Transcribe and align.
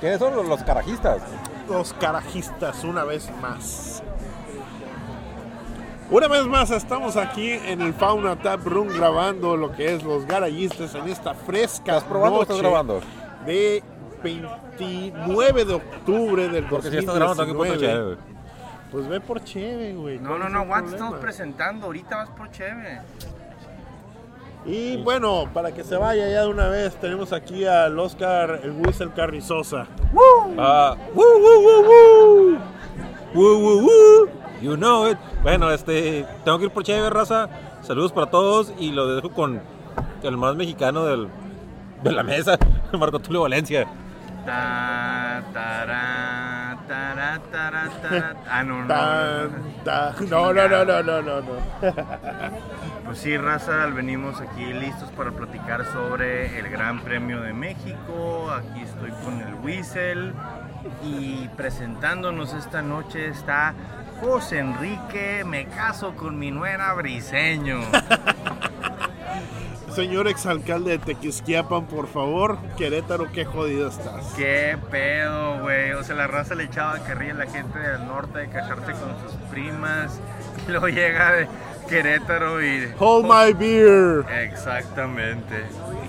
¿Quiénes 0.00 0.18
son 0.18 0.34
los, 0.36 0.46
los 0.46 0.62
carajistas? 0.62 1.22
Los 1.68 1.92
carajistas, 1.94 2.84
una 2.84 3.04
vez 3.04 3.30
más. 3.40 4.02
Una 6.10 6.26
vez 6.26 6.44
más 6.46 6.70
estamos 6.70 7.16
aquí 7.16 7.50
en 7.52 7.80
el 7.80 7.94
Fauna 7.94 8.34
Tap 8.36 8.66
Room 8.66 8.88
grabando 8.88 9.56
lo 9.56 9.70
que 9.72 9.94
es 9.94 10.02
los 10.02 10.26
garayistas 10.26 10.96
en 10.96 11.06
esta 11.08 11.34
fresca 11.34 11.98
¿Estás 11.98 12.04
probando 12.08 12.38
o 12.38 12.40
noche 12.40 12.52
estás 12.52 12.62
grabando? 12.62 13.00
de 13.46 13.82
29 14.22 15.64
de 15.64 15.74
octubre 15.74 16.48
del 16.48 16.64
Porque 16.64 16.90
si 16.90 16.96
estás 16.98 17.14
grabando, 17.14 17.44
2019. 17.46 17.78
chévere, 17.78 18.04
güey. 18.04 18.30
Pues 18.90 19.06
ve 19.06 19.20
por 19.20 19.44
Cheve, 19.44 19.94
güey. 19.94 20.18
No, 20.18 20.30
¿cuál 20.30 20.40
no, 20.40 20.48
no, 20.48 20.58
aguanta, 20.60 20.90
problema? 20.90 20.96
estamos 20.96 21.20
presentando. 21.20 21.86
Ahorita 21.86 22.16
vas 22.16 22.30
por 22.30 22.50
Cheve. 22.50 23.00
Y 24.66 24.98
bueno, 24.98 25.48
para 25.54 25.72
que 25.72 25.82
se 25.84 25.96
vaya 25.96 26.28
ya 26.28 26.42
de 26.42 26.48
una 26.48 26.68
vez, 26.68 26.94
tenemos 26.96 27.32
aquí 27.32 27.64
al 27.64 27.98
Oscar, 27.98 28.60
el 28.62 28.72
Whistle 28.72 29.10
Carrizosa. 29.14 29.86
Woo, 30.12 30.54
woo, 30.54 30.94
woo, 31.14 31.82
woo. 31.82 32.58
Woo, 33.34 33.58
woo, 33.58 33.80
woo. 33.82 34.28
You 34.60 34.76
know 34.76 35.08
it. 35.08 35.16
Bueno, 35.42 35.70
este, 35.70 36.26
tengo 36.44 36.58
que 36.58 36.66
ir 36.66 36.70
por 36.70 36.82
chévere, 36.82 37.08
raza. 37.08 37.48
Saludos 37.80 38.12
para 38.12 38.30
todos 38.30 38.74
y 38.78 38.92
lo 38.92 39.14
dejo 39.14 39.30
con 39.30 39.62
el 40.22 40.36
más 40.36 40.54
mexicano 40.54 41.04
del, 41.06 41.28
de 42.02 42.12
la 42.12 42.22
mesa, 42.22 42.58
Marco 42.92 43.18
Tulio 43.18 43.42
Valencia. 43.42 43.86
Ta, 44.44 45.42
tará, 45.54 46.78
tará, 46.86 47.40
tará, 47.50 47.90
tará. 48.02 48.36
Ah, 48.50 48.62
no, 48.62 48.84
no. 48.84 48.94
No, 50.28 50.52
no, 50.52 50.68
no, 50.68 50.84
no, 50.84 51.02
no, 51.02 51.22
no, 51.22 51.40
no. 51.40 51.52
Pues 53.10 53.22
sí, 53.22 53.36
raza, 53.36 53.86
venimos 53.86 54.40
aquí 54.40 54.72
listos 54.72 55.10
para 55.10 55.32
platicar 55.32 55.84
sobre 55.84 56.60
el 56.60 56.68
Gran 56.68 57.00
Premio 57.00 57.40
de 57.40 57.52
México. 57.52 58.48
Aquí 58.52 58.82
estoy 58.82 59.10
con 59.24 59.40
el 59.40 59.52
Whistle 59.54 60.32
y 61.02 61.48
presentándonos 61.56 62.54
esta 62.54 62.82
noche 62.82 63.26
está 63.26 63.74
José 64.20 64.60
Enrique. 64.60 65.42
Me 65.44 65.66
caso 65.66 66.14
con 66.14 66.38
mi 66.38 66.52
nuera 66.52 66.94
Briseño. 66.94 67.80
Señor 69.92 70.28
exalcalde 70.28 70.92
de 70.92 70.98
Tequisquiapan, 70.98 71.86
por 71.86 72.06
favor, 72.06 72.58
Querétaro, 72.76 73.32
qué 73.32 73.44
jodido 73.44 73.88
estás. 73.88 74.34
Qué 74.36 74.78
pedo, 74.88 75.62
güey. 75.62 75.94
O 75.94 76.04
sea, 76.04 76.14
la 76.14 76.28
raza 76.28 76.54
le 76.54 76.62
echaba 76.62 76.96
carrilla 77.00 77.32
a 77.32 77.38
la 77.38 77.46
gente 77.46 77.76
del 77.76 78.06
norte 78.06 78.38
de 78.38 78.48
casarse 78.48 78.92
con 78.92 79.18
sus 79.20 79.34
primas. 79.50 80.20
Y 80.68 80.70
luego 80.70 80.86
llega 80.86 81.32
de 81.32 81.48
Querétaro 81.90 82.62
y. 82.62 82.88
Hold 83.00 83.26
my 83.26 83.52
beer. 83.52 84.24
Exactamente. 84.30 85.64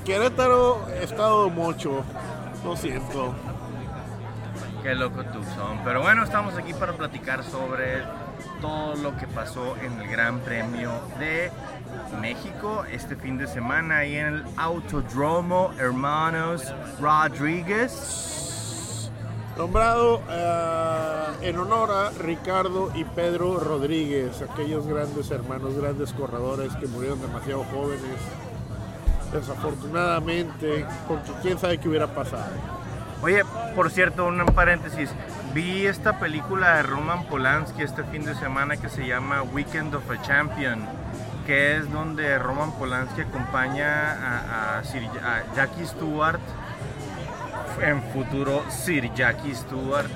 Querétaro, 0.05 0.87
estado 1.01 1.49
mocho. 1.49 2.03
Lo 2.63 2.77
siento. 2.77 3.33
Qué 4.83 4.93
loco 4.93 5.23
tú 5.25 5.43
son. 5.55 5.79
Pero 5.83 6.01
bueno, 6.01 6.23
estamos 6.23 6.55
aquí 6.55 6.73
para 6.73 6.93
platicar 6.93 7.43
sobre 7.43 8.03
todo 8.61 8.95
lo 8.95 9.17
que 9.17 9.25
pasó 9.25 9.75
en 9.77 9.99
el 9.99 10.07
Gran 10.07 10.39
Premio 10.39 10.91
de 11.19 11.51
México 12.19 12.85
este 12.91 13.15
fin 13.15 13.39
de 13.39 13.47
semana 13.47 13.97
ahí 13.97 14.17
en 14.17 14.27
el 14.27 14.43
Autodromo 14.57 15.73
Hermanos 15.79 16.73
Rodríguez. 16.99 18.50
Nombrado 19.57 20.21
eh, 20.29 21.49
en 21.49 21.57
honor 21.57 21.91
a 21.91 22.09
Ricardo 22.11 22.89
y 22.95 23.03
Pedro 23.03 23.59
Rodríguez, 23.59 24.41
aquellos 24.41 24.87
grandes 24.87 25.29
hermanos, 25.29 25.75
grandes 25.75 26.13
corredores 26.13 26.73
que 26.77 26.87
murieron 26.87 27.21
demasiado 27.21 27.63
jóvenes. 27.65 28.17
Desafortunadamente, 29.33 30.85
porque 31.07 31.31
quién 31.41 31.59
sabe 31.59 31.77
qué 31.77 31.89
hubiera 31.89 32.07
pasado. 32.07 32.51
Oye, 33.21 33.43
por 33.75 33.91
cierto, 33.91 34.25
un 34.25 34.45
paréntesis. 34.47 35.09
Vi 35.53 35.85
esta 35.85 36.19
película 36.19 36.77
de 36.77 36.83
Roman 36.83 37.25
Polanski 37.25 37.83
este 37.83 38.03
fin 38.05 38.25
de 38.25 38.35
semana 38.35 38.77
que 38.77 38.89
se 38.89 39.05
llama 39.05 39.43
Weekend 39.43 39.93
of 39.93 40.09
a 40.09 40.21
Champion, 40.21 40.85
que 41.45 41.77
es 41.77 41.91
donde 41.91 42.39
Roman 42.39 42.71
Polanski 42.71 43.21
acompaña 43.21 44.77
a 44.79 44.81
Jackie 45.55 45.85
Stewart, 45.85 46.39
en 47.81 48.01
futuro 48.13 48.63
Sir 48.69 49.13
Jackie 49.13 49.53
Stewart, 49.55 50.07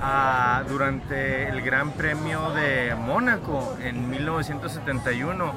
a- 0.00 0.62
durante 0.68 1.48
el 1.48 1.60
Gran 1.62 1.92
Premio 1.92 2.50
de 2.50 2.94
Mónaco 2.94 3.76
en 3.82 4.08
1971. 4.10 5.52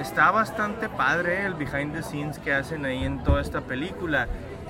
Está 0.00 0.30
bastante 0.30 0.88
padre 0.88 1.44
el 1.44 1.54
behind 1.54 1.92
the 1.94 2.02
scenes 2.02 2.38
que 2.38 2.52
hacen 2.54 2.84
ahí 2.84 3.04
en 3.04 3.22
toda 3.24 3.40
esta 3.42 3.60
película. 3.62 4.28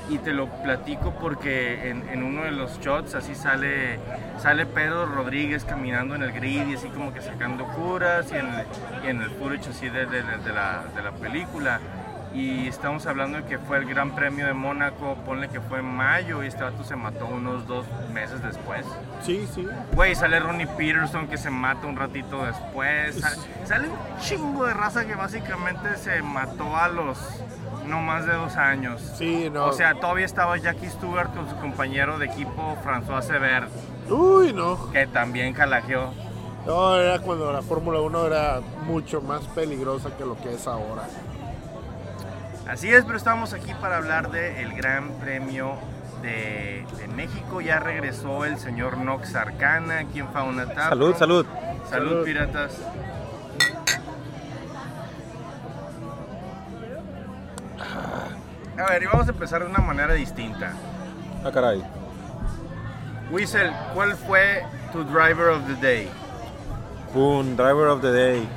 Y 0.09 0.17
te 0.19 0.33
lo 0.33 0.47
platico 0.63 1.13
porque 1.21 1.91
en, 1.91 2.09
en 2.09 2.23
uno 2.23 2.45
de 2.45 2.51
los 2.51 2.81
shots 2.81 3.15
así 3.15 3.35
sale, 3.35 3.99
sale 4.39 4.65
Pedro 4.65 5.05
Rodríguez 5.05 5.65
caminando 5.67 6.15
en 6.15 6.23
el 6.23 6.33
grid 6.33 6.67
y 6.69 6.77
así 6.77 6.89
como 6.89 7.13
que 7.13 7.21
sacando 7.21 7.67
curas 7.67 8.33
y 8.33 8.37
en 8.37 8.47
el, 8.47 8.65
y 9.05 9.09
en 9.09 9.21
el 9.21 9.29
footage 9.33 9.69
así 9.69 9.91
de, 9.91 10.07
de- 10.07 10.23
de 10.23 10.53
la, 10.55 10.85
de 10.97 11.03
la 11.03 11.11
película. 11.13 11.79
Y 12.35 12.69
estamos 12.69 13.07
hablando 13.07 13.39
de 13.39 13.45
que 13.45 13.59
fue 13.59 13.79
el 13.79 13.87
Gran 13.87 14.15
Premio 14.15 14.47
de 14.47 14.53
Mónaco, 14.53 15.17
ponle 15.25 15.49
que 15.49 15.61
fue 15.61 15.79
en 15.81 15.87
mayo 15.87 16.43
y 16.45 16.47
este 16.47 16.63
vato 16.63 16.85
se 16.85 16.95
mató 16.95 17.27
unos 17.27 17.67
dos 17.67 17.87
meses 18.13 18.43
después. 18.43 18.85
Sí, 19.23 19.49
sí. 19.55 19.67
Güey, 19.95 20.15
sale 20.15 20.39
Ronnie 20.39 20.67
Peterson 20.67 21.27
que 21.27 21.39
se 21.39 21.51
mata 21.51 21.87
un 21.87 21.97
ratito 21.97 22.45
después. 22.45 23.19
Sa- 23.21 23.35
Sale 23.65 23.89
un 23.89 23.97
chingo 24.21 24.67
de 24.67 24.75
raza 24.75 25.07
que 25.07 25.15
básicamente 25.15 25.97
se 25.97 26.23
mató 26.23 26.77
a 26.77 26.89
los 26.89 27.19
no 27.87 28.01
más 28.03 28.27
de 28.27 28.35
dos 28.35 28.57
años. 28.57 29.01
Sí, 29.17 29.49
no. 29.51 29.65
O 29.67 29.73
sea, 29.73 29.95
todavía 29.95 30.27
estaba 30.27 30.57
Jackie 30.59 30.91
Stewart 30.91 31.35
con 31.35 31.49
su 31.49 31.57
compañero 31.57 32.19
de 32.19 32.27
equipo 32.27 32.77
François 32.85 33.23
Sever, 33.23 33.69
Uy, 34.11 34.53
no. 34.53 34.91
que 34.93 35.07
también 35.07 35.55
calajeó. 35.55 36.13
No, 36.67 36.95
era 36.97 37.19
cuando 37.21 37.51
la 37.51 37.63
Fórmula 37.63 38.01
1 38.01 38.27
era 38.27 38.61
mucho 38.87 39.23
más 39.23 39.41
peligrosa 39.49 40.11
que 40.19 40.27
lo 40.27 40.37
que 40.37 40.53
es 40.53 40.67
ahora. 40.67 41.05
Así 42.69 42.93
es, 42.93 43.05
pero 43.05 43.17
estamos 43.17 43.55
aquí 43.55 43.73
para 43.81 43.97
hablar 43.97 44.31
del 44.31 44.75
Gran 44.75 45.13
Premio 45.21 45.77
de, 46.21 46.85
de 46.99 47.09
México. 47.09 47.63
Ya 47.63 47.79
regresó 47.79 48.45
el 48.45 48.59
señor 48.59 48.99
Nox 48.99 49.35
Arcana 49.35 50.01
aquí 50.01 50.21
en 50.21 50.29
Fauna 50.29 50.67
Tap. 50.67 50.91
Salud, 50.91 51.17
salud. 51.17 51.47
Salud, 51.89 52.09
Salud. 52.11 52.25
piratas. 52.25 52.73
A 58.79 58.91
ver, 58.91 59.03
y 59.03 59.07
vamos 59.07 59.27
a 59.27 59.31
empezar 59.31 59.63
de 59.63 59.71
una 59.71 59.81
manera 59.81 60.13
distinta. 60.15 60.73
Ah, 61.45 61.51
caray. 61.53 61.83
Whistle, 63.31 63.73
¿cuál 63.95 64.15
fue 64.15 64.63
tu 64.93 65.05
driver 65.05 65.49
of 65.49 65.67
the 65.67 65.75
day? 65.75 66.09
Un 67.15 67.57
driver 67.57 67.89
of 67.89 68.03
the 68.03 68.13
day. 68.13 68.49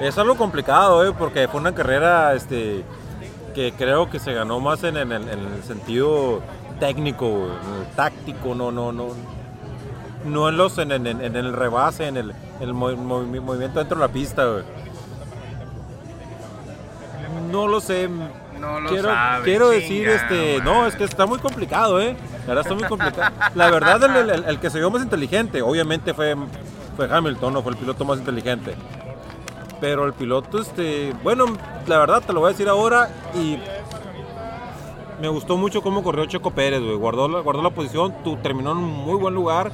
Es 0.00 0.16
algo 0.18 0.36
complicado, 0.36 1.04
¿eh? 1.06 1.12
porque 1.18 1.48
fue 1.48 1.60
una 1.60 1.74
carrera 1.74 2.34
este, 2.34 2.84
que 3.54 3.72
creo 3.72 4.08
que 4.10 4.18
se 4.20 4.32
ganó 4.32 4.60
más 4.60 4.82
en, 4.84 4.96
en 4.96 5.10
el, 5.12 5.28
en 5.28 5.38
el 5.54 5.62
sentido 5.64 6.40
técnico, 6.78 7.26
en 7.26 7.80
el 7.82 7.86
táctico, 7.96 8.54
no, 8.54 8.70
no, 8.70 8.92
no. 8.92 9.08
No 10.24 10.48
en, 10.48 10.56
los, 10.56 10.76
en, 10.78 10.90
el 10.92 11.52
rebase, 11.52 12.06
en 12.08 12.16
el, 12.16 12.34
el 12.60 12.74
movi- 12.74 12.96
movi- 12.96 13.40
movimiento 13.40 13.78
dentro 13.78 13.96
de 13.98 14.06
la 14.06 14.12
pista. 14.12 14.44
güey. 14.46 14.64
No 17.50 17.66
lo 17.66 17.80
sé. 17.80 18.08
No 18.58 18.80
lo 18.80 18.88
quiero, 18.88 19.08
sabe, 19.08 19.44
quiero 19.44 19.68
decir, 19.70 20.08
este, 20.08 20.56
man. 20.58 20.64
no, 20.64 20.86
es 20.86 20.96
que 20.96 21.04
está 21.04 21.26
muy 21.26 21.38
complicado, 21.38 22.00
¿eh? 22.00 22.16
La 22.46 22.54
verdad 22.54 22.62
está 22.62 22.74
muy 22.74 22.84
complicado. 22.88 23.32
La 23.54 23.70
verdad, 23.70 24.02
el, 24.16 24.30
el- 24.30 24.44
el 24.44 24.58
que 24.60 24.70
se 24.70 24.78
vio 24.78 24.90
más 24.90 25.02
inteligente, 25.02 25.62
obviamente 25.62 26.12
fue, 26.12 26.34
fue 26.96 27.08
Hamilton, 27.10 27.52
no 27.54 27.62
fue 27.62 27.72
el 27.72 27.78
piloto 27.78 28.04
más 28.04 28.18
inteligente. 28.18 28.74
Pero 29.80 30.06
el 30.06 30.12
piloto, 30.12 30.58
este, 30.60 31.12
bueno, 31.22 31.46
la 31.86 31.98
verdad 31.98 32.22
te 32.26 32.32
lo 32.32 32.40
voy 32.40 32.48
a 32.48 32.52
decir 32.52 32.68
ahora 32.68 33.10
y 33.34 33.58
me 35.20 35.28
gustó 35.28 35.56
mucho 35.56 35.82
cómo 35.82 36.02
corrió 36.02 36.26
Checo 36.26 36.50
Pérez, 36.50 36.80
güey. 36.80 36.96
Guardó 36.96 37.28
la, 37.28 37.40
guardó 37.40 37.62
la 37.62 37.70
posición, 37.70 38.14
tu, 38.22 38.36
terminó 38.36 38.72
en 38.72 38.78
un 38.78 38.84
muy 38.84 39.16
buen 39.16 39.34
lugar. 39.34 39.70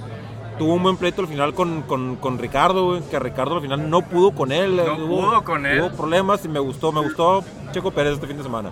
Tuvo 0.58 0.74
un 0.74 0.82
buen 0.82 0.96
pleito 0.96 1.20
al 1.20 1.28
final 1.28 1.52
con, 1.52 1.82
con, 1.82 2.16
con 2.16 2.38
Ricardo, 2.38 2.86
güey, 2.86 3.02
que 3.02 3.18
Ricardo 3.18 3.56
al 3.56 3.62
final 3.62 3.90
no 3.90 4.02
pudo 4.02 4.32
con 4.32 4.52
él. 4.52 4.76
No 4.76 4.96
pudo 4.96 5.42
con 5.42 5.66
él. 5.66 5.80
Hubo 5.80 5.90
problemas 5.90 6.44
y 6.44 6.48
me 6.48 6.60
gustó, 6.60 6.92
me 6.92 7.00
gustó 7.00 7.42
Checo 7.72 7.90
Pérez 7.90 8.14
este 8.14 8.26
fin 8.26 8.36
de 8.36 8.44
semana. 8.44 8.70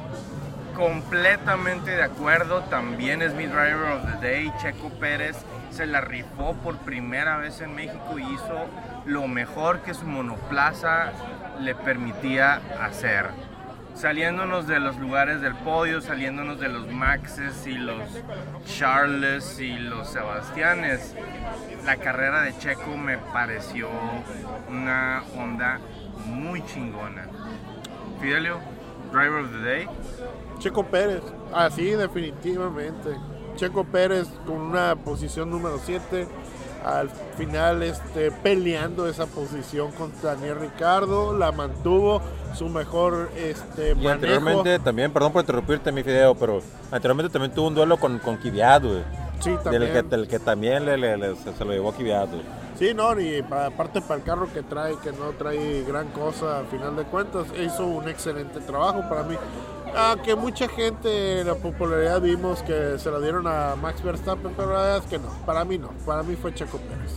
Completamente 0.77 1.91
de 1.91 2.03
acuerdo, 2.03 2.61
también 2.71 3.21
es 3.21 3.35
mi 3.35 3.47
driver 3.47 3.93
of 3.93 4.21
the 4.21 4.27
day. 4.27 4.53
Checo 4.61 4.91
Pérez 5.01 5.37
se 5.71 5.87
la 5.87 6.01
rifó 6.01 6.55
por 6.63 6.77
primera 6.79 7.39
vez 7.39 7.61
en 7.61 7.75
México 7.75 8.19
y 8.19 8.23
hizo 8.23 8.67
lo 9.07 9.27
mejor 9.29 9.81
que 9.81 9.95
su 9.95 10.05
monoplaza 10.07 11.13
le 11.61 11.75
permitía 11.75 12.61
hacer. 12.81 13.31
Saliéndonos 13.95 14.67
de 14.67 14.81
los 14.81 14.97
lugares 14.99 15.43
del 15.43 15.55
podio, 15.55 16.01
saliéndonos 16.01 16.59
de 16.59 16.69
los 16.69 16.87
Maxes 16.89 17.67
y 17.67 17.75
los 17.75 18.03
Charles 18.65 19.61
y 19.61 19.79
los 19.79 20.09
Sebastianes, 20.09 21.15
la 21.85 21.97
carrera 21.97 22.41
de 22.41 22.57
Checo 22.57 22.97
me 22.97 23.19
pareció 23.19 23.89
una 24.69 25.23
onda 25.37 25.79
muy 26.27 26.65
chingona. 26.65 27.27
Fidelio. 28.21 28.61
Driver 29.13 29.45
of 29.45 29.53
the 29.53 29.59
Day. 29.59 29.87
Checo 30.59 30.85
Pérez, 30.85 31.23
así 31.53 31.91
definitivamente. 31.91 33.11
Checo 33.57 33.85
Pérez 33.85 34.27
con 34.47 34.57
una 34.57 34.97
posición 34.97 35.51
número 35.51 35.79
7, 35.79 36.27
al 36.85 37.09
final 37.37 37.83
este, 37.83 38.31
peleando 38.31 39.07
esa 39.09 39.27
posición 39.27 39.93
contra 39.93 40.35
Daniel 40.35 40.57
Ricardo, 40.61 41.37
la 41.37 41.53
mantuvo 41.53 42.21
su 42.55 42.69
mejor 42.69 43.31
este, 43.37 43.91
Y 43.91 43.95
manejo. 43.95 44.11
anteriormente 44.11 44.79
también, 44.79 45.13
perdón 45.13 45.33
por 45.33 45.41
interrumpirte 45.43 45.93
mi 45.93 46.03
video, 46.03 46.35
pero 46.35 46.61
anteriormente 46.91 47.33
también 47.33 47.53
tuvo 47.55 47.69
un 47.69 47.75
duelo 47.75 47.97
con, 47.99 48.19
con 48.19 48.37
Kvyat, 48.37 48.83
güey. 48.85 49.03
Sí, 49.41 49.51
Del 49.51 49.59
también. 49.63 49.93
que, 49.93 50.03
del 50.03 50.29
que 50.29 50.39
también 50.39 50.85
le, 50.85 50.97
le- 50.97 51.17
le- 51.17 51.37
se, 51.37 51.53
se 51.53 51.65
lo 51.65 51.73
llevó 51.73 51.91
a 51.91 51.93
güey. 51.95 52.43
Sí, 52.79 52.95
no, 52.95 53.19
y 53.21 53.43
pa- 53.43 53.67
aparte 53.67 54.01
para 54.01 54.17
el 54.17 54.23
carro 54.23 54.49
que 54.53 54.63
trae, 54.63 54.95
que 55.03 55.11
no 55.13 55.31
trae 55.39 55.83
gran 55.85 56.09
cosa 56.09 56.61
a 56.61 56.65
final 56.65 56.95
de 56.97 57.03
cuentas, 57.05 57.47
hizo 57.61 57.87
un 57.87 58.09
excelente 58.09 58.61
trabajo 58.61 59.03
para 59.09 59.23
mí. 59.25 59.35
Aunque 59.95 60.35
mucha 60.35 60.69
gente, 60.69 61.45
la 61.45 61.55
popularidad 61.55 62.21
vimos 62.21 62.63
que 62.63 62.99
se 62.99 63.11
la 63.11 63.19
dieron 63.21 63.47
a 63.47 63.75
Max 63.77 64.03
Verstappen, 64.03 64.53
pero 64.57 64.73
la 64.73 64.81
verdad 64.83 64.97
es 64.99 65.07
que 65.07 65.19
no, 65.19 65.29
para 65.45 65.65
mí 65.65 65.79
no, 65.79 65.89
para 66.07 66.23
mí 66.23 66.35
fue 66.35 66.55
Checo 66.55 66.79
Pérez. 66.79 67.13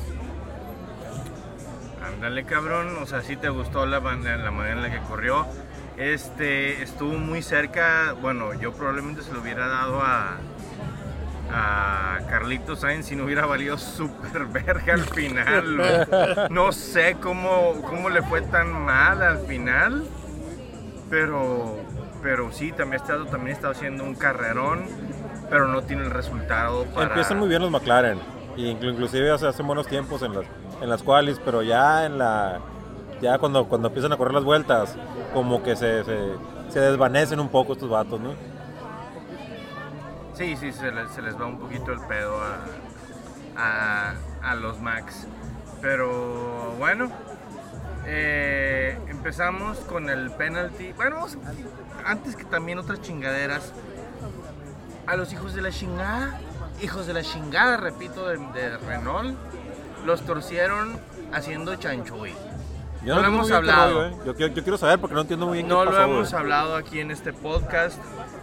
Ándale, 2.06 2.44
cabrón. 2.46 2.98
O 3.02 3.06
sea, 3.06 3.22
sí 3.22 3.36
te 3.38 3.50
gustó 3.50 3.86
la, 3.86 4.00
man- 4.00 4.24
la 4.24 4.52
manera 4.52 4.76
en 4.76 4.82
la 4.82 4.92
que 4.92 5.00
corrió. 5.08 5.46
Este, 5.98 6.84
estuvo 6.84 7.14
muy 7.14 7.42
cerca. 7.42 8.14
Bueno, 8.22 8.54
yo 8.54 8.74
probablemente 8.74 9.22
se 9.22 9.32
lo 9.32 9.42
hubiera 9.42 9.68
dado 9.68 10.02
a, 10.02 10.38
a 11.52 12.20
Carlitos 12.30 12.82
Sainz 12.82 13.06
si 13.08 13.16
no 13.16 13.24
hubiera 13.26 13.46
valido 13.46 13.78
súper 13.78 14.46
verga 14.48 14.94
al 14.96 15.06
final. 15.06 16.48
No 16.50 16.72
sé 16.74 17.16
cómo, 17.22 17.82
cómo 17.84 18.10
le 18.10 18.22
fue 18.22 18.42
tan 18.42 18.72
mal 18.72 19.22
al 19.22 19.40
final. 19.40 20.06
Pero, 21.10 21.78
pero 22.26 22.52
sí, 22.52 22.72
también 22.72 23.04
está, 23.04 23.24
también 23.28 23.56
está 23.56 23.70
haciendo 23.70 24.04
un 24.04 24.16
carrerón. 24.16 24.86
Pero 25.48 25.68
no 25.68 25.84
tiene 25.84 26.02
el 26.02 26.10
resultado 26.10 26.86
para... 26.86 27.10
Empiezan 27.10 27.38
muy 27.38 27.48
bien 27.48 27.62
los 27.62 27.70
McLaren. 27.70 28.20
Y 28.58 28.74
inclu- 28.74 28.94
inclusive 28.94 29.32
o 29.32 29.38
sea, 29.38 29.50
hacen 29.50 29.68
buenos 29.68 29.86
tiempos 29.86 30.24
en 30.24 30.34
las, 30.34 30.46
en 30.82 30.90
las 30.90 31.04
qualis, 31.04 31.40
pero 31.46 31.62
ya 31.62 32.08
en 32.08 32.18
la 32.18 32.62
ya 33.22 33.38
cuando, 33.38 33.66
cuando 33.68 33.90
empiezan 33.90 34.12
a 34.12 34.18
correr 34.18 34.34
las 34.34 34.44
vueltas, 34.44 34.96
como 35.36 35.62
que 35.62 35.76
se, 35.76 36.04
se, 36.04 36.18
se 36.70 36.80
desvanecen 36.80 37.40
un 37.40 37.50
poco 37.50 37.74
estos 37.74 37.92
vatos, 37.92 38.20
¿no? 38.20 38.32
Sí, 40.34 40.58
sí, 40.58 40.72
se 40.72 40.92
les, 40.92 41.12
se 41.12 41.22
les 41.22 41.40
va 41.40 41.46
un 41.46 41.60
poquito 41.60 41.92
el 41.92 42.00
pedo 42.08 42.38
a, 42.42 42.56
a, 43.56 44.16
a 44.50 44.56
los 44.56 44.82
Max. 44.82 45.28
Pero 45.80 46.74
bueno, 46.80 47.12
eh, 48.06 48.98
empezamos 49.08 49.78
con 49.80 50.10
el 50.10 50.32
penalty. 50.32 50.92
Bueno, 50.94 51.16
vamos- 51.18 51.38
antes 52.06 52.36
que 52.36 52.44
también 52.46 52.80
otras 52.80 53.02
chingaderas. 53.02 53.72
A 55.08 55.16
los 55.16 55.32
hijos 55.34 55.54
de 55.54 55.62
la 55.62 55.70
chingada, 55.70 56.40
hijos 56.82 57.06
de 57.06 57.14
la 57.14 57.22
chingada, 57.22 57.78
repito, 57.78 58.28
de, 58.28 58.38
de 58.60 58.76
Renault, 58.80 59.38
los 60.04 60.22
torcieron 60.26 61.00
haciendo 61.32 61.76
chanchuy. 61.76 62.34
Yo 63.04 63.14
No 63.16 63.22
lo 63.22 63.28
hemos 63.28 63.52
hablado. 63.52 64.02
rollo, 64.04 64.16
¿eh? 64.16 64.18
yo, 64.26 64.36
quiero, 64.36 64.54
yo 64.56 64.64
quiero 64.64 64.78
saber 64.80 64.98
porque 65.00 65.14
no 65.14 65.22
entiendo 65.22 65.46
muy 65.46 65.60
bien 65.60 65.68
No 65.68 65.80
qué 65.82 65.86
lo 65.86 65.92
pasó. 65.92 66.04
hemos 66.06 66.30
güey. 66.32 66.42
hablado 66.42 66.76
aquí 66.76 67.00
en 67.00 67.12
este 67.12 67.34
podcast. 67.34 68.00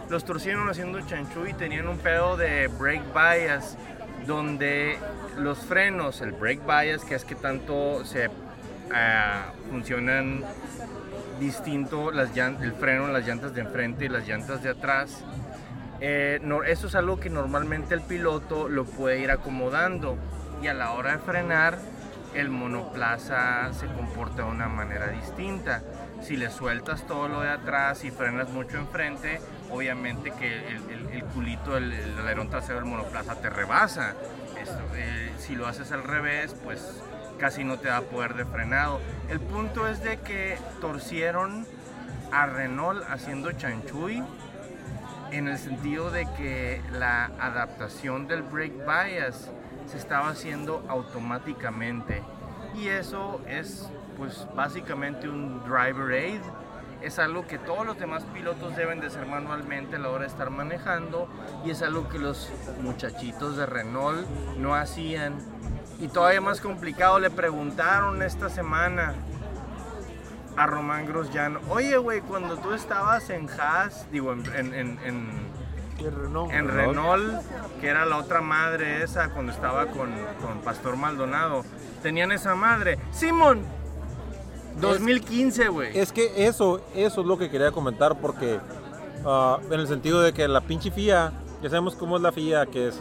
Los 0.09 0.23
torcieron 0.23 0.69
haciendo 0.69 1.01
chanchu 1.01 1.47
y 1.47 1.53
tenían 1.53 1.87
un 1.89 1.97
pedo 1.97 2.37
de 2.37 2.67
brake 2.67 3.03
bias, 3.13 3.75
donde 4.25 4.97
los 5.37 5.57
frenos, 5.59 6.21
el 6.21 6.31
brake 6.31 6.61
bias, 6.65 7.03
que 7.03 7.15
es 7.15 7.25
que 7.25 7.35
tanto 7.35 8.05
se 8.05 8.29
ah, 8.93 9.51
funcionan 9.69 10.43
distinto 11.39 12.11
las 12.11 12.35
el 12.37 12.73
freno, 12.73 13.07
las 13.07 13.27
llantas 13.27 13.53
de 13.53 13.61
enfrente 13.61 14.05
y 14.05 14.09
las 14.09 14.27
llantas 14.27 14.63
de 14.63 14.69
atrás. 14.69 15.23
Eh, 15.99 16.41
eso 16.67 16.87
es 16.87 16.95
algo 16.95 17.19
que 17.19 17.29
normalmente 17.29 17.93
el 17.93 18.01
piloto 18.01 18.67
lo 18.67 18.85
puede 18.85 19.19
ir 19.19 19.31
acomodando 19.31 20.17
y 20.61 20.67
a 20.67 20.73
la 20.73 20.91
hora 20.91 21.13
de 21.13 21.19
frenar 21.19 21.77
el 22.33 22.49
monoplaza 22.49 23.71
se 23.73 23.85
comporta 23.87 24.43
de 24.43 24.49
una 24.49 24.67
manera 24.67 25.07
distinta. 25.07 25.83
Si 26.21 26.35
le 26.37 26.49
sueltas 26.49 27.05
todo 27.05 27.27
lo 27.27 27.41
de 27.41 27.49
atrás 27.49 28.03
y 28.05 28.11
frenas 28.11 28.49
mucho 28.49 28.77
enfrente, 28.77 29.39
obviamente 29.69 30.31
que 30.31 30.67
el, 30.67 31.23
culito, 31.33 31.77
el, 31.77 31.93
alerón 32.17 32.49
trasero 32.49 32.79
del 32.79 32.85
monoplaza 32.85 33.35
te 33.35 33.49
rebasa. 33.49 34.15
Eh, 34.95 35.31
si 35.37 35.55
lo 35.55 35.67
haces 35.67 35.91
al 35.91 36.03
revés, 36.03 36.55
pues 36.63 37.01
casi 37.43 37.65
no 37.65 37.77
te 37.77 37.89
da 37.89 37.99
poder 37.99 38.35
de 38.35 38.45
frenado. 38.45 39.01
El 39.27 39.41
punto 39.41 39.85
es 39.89 40.01
de 40.01 40.15
que 40.15 40.57
torcieron 40.79 41.67
a 42.31 42.45
Renault 42.45 43.03
haciendo 43.09 43.51
chanchuy 43.51 44.23
en 45.29 45.49
el 45.49 45.57
sentido 45.57 46.09
de 46.09 46.25
que 46.37 46.81
la 46.93 47.25
adaptación 47.41 48.27
del 48.27 48.43
brake 48.43 48.81
bias 48.85 49.51
se 49.87 49.97
estaba 49.97 50.29
haciendo 50.29 50.85
automáticamente. 50.87 52.23
Y 52.75 52.87
eso 52.87 53.41
es 53.45 53.89
pues 54.15 54.47
básicamente 54.55 55.27
un 55.27 55.65
driver 55.65 56.13
aid. 56.13 56.39
Es 57.01 57.19
algo 57.19 57.45
que 57.45 57.57
todos 57.57 57.85
los 57.85 57.99
demás 57.99 58.23
pilotos 58.33 58.73
deben 58.77 59.01
de 59.01 59.07
hacer 59.07 59.25
manualmente 59.25 59.97
a 59.97 59.99
la 59.99 60.11
hora 60.11 60.21
de 60.21 60.29
estar 60.29 60.49
manejando. 60.49 61.27
Y 61.65 61.71
es 61.71 61.81
algo 61.81 62.07
que 62.07 62.19
los 62.19 62.49
muchachitos 62.81 63.57
de 63.57 63.65
Renault 63.65 64.25
no 64.57 64.75
hacían 64.75 65.39
y 66.03 66.07
todavía 66.09 66.41
más 66.41 66.59
complicado 66.59 67.17
le 67.19 67.29
preguntaron 67.29 68.21
esta 68.21 68.49
semana 68.49 69.13
a 70.57 70.67
Román 70.67 71.05
Grosjean, 71.07 71.57
oye 71.69 71.97
güey, 71.97 72.21
cuando 72.21 72.57
tú 72.57 72.73
estabas 72.73 73.29
en 73.29 73.49
Haas, 73.49 74.05
digo 74.11 74.33
en, 74.33 74.45
en- 74.53 74.73
en- 74.73 74.99
en- 75.03 75.53
Renault. 76.21 76.51
en 76.51 76.67
Renault, 76.67 77.41
que 77.79 77.87
era 77.87 78.05
la 78.05 78.17
otra 78.17 78.41
madre 78.41 79.03
esa 79.03 79.29
cuando 79.29 79.53
estaba 79.53 79.85
con, 79.87 80.11
con 80.41 80.59
Pastor 80.63 80.97
Maldonado, 80.97 81.63
tenían 82.01 82.31
esa 82.33 82.55
madre. 82.55 82.97
Simón, 83.11 83.61
2015, 84.81 85.67
güey. 85.69 85.97
Es 85.97 86.11
que 86.11 86.45
eso, 86.47 86.81
eso 86.93 87.21
es 87.21 87.27
lo 87.27 87.37
que 87.37 87.49
quería 87.49 87.71
comentar 87.71 88.17
porque 88.19 88.59
ah, 89.25 89.59
en 89.71 89.79
el 89.79 89.87
sentido 89.87 90.21
de 90.21 90.33
que 90.33 90.47
la 90.47 90.61
pinche 90.61 90.91
FIA, 90.91 91.31
ya 91.61 91.69
sabemos 91.69 91.95
cómo 91.95 92.17
es 92.17 92.21
la 92.21 92.31
FIA, 92.33 92.65
que 92.65 92.89
es 92.89 92.99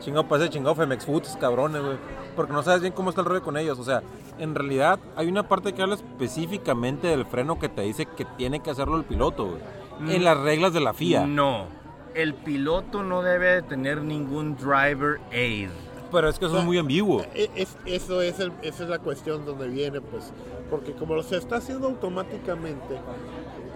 chingado, 0.00 0.26
parece 0.28 0.50
chingado 0.50 0.74
Femex 0.74 1.04
Foods, 1.06 1.36
cabrones, 1.40 1.82
güey. 1.82 1.96
Porque 2.36 2.52
no 2.52 2.62
sabes 2.62 2.80
bien 2.80 2.92
cómo 2.92 3.10
está 3.10 3.22
el 3.22 3.26
rollo 3.26 3.42
con 3.42 3.56
ellos. 3.56 3.78
O 3.78 3.84
sea, 3.84 4.02
en 4.38 4.54
realidad 4.54 4.98
hay 5.16 5.28
una 5.28 5.48
parte 5.48 5.72
que 5.72 5.82
habla 5.82 5.94
específicamente 5.94 7.06
del 7.08 7.24
freno 7.26 7.58
que 7.58 7.68
te 7.68 7.82
dice 7.82 8.06
que 8.06 8.24
tiene 8.36 8.60
que 8.60 8.70
hacerlo 8.70 8.96
el 8.96 9.04
piloto, 9.04 9.46
güey. 9.46 10.14
En 10.14 10.24
las 10.24 10.36
reglas 10.38 10.72
de 10.72 10.80
la 10.80 10.92
FIA. 10.92 11.26
No, 11.26 11.66
el 12.14 12.34
piloto 12.34 13.02
no 13.04 13.22
debe 13.22 13.46
de 13.54 13.62
tener 13.62 14.02
ningún 14.02 14.56
driver 14.56 15.20
aid. 15.32 15.68
Pero 16.10 16.28
es 16.28 16.38
que 16.38 16.46
eso 16.46 16.58
es 16.58 16.64
muy 16.64 16.78
ambiguo. 16.78 17.22
E- 17.34 17.50
es- 17.56 17.76
eso 17.86 18.22
es 18.22 18.38
el- 18.38 18.52
esa 18.62 18.84
es 18.84 18.88
la 18.88 18.98
cuestión 19.00 19.44
donde 19.44 19.66
viene, 19.68 20.00
pues, 20.00 20.32
porque 20.70 20.92
como 20.92 21.20
se 21.22 21.36
está 21.36 21.56
haciendo 21.56 21.88
automáticamente, 21.88 22.98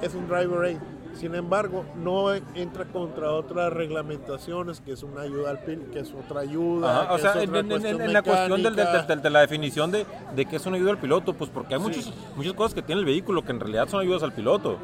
es 0.02 0.14
un 0.14 0.28
driver 0.28 0.64
aid. 0.64 0.78
Sin 1.14 1.34
embargo, 1.34 1.84
no 1.96 2.32
entra 2.54 2.84
contra 2.84 3.32
otras 3.32 3.72
reglamentaciones, 3.72 4.80
que 4.80 4.92
es 4.92 5.02
una 5.02 5.22
ayuda 5.22 5.50
al 5.50 5.58
pil, 5.60 5.86
que 5.92 6.00
es 6.00 6.12
otra 6.14 6.40
ayuda. 6.42 7.02
Ajá, 7.02 7.12
o 7.12 7.18
sea, 7.18 7.32
en, 7.42 7.48
otra 7.48 7.60
en- 7.60 7.64
en- 7.64 7.68
cuestión 7.70 8.00
en 8.02 8.12
la 8.12 8.22
cuestión 8.22 8.62
del- 8.62 8.76
del- 8.76 8.84
mecánica. 8.86 9.06
del- 9.08 9.22
de 9.22 9.30
la 9.30 9.40
definición 9.40 9.90
de, 9.90 10.06
de 10.36 10.46
que 10.46 10.56
es 10.56 10.66
una 10.66 10.76
ayuda 10.76 10.92
al 10.92 10.98
piloto, 10.98 11.34
pues 11.34 11.50
porque 11.50 11.74
hay 11.74 11.80
Sí. 11.80 11.86
muchos, 11.86 12.14
muchas 12.36 12.52
cosas 12.52 12.74
que 12.74 12.82
tiene 12.82 13.00
el 13.00 13.04
vehículo 13.06 13.44
que 13.44 13.50
en 13.50 13.58
realidad 13.60 13.88
son 13.88 14.00
ayudas 14.00 14.22
al 14.22 14.32
piloto. 14.32 14.78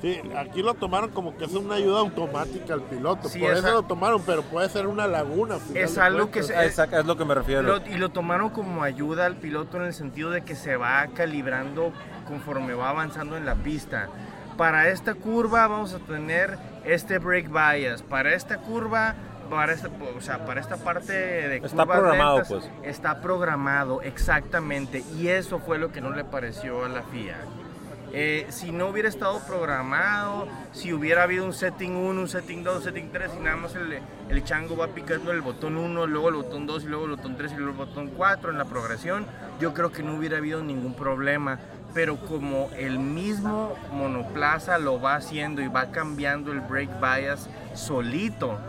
Sí, 0.00 0.18
aquí 0.34 0.62
lo 0.62 0.72
tomaron 0.72 1.10
como 1.10 1.36
que 1.36 1.44
es 1.44 1.52
una 1.52 1.74
ayuda 1.74 1.98
automática 2.00 2.72
al 2.72 2.80
piloto. 2.82 3.28
Sí, 3.28 3.38
Por 3.40 3.50
eso 3.52 3.70
lo 3.70 3.82
tomaron, 3.82 4.22
pero 4.24 4.40
puede 4.42 4.66
ser 4.70 4.86
una 4.86 5.06
laguna. 5.06 5.58
Es 5.74 5.98
algo 5.98 6.30
que 6.30 6.42
se- 6.42 6.54
es 6.64 7.04
lo 7.04 7.16
que 7.18 7.24
me 7.26 7.34
refiero. 7.34 7.62
Lo- 7.62 7.86
y 7.86 7.98
lo 7.98 8.08
tomaron 8.08 8.48
como 8.48 8.82
ayuda 8.82 9.26
al 9.26 9.36
piloto 9.36 9.76
en 9.76 9.82
el 9.84 9.92
sentido 9.92 10.30
de 10.30 10.40
que 10.42 10.54
se 10.54 10.76
va 10.76 11.06
calibrando 11.08 11.92
conforme 12.26 12.72
va 12.72 12.88
avanzando 12.88 13.36
en 13.36 13.44
la 13.44 13.56
pista. 13.56 14.08
Para 14.60 14.90
esta 14.90 15.14
curva 15.14 15.66
vamos 15.68 15.94
a 15.94 16.00
tener 16.00 16.58
este 16.84 17.18
brake 17.18 17.48
bias. 17.48 18.02
Para 18.02 18.34
esta 18.34 18.58
curva, 18.58 19.14
para 19.48 19.72
esta, 19.72 19.88
o 20.14 20.20
sea, 20.20 20.44
para 20.44 20.60
esta 20.60 20.76
parte 20.76 21.14
de 21.14 21.56
Está 21.56 21.86
programado, 21.86 22.36
lentas, 22.40 22.48
pues. 22.52 22.70
Está 22.82 23.22
programado, 23.22 24.02
exactamente. 24.02 25.02
Y 25.16 25.28
eso 25.28 25.60
fue 25.60 25.78
lo 25.78 25.90
que 25.92 26.02
no 26.02 26.10
le 26.10 26.24
pareció 26.24 26.84
a 26.84 26.90
la 26.90 27.00
FIA. 27.04 27.38
Eh, 28.12 28.46
si 28.48 28.72
no 28.72 28.88
hubiera 28.88 29.08
estado 29.08 29.40
programado, 29.46 30.48
si 30.72 30.92
hubiera 30.92 31.22
habido 31.22 31.44
un 31.44 31.52
setting 31.52 31.92
1, 31.92 32.20
un 32.20 32.28
setting 32.28 32.64
2, 32.64 32.76
un 32.76 32.82
setting 32.82 33.10
3 33.12 33.30
y 33.38 33.42
nada 33.42 33.56
más 33.56 33.74
el, 33.76 34.00
el 34.28 34.44
chango 34.44 34.76
va 34.76 34.88
picando 34.88 35.30
el 35.30 35.42
botón 35.42 35.76
1, 35.76 36.06
luego 36.08 36.28
el 36.28 36.34
botón 36.34 36.66
2 36.66 36.84
y 36.84 36.86
luego 36.88 37.04
el 37.04 37.10
botón 37.12 37.36
3 37.36 37.52
y 37.52 37.56
luego 37.56 37.70
el 37.70 37.76
botón 37.76 38.08
4 38.16 38.50
en 38.50 38.58
la 38.58 38.64
progresión, 38.64 39.26
yo 39.60 39.74
creo 39.74 39.92
que 39.92 40.02
no 40.02 40.16
hubiera 40.16 40.38
habido 40.38 40.62
ningún 40.62 40.94
problema. 40.94 41.58
Pero 41.92 42.20
como 42.20 42.70
el 42.76 43.00
mismo 43.00 43.74
monoplaza 43.92 44.78
lo 44.78 45.00
va 45.00 45.16
haciendo 45.16 45.60
y 45.60 45.66
va 45.66 45.90
cambiando 45.90 46.52
el 46.52 46.60
brake 46.60 46.92
bias 47.00 47.48
solito, 47.74 48.60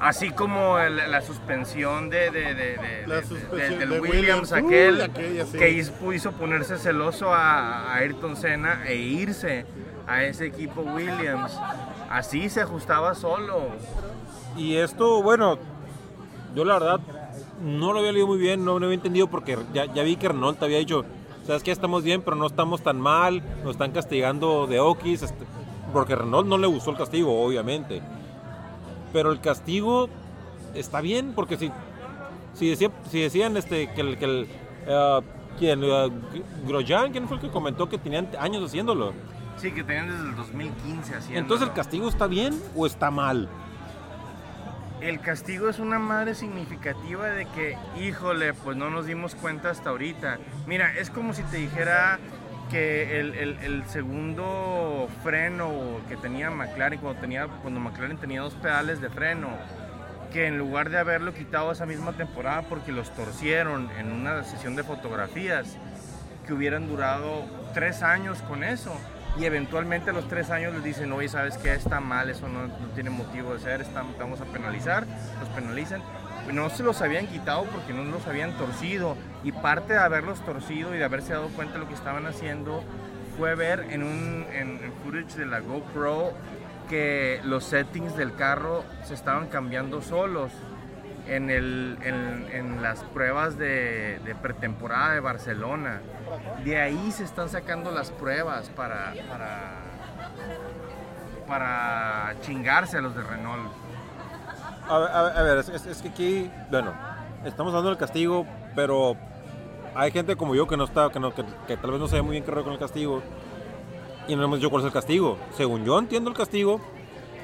Así 0.00 0.30
como 0.30 0.78
el- 0.78 0.96
la 0.96 1.20
suspensión 1.20 2.08
de, 2.08 2.30
de- 2.30 2.54
de- 2.54 2.54
de- 2.54 3.04
La 3.06 3.16
de- 3.16 3.20
de- 3.20 3.26
suspensión 3.26 3.78
del 3.78 3.90
de 3.90 4.00
Williams, 4.00 4.50
Williams, 4.50 4.52
aquel 4.52 5.02
aquella 5.02 5.44
sí. 5.46 5.58
que 5.58 5.70
hizo, 5.70 6.32
ponerse 6.32 6.78
celoso 6.78 7.32
a, 7.34 7.92
a 7.92 7.96
Ayrton 7.96 8.34
Senna 8.34 8.82
e 8.88 8.96
irse 8.96 9.66
a 10.06 10.24
ese 10.24 10.46
equipo 10.46 10.80
Williams. 10.80 11.52
Así 12.08 12.48
se 12.48 12.62
ajustaba 12.62 13.14
solo. 13.14 13.66
Y 14.56 14.76
esto, 14.76 15.22
bueno, 15.22 15.58
yo 16.54 16.64
la 16.64 16.78
verdad 16.78 17.00
no 17.62 17.92
lo 17.92 17.98
había 17.98 18.12
leído 18.12 18.26
muy 18.26 18.38
bien, 18.38 18.64
no 18.64 18.78
lo 18.78 18.86
había 18.86 18.96
entendido 18.96 19.26
porque 19.26 19.58
ya, 19.74 19.84
ya 19.84 20.02
vi 20.02 20.16
que 20.16 20.28
Renault 20.28 20.62
había 20.62 20.78
dicho, 20.78 21.04
sabes 21.46 21.62
que 21.62 21.70
estamos 21.72 22.02
bien, 22.02 22.22
pero 22.22 22.36
no 22.36 22.46
estamos 22.46 22.82
tan 22.82 22.98
mal, 22.98 23.42
nos 23.62 23.72
están 23.72 23.92
castigando 23.92 24.66
de 24.66 24.80
Okis, 24.80 25.22
este, 25.22 25.44
porque 25.92 26.16
Renault 26.16 26.48
no 26.48 26.56
le 26.56 26.66
gustó 26.68 26.90
el 26.90 26.96
castigo, 26.96 27.44
obviamente. 27.44 28.00
Pero 29.12 29.32
el 29.32 29.40
castigo 29.40 30.08
está 30.74 31.00
bien, 31.00 31.32
porque 31.34 31.56
si, 31.56 31.70
si, 32.54 32.68
decía- 32.70 32.90
si 33.10 33.20
decían 33.20 33.56
este, 33.56 33.90
que 33.92 34.00
el... 34.00 34.18
Que 34.18 34.24
el 34.24 34.48
eh, 34.86 35.20
¿Quién? 35.58 35.80
Grosjean, 36.66 37.12
¿quién 37.12 37.28
fue 37.28 37.36
el 37.36 37.42
que 37.42 37.50
comentó 37.50 37.86
que 37.88 37.98
tenían 37.98 38.28
años 38.38 38.64
haciéndolo? 38.64 39.12
Sí, 39.58 39.72
que 39.72 39.84
tenían 39.84 40.08
desde 40.08 40.30
el 40.30 40.36
2015 40.36 41.14
haciendo. 41.16 41.38
Entonces, 41.40 41.68
¿el 41.68 41.74
castigo 41.74 42.08
está 42.08 42.26
bien 42.28 42.58
o 42.74 42.86
está 42.86 43.10
mal? 43.10 43.46
El 45.02 45.20
castigo 45.20 45.68
es 45.68 45.78
una 45.78 45.98
madre 45.98 46.34
significativa 46.34 47.26
de 47.28 47.46
que, 47.46 47.76
híjole, 48.00 48.54
pues 48.54 48.76
no 48.76 48.88
nos 48.90 49.04
dimos 49.06 49.34
cuenta 49.34 49.70
hasta 49.70 49.90
ahorita. 49.90 50.38
Mira, 50.66 50.96
es 50.96 51.10
como 51.10 51.34
si 51.34 51.42
te 51.42 51.56
dijera 51.58 52.18
que 52.70 53.18
el, 53.20 53.34
el- 53.34 53.58
el 53.58 53.84
segundo 53.86 55.08
freno 55.22 55.70
que 56.08 56.16
tenía 56.16 56.50
McLaren, 56.50 56.98
cuando, 57.00 57.20
tenía, 57.20 57.46
cuando 57.62 57.80
McLaren 57.80 58.16
tenía 58.18 58.40
dos 58.42 58.54
pedales 58.54 59.00
de 59.00 59.08
freno, 59.10 59.48
que 60.32 60.46
en 60.46 60.58
lugar 60.58 60.90
de 60.90 60.98
haberlo 60.98 61.34
quitado 61.34 61.72
esa 61.72 61.86
misma 61.86 62.12
temporada 62.12 62.62
porque 62.62 62.92
los 62.92 63.10
torcieron 63.10 63.90
en 63.98 64.12
una 64.12 64.44
sesión 64.44 64.76
de 64.76 64.84
fotografías, 64.84 65.76
que 66.46 66.52
hubieran 66.52 66.88
durado 66.88 67.44
tres 67.74 68.02
años 68.02 68.38
con 68.42 68.62
eso. 68.64 68.92
Y 69.38 69.44
eventualmente 69.44 70.10
a 70.10 70.12
los 70.12 70.26
tres 70.26 70.50
años 70.50 70.74
les 70.74 70.82
dicen, 70.82 71.12
oye, 71.12 71.28
¿sabes 71.28 71.56
qué? 71.58 71.72
Está 71.72 72.00
mal, 72.00 72.28
eso 72.30 72.48
no, 72.48 72.66
no 72.66 72.86
tiene 72.94 73.10
motivo 73.10 73.54
de 73.54 73.60
ser, 73.60 73.84
te 73.84 73.92
vamos 74.18 74.40
a 74.40 74.44
penalizar, 74.46 75.06
los 75.38 75.48
penalizan. 75.50 76.02
No 76.52 76.70
se 76.70 76.82
los 76.82 77.00
habían 77.02 77.26
quitado 77.26 77.64
porque 77.64 77.92
no 77.92 78.04
los 78.04 78.26
habían 78.26 78.52
torcido. 78.56 79.16
Y 79.44 79.52
parte 79.52 79.92
de 79.94 79.98
haberlos 79.98 80.44
torcido 80.44 80.94
y 80.94 80.98
de 80.98 81.04
haberse 81.04 81.32
dado 81.32 81.48
cuenta 81.48 81.74
de 81.74 81.80
lo 81.80 81.88
que 81.88 81.94
estaban 81.94 82.26
haciendo 82.26 82.82
fue 83.38 83.54
ver 83.54 83.86
en 83.90 84.02
un 84.02 84.46
en, 84.52 84.82
en 84.82 84.92
footage 85.04 85.36
de 85.36 85.46
la 85.46 85.60
GoPro 85.60 86.32
que 86.88 87.40
los 87.44 87.64
settings 87.64 88.16
del 88.16 88.34
carro 88.34 88.84
se 89.04 89.14
estaban 89.14 89.46
cambiando 89.46 90.02
solos 90.02 90.50
en, 91.28 91.48
el, 91.48 91.96
en, 92.02 92.48
en 92.52 92.82
las 92.82 93.04
pruebas 93.04 93.56
de, 93.56 94.18
de 94.24 94.34
pretemporada 94.34 95.14
de 95.14 95.20
Barcelona. 95.20 96.00
De 96.64 96.80
ahí 96.80 97.12
se 97.12 97.22
están 97.22 97.48
sacando 97.48 97.92
las 97.92 98.10
pruebas 98.10 98.68
para, 98.70 99.14
para, 99.28 99.76
para 101.46 102.34
chingarse 102.40 102.98
a 102.98 103.00
los 103.00 103.14
de 103.14 103.22
Renault. 103.22 103.70
A 104.90 104.98
ver, 104.98 105.08
a 105.10 105.20
a 105.38 105.42
ver, 105.42 105.58
es, 105.58 105.68
es- 105.68 105.86
es 105.86 106.02
que 106.02 106.08
aquí, 106.08 106.50
bueno, 106.70 106.92
estamos 107.44 107.70
hablando 107.72 107.90
del 107.90 107.98
castigo, 107.98 108.44
pero 108.74 109.16
hay 109.94 110.10
gente 110.10 110.36
como 110.36 110.54
yo 110.54 110.66
que 110.66 110.76
no 110.76 110.84
está, 110.84 111.10
que, 111.10 111.20
no, 111.20 111.34
que, 111.34 111.44
que 111.66 111.76
tal 111.76 111.92
vez 111.92 112.00
no 112.00 112.08
sabe 112.08 112.22
muy 112.22 112.32
bien 112.32 112.44
qué 112.44 112.50
rollo 112.50 112.64
con 112.64 112.72
el 112.74 112.78
castigo 112.78 113.22
y 114.28 114.36
no 114.36 114.42
hemos 114.44 114.58
dicho 114.58 114.70
cuál 114.70 114.82
es 114.82 114.86
el 114.86 114.92
castigo. 114.92 115.38
Según 115.56 115.84
yo 115.84 115.98
entiendo 115.98 116.30
el 116.30 116.36
castigo, 116.36 116.80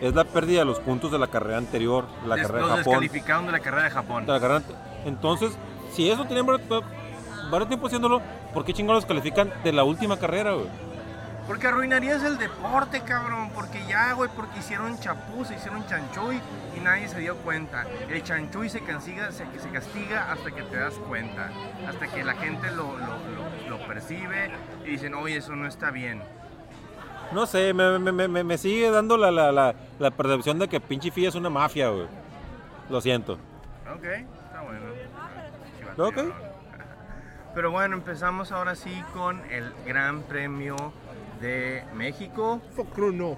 es 0.01 0.15
la 0.15 0.25
pérdida 0.25 0.61
de 0.61 0.65
los 0.67 0.81
puntos 0.81 1.11
de 1.13 1.19
la 1.19 1.29
carrera 1.29 1.59
anterior, 1.59 2.05
la 2.27 2.35
Des- 2.37 2.47
carrera 2.47 2.65
de 2.67 2.71
Japón. 2.79 2.85
descalificaron 2.85 3.47
de 3.47 3.53
la 3.53 3.61
carrera 3.61 3.85
de 3.85 3.91
Japón. 3.91 4.27
de 4.27 4.33
la 4.33 4.41
carrera 4.41 4.57
ante- 4.59 4.75
Entonces, 5.07 5.57
si 5.93 6.11
eso 6.11 6.25
tenían 6.25 6.47
varios, 6.47 6.69
varios 7.51 7.69
tiempo 7.69 7.87
haciéndolo, 7.87 8.21
¿por 8.53 8.65
qué 8.65 8.73
chingados 8.73 9.03
los 9.05 9.07
califican 9.09 9.53
de 9.65 9.73
la 9.73 9.85
última 9.85 10.17
carrera, 10.19 10.53
güey? 10.53 10.67
Porque 11.47 11.69
arruinarías 11.69 12.23
el 12.25 12.39
deporte, 12.39 13.03
cabrón. 13.03 13.51
Porque 13.55 13.85
ya, 13.87 14.13
güey, 14.15 14.29
porque 14.35 14.59
hicieron 14.59 14.99
chapuza, 14.99 15.55
hicieron 15.55 15.87
chanchuy 15.87 16.41
y 16.77 16.81
nadie 16.81 17.09
se 17.09 17.21
dio 17.21 17.37
cuenta. 17.37 17.87
El 18.09 18.23
chanchuy 18.23 18.69
se 18.69 18.81
castiga, 18.81 19.31
se, 19.31 19.47
se 19.59 19.69
castiga 19.71 20.33
hasta 20.33 20.51
que 20.51 20.63
te 20.63 20.77
das 20.77 20.95
cuenta. 20.95 21.51
Hasta 21.89 22.09
que 22.09 22.25
la 22.25 22.35
gente 22.35 22.71
lo, 22.73 22.99
lo- 22.99 23.07
lo- 23.07 23.79
lo 23.79 23.87
percibe 23.87 24.51
y 24.85 24.91
dicen, 24.91 25.15
oye, 25.15 25.37
eso 25.37 25.55
no 25.55 25.69
está 25.69 25.91
bien. 25.91 26.23
No 27.33 27.47
sé, 27.47 27.73
me, 27.75 27.99
me- 27.99 28.29
me- 28.29 28.45
me- 28.45 28.59
sigue 28.59 28.91
dando 28.91 29.17
la, 29.17 29.31
la, 29.31 29.51
la, 29.53 29.75
la 29.99 30.11
percepción 30.11 30.59
de 30.59 30.69
que 30.69 30.81
pinche 30.81 31.11
FIA 31.11 31.29
es 31.29 31.35
una 31.35 31.51
mafia, 31.51 31.89
güey. 31.89 32.07
Lo 32.91 33.01
siento. 33.01 33.35
Ok, 33.93 34.05
está 34.05 34.63
bueno. 34.63 34.81
Ok. 35.99 36.15
Chivatero. 36.15 36.57
Pero 37.55 37.71
bueno, 37.71 37.97
empezamos 37.97 38.53
ahora 38.53 38.75
sí 38.75 39.03
con 39.15 39.43
el 39.51 39.73
Gran 39.87 40.23
Premio 40.23 40.77
de 41.41 41.85
México. 41.95 42.61
Focru 42.75 43.13
no. 43.13 43.37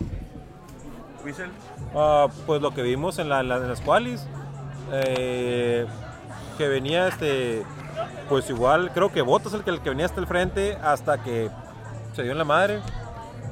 Whistle. 1.25 1.51
Ah, 1.95 2.29
pues 2.47 2.63
lo 2.63 2.73
que 2.73 2.83
vimos 2.83 3.19
en, 3.19 3.29
la, 3.29 3.41
en 3.41 3.49
la- 3.49 3.57
en 3.57 3.69
las 3.69 3.81
qualis, 3.81 4.27
eh, 4.93 5.87
que 6.57 6.69
venía 6.69 7.09
este, 7.09 7.65
pues 8.29 8.49
igual, 8.51 8.91
creo 8.95 9.13
que 9.13 9.23
Botas 9.23 9.53
el 9.55 9.65
que, 9.65 9.71
el 9.71 9.81
que 9.81 9.91
venía 9.91 10.07
hasta 10.07 10.21
el 10.21 10.27
frente 10.27 10.77
hasta 10.83 11.23
que 11.23 11.51
se 12.15 12.23
dio 12.23 12.33
en 12.33 12.39
la 12.39 12.45
madre. 12.45 12.81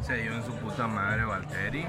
Se 0.03 0.15
dio 0.17 0.33
en 0.35 0.45
su 0.45 0.53
puta 0.53 0.87
madre 0.87 1.25
Valtteri. 1.25 1.87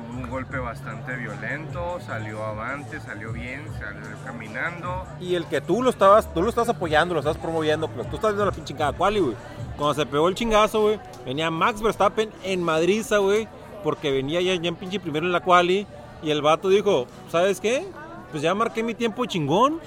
Tuvo 0.00 0.18
un 0.18 0.30
golpe 0.30 0.58
bastante 0.58 1.16
violento, 1.16 1.98
salió 2.00 2.44
avante, 2.44 3.00
salió 3.00 3.32
bien, 3.32 3.64
salió 3.78 4.06
caminando. 4.24 5.04
Y 5.20 5.34
el 5.34 5.46
que 5.46 5.60
tú 5.60 5.82
lo 5.82 5.90
estabas, 5.90 6.32
tú 6.32 6.42
lo 6.42 6.48
estás 6.48 6.68
apoyando, 6.68 7.14
lo 7.14 7.20
estás 7.20 7.36
promoviendo, 7.36 7.88
pues 7.88 8.08
tú 8.08 8.16
estás 8.16 8.32
viendo 8.32 8.46
la 8.46 8.52
pinche 8.52 8.74
cada 8.74 8.92
quali, 8.92 9.20
güey. 9.20 9.36
Cuando 9.76 9.94
se 9.94 10.06
pegó 10.06 10.28
el 10.28 10.34
chingazo, 10.34 10.82
güey, 10.82 11.00
venía 11.24 11.50
Max 11.50 11.82
Verstappen 11.82 12.30
en 12.44 12.62
Madriza, 12.62 13.18
güey, 13.18 13.48
porque 13.82 14.10
venía 14.10 14.40
ya, 14.40 14.54
ya 14.54 14.68
en 14.68 14.76
pinche 14.76 15.00
primero 15.00 15.26
en 15.26 15.32
la 15.32 15.40
quali. 15.40 15.86
Y 16.22 16.30
el 16.30 16.42
vato 16.42 16.68
dijo, 16.68 17.06
¿sabes 17.30 17.60
qué? 17.60 17.86
Pues 18.30 18.42
ya 18.42 18.54
marqué 18.54 18.82
mi 18.82 18.94
tiempo 18.94 19.24
chingón. 19.26 19.80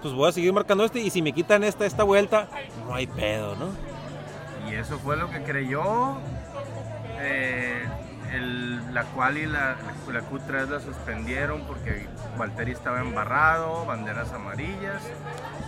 Pues 0.00 0.14
voy 0.14 0.28
a 0.28 0.32
seguir 0.32 0.52
marcando 0.52 0.84
este. 0.84 1.00
Y 1.00 1.10
si 1.10 1.22
me 1.22 1.32
quitan 1.32 1.64
esta, 1.64 1.84
esta 1.84 2.04
vuelta, 2.04 2.48
no 2.86 2.94
hay 2.94 3.06
pedo, 3.06 3.56
¿no? 3.56 3.66
Y 4.70 4.74
eso 4.74 4.98
fue 4.98 5.16
lo 5.16 5.28
que 5.30 5.42
creyó. 5.42 6.16
Eh, 7.18 7.84
la 8.38 9.04
cual 9.04 9.38
y 9.38 9.46
la, 9.46 9.76
la 10.12 10.20
Q3 10.20 10.68
la 10.68 10.80
suspendieron 10.80 11.66
porque 11.66 12.06
Valtteri 12.38 12.72
estaba 12.72 13.00
embarrado, 13.00 13.84
banderas 13.86 14.32
amarillas. 14.32 15.02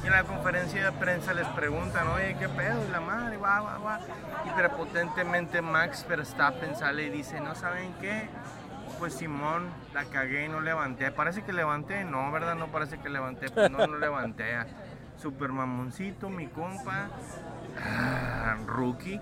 Y 0.02 0.07
en 0.07 0.12
la 0.12 0.25
conferencia 0.25 0.85
de 0.85 0.92
prensa 0.92 1.33
les 1.35 1.47
preguntan, 1.49 2.09
oye, 2.09 2.37
¿qué 2.38 2.49
pedo? 2.49 2.85
Y 2.87 2.90
la 2.90 3.00
madre, 3.00 3.37
va, 3.37 3.61
va, 3.61 3.78
va. 3.78 4.00
Y 4.45 4.50
prepotentemente 4.50 5.62
Max 5.62 6.07
Verstappen 6.09 6.76
sale 6.76 7.04
y 7.04 7.11
dice, 7.11 7.40
¿no 7.40 7.54
saben 7.54 7.92
qué? 8.00 8.28
Pues 8.99 9.14
Simón, 9.14 9.69
la 9.92 10.04
cagué 10.04 10.45
y 10.45 10.49
no 10.49 10.61
levanté. 10.61 11.11
Parece 11.11 11.42
que 11.42 11.52
levanté, 11.52 12.04
no, 12.04 12.31
¿verdad? 12.31 12.54
No 12.54 12.69
parece 12.69 12.99
que 12.99 13.09
levanté, 13.09 13.50
pues 13.50 13.71
no, 13.71 13.87
no 13.87 13.99
levanté. 13.99 14.57
Super 15.21 15.50
mamoncito, 15.50 16.28
mi 16.28 16.47
compa. 16.49 17.09
Ah, 17.85 18.57
rookie. 18.66 19.21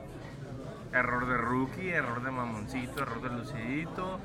Error 0.92 1.26
de 1.26 1.36
rookie, 1.36 1.90
error 1.90 2.22
de 2.22 2.30
mamoncito, 2.30 3.02
error 3.02 3.22
de 3.22 3.30
lucidito. 3.30 4.18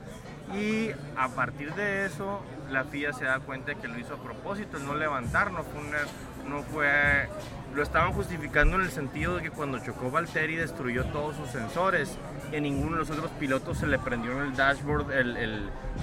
Y 0.54 0.90
a 1.18 1.30
partir 1.30 1.74
de 1.74 2.06
eso, 2.06 2.42
la 2.70 2.84
FIA 2.84 3.14
se 3.14 3.26
da 3.26 3.40
cuenta 3.40 3.72
de 3.72 3.78
que 3.78 3.88
lo 3.88 3.98
hizo 4.00 4.16
a 4.16 4.18
propósito, 4.24 4.78
el 4.78 4.86
no 4.86 4.96
levantar, 4.96 5.52
no 5.52 5.64
fue 5.64 5.82
una- 5.82 6.48
no 6.50 6.62
fue. 6.64 7.28
Lo 7.74 7.82
estaban 7.84 8.14
justificando 8.14 8.76
en 8.78 8.84
el 8.84 8.92
sentido 8.92 9.36
de 9.38 9.44
que 9.44 9.50
cuando 9.52 9.80
chocó 9.80 10.10
Valtteri 10.12 10.56
destruyó 10.56 11.04
todos 11.06 11.36
sus 11.36 11.50
sensores 11.50 12.18
y 12.54 12.62
ninguno 12.62 12.94
de 12.94 12.98
los 13.00 13.10
otros 13.10 13.32
pilotos 13.32 13.80
se 13.80 13.88
le 13.88 14.00
prendió 14.00 14.32
en 14.34 14.40
el 14.50 14.56
dashboard 14.56 15.12
el, 15.12 15.36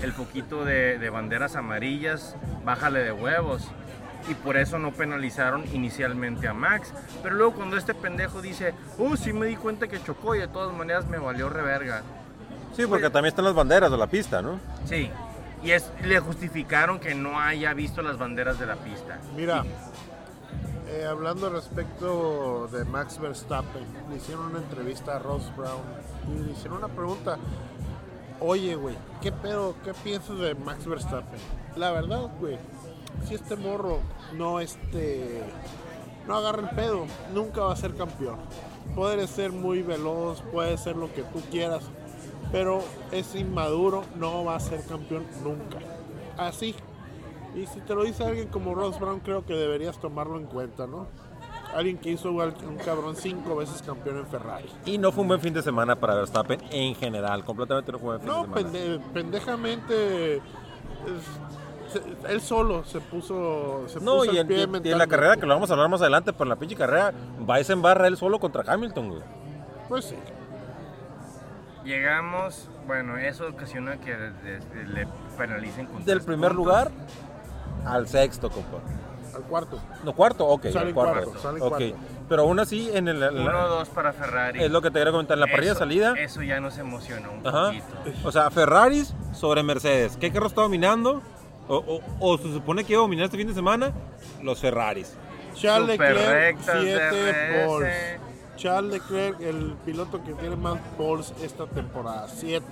el, 0.02 0.12
foquito 0.12 0.64
de, 0.64 0.98
de 0.98 1.08
banderas 1.10 1.56
amarillas, 1.56 2.36
bájale 2.64 2.98
de 3.00 3.12
huevos 3.12 3.70
y 4.28 4.34
por 4.34 4.56
eso 4.56 4.78
no 4.78 4.92
penalizaron 4.92 5.64
inicialmente 5.72 6.48
a 6.48 6.54
Max. 6.54 6.92
Pero 7.22 7.34
luego 7.34 7.54
cuando 7.54 7.76
este 7.76 7.94
pendejo 7.94 8.42
dice, 8.42 8.74
uh, 8.98 9.16
sí 9.16 9.32
me 9.32 9.46
di 9.46 9.56
cuenta 9.56 9.88
que 9.88 10.02
chocó 10.02 10.34
y 10.34 10.40
de 10.40 10.48
todas 10.48 10.76
maneras 10.76 11.06
me 11.06 11.18
valió 11.18 11.48
reverga. 11.48 12.02
Sí, 12.76 12.86
porque 12.86 13.10
también 13.10 13.26
están 13.26 13.44
las 13.44 13.54
banderas 13.54 13.90
de 13.90 13.98
la 13.98 14.06
pista, 14.06 14.40
¿no? 14.40 14.58
Sí. 14.86 15.10
Y 15.62 15.70
es, 15.70 15.90
le 16.02 16.18
justificaron 16.18 16.98
que 16.98 17.14
no 17.14 17.38
haya 17.38 17.72
visto 17.74 18.02
las 18.02 18.18
banderas 18.18 18.58
de 18.58 18.66
la 18.66 18.76
pista. 18.76 19.18
Mira, 19.36 19.62
eh, 20.88 21.06
hablando 21.08 21.50
respecto 21.50 22.68
de 22.72 22.84
Max 22.84 23.20
Verstappen, 23.20 23.84
le 24.10 24.16
hicieron 24.16 24.46
una 24.46 24.58
entrevista 24.58 25.16
a 25.16 25.18
Ross 25.18 25.52
Brown 25.56 25.82
y 26.28 26.44
le 26.44 26.52
hicieron 26.52 26.78
una 26.78 26.88
pregunta. 26.88 27.38
Oye, 28.40 28.74
güey, 28.74 28.96
¿qué 29.20 29.30
pedo? 29.30 29.76
¿Qué 29.84 29.94
piensas 29.94 30.36
de 30.38 30.54
Max 30.56 30.84
Verstappen? 30.84 31.38
La 31.76 31.92
verdad, 31.92 32.28
güey, 32.40 32.58
si 33.26 33.34
este 33.34 33.56
morro 33.56 33.98
no 34.36 34.60
este 34.60 35.42
no 36.26 36.36
agarra 36.36 36.62
el 36.70 36.76
pedo, 36.76 37.06
nunca 37.34 37.62
va 37.62 37.72
a 37.72 37.76
ser 37.76 37.94
campeón. 37.94 38.36
Puede 38.94 39.26
ser 39.26 39.52
muy 39.52 39.82
veloz, 39.82 40.40
puede 40.52 40.76
ser 40.78 40.96
lo 40.96 41.12
que 41.12 41.22
tú 41.22 41.40
quieras, 41.50 41.82
pero 42.52 42.82
es 43.10 43.34
inmaduro, 43.34 44.04
no 44.16 44.44
va 44.44 44.56
a 44.56 44.60
ser 44.60 44.84
campeón 44.84 45.24
nunca. 45.42 45.78
Así. 46.36 46.74
Y 47.54 47.66
si 47.66 47.80
te 47.80 47.94
lo 47.94 48.04
dice 48.04 48.24
alguien 48.24 48.48
como 48.48 48.74
Ross 48.74 48.98
Brown, 49.00 49.20
creo 49.20 49.44
que 49.44 49.54
deberías 49.54 49.98
tomarlo 49.98 50.38
en 50.38 50.46
cuenta, 50.46 50.86
¿no? 50.86 51.06
alguien 51.74 51.96
que 51.96 52.10
hizo 52.10 52.30
un 52.30 52.76
cabrón 52.84 53.16
cinco 53.16 53.56
veces 53.56 53.80
campeón 53.80 54.18
en 54.18 54.26
Ferrari. 54.26 54.68
Y 54.84 54.98
no 54.98 55.10
fue 55.10 55.22
un 55.22 55.28
buen 55.28 55.40
fin 55.40 55.54
de 55.54 55.62
semana 55.62 55.96
para 55.98 56.14
Verstappen 56.16 56.60
en 56.70 56.94
general. 56.94 57.44
Completamente 57.46 57.90
no 57.92 57.98
fue 57.98 58.16
un 58.16 58.20
buen 58.20 58.20
fin 58.20 58.28
No, 58.28 58.54
de 58.54 58.60
semana. 58.62 58.98
pende- 59.00 59.12
pendejamente. 59.14 60.36
es- 60.36 60.42
él 62.28 62.40
solo 62.40 62.84
se 62.84 63.00
puso. 63.00 63.84
Se 63.88 64.00
No, 64.00 64.18
puso 64.18 64.26
y 64.32 64.36
el 64.36 64.38
en, 64.38 64.46
pie 64.48 64.56
y 64.58 64.62
en- 64.62 64.86
y 64.86 64.90
en 64.92 64.98
la 64.98 65.06
carrera, 65.06 65.36
que 65.36 65.46
lo 65.46 65.54
vamos 65.54 65.70
a 65.70 65.74
hablar 65.74 65.88
más 65.88 66.00
adelante, 66.00 66.32
pero 66.32 66.44
en 66.44 66.48
la 66.50 66.56
pinche 66.56 66.76
carrera, 66.76 67.12
va 67.48 67.58
en 67.60 67.82
barra 67.82 68.06
él 68.06 68.16
solo 68.16 68.38
contra 68.38 68.62
Hamilton, 68.66 69.08
güey. 69.10 69.22
Pues 69.88 70.04
sí. 70.06 70.16
Llegamos, 71.84 72.68
bueno, 72.86 73.16
eso 73.18 73.48
ocasiona 73.48 73.96
que 73.98 74.14
le 74.14 75.06
penalicen 75.36 75.86
con 75.86 76.04
Del 76.04 76.20
primer 76.22 76.50
puntos. 76.52 76.56
lugar 76.66 76.90
al 77.84 78.06
sexto, 78.06 78.50
compa. 78.50 78.78
Al 79.34 79.42
cuarto. 79.44 79.80
No, 80.04 80.12
cuarto, 80.12 80.46
ok. 80.46 80.66
Sale 80.66 80.88
al 80.88 80.94
cuarto. 80.94 81.12
cuarto, 81.24 81.40
sale 81.40 81.60
ok. 81.60 81.68
cuarto. 81.70 81.96
Pero 82.28 82.42
aún 82.42 82.60
así, 82.60 82.88
en 82.92 83.08
el, 83.08 83.20
en 83.22 83.44
la- 83.44 83.52
1-2 83.52 83.88
para 83.88 84.12
Ferrari. 84.12 84.62
es 84.62 84.70
lo 84.70 84.80
que 84.80 84.90
te 84.90 84.98
quería 85.00 85.10
comentar, 85.12 85.34
en 85.36 85.40
la 85.40 85.46
parrilla 85.48 85.72
de 85.72 85.78
salida. 85.78 86.14
Eso 86.18 86.42
ya 86.42 86.60
nos 86.60 86.78
emocionó 86.78 87.32
un 87.32 87.46
Ajá. 87.46 87.66
poquito. 87.68 88.26
O 88.28 88.30
sea, 88.30 88.50
Ferraris 88.50 89.14
sobre 89.32 89.62
Mercedes. 89.62 90.16
¿Qué 90.18 90.30
carro 90.30 90.46
está 90.46 90.60
dominando? 90.60 91.22
O, 91.68 91.76
o- 91.76 92.02
o 92.20 92.38
se 92.38 92.52
supone 92.52 92.84
que 92.84 92.92
iba 92.92 93.00
a 93.00 93.04
dominar 93.04 93.26
este 93.26 93.36
fin 93.38 93.46
de 93.48 93.54
semana? 93.54 93.92
Los 94.42 94.60
Ferraris. 94.60 95.14
Charles 95.54 95.92
Super 95.92 96.14
Leclerc, 96.16 96.56
rectas, 96.58 96.76
7 96.80 97.04
DRS. 97.10 97.66
poles. 97.66 98.20
Charles 98.56 98.92
Leclerc, 98.92 99.40
el 99.40 99.74
piloto 99.84 100.22
que 100.24 100.32
tiene 100.34 100.56
más 100.56 100.78
poles 100.96 101.32
esta 101.42 101.66
temporada. 101.66 102.26
7. 102.28 102.62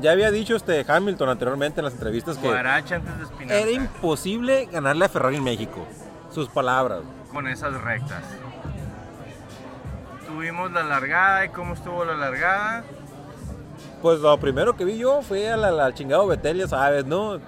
Ya 0.00 0.12
había 0.12 0.30
dicho 0.30 0.56
este 0.56 0.84
Hamilton 0.88 1.28
anteriormente 1.28 1.80
en 1.80 1.84
las 1.84 1.94
entrevistas 1.94 2.38
que 2.38 2.48
antes 2.48 3.02
de 3.38 3.60
era 3.60 3.70
imposible 3.70 4.66
ganarle 4.66 5.04
a 5.04 5.08
Ferrari 5.08 5.36
en 5.36 5.44
México. 5.44 5.86
Sus 6.30 6.48
palabras. 6.48 7.00
Con 7.30 7.46
esas 7.46 7.74
rectas. 7.82 8.22
Tuvimos 10.26 10.72
la 10.72 10.82
largada 10.82 11.44
y 11.44 11.48
cómo 11.50 11.74
estuvo 11.74 12.04
la 12.04 12.14
largada. 12.14 12.84
Pues 14.00 14.20
lo 14.20 14.38
primero 14.38 14.74
que 14.76 14.84
vi 14.84 14.96
yo 14.96 15.22
fue 15.22 15.48
al 15.50 15.94
chingado 15.94 16.26
Betel, 16.26 16.58
ya 16.58 16.68
sabes, 16.68 17.04
¿no? 17.04 17.38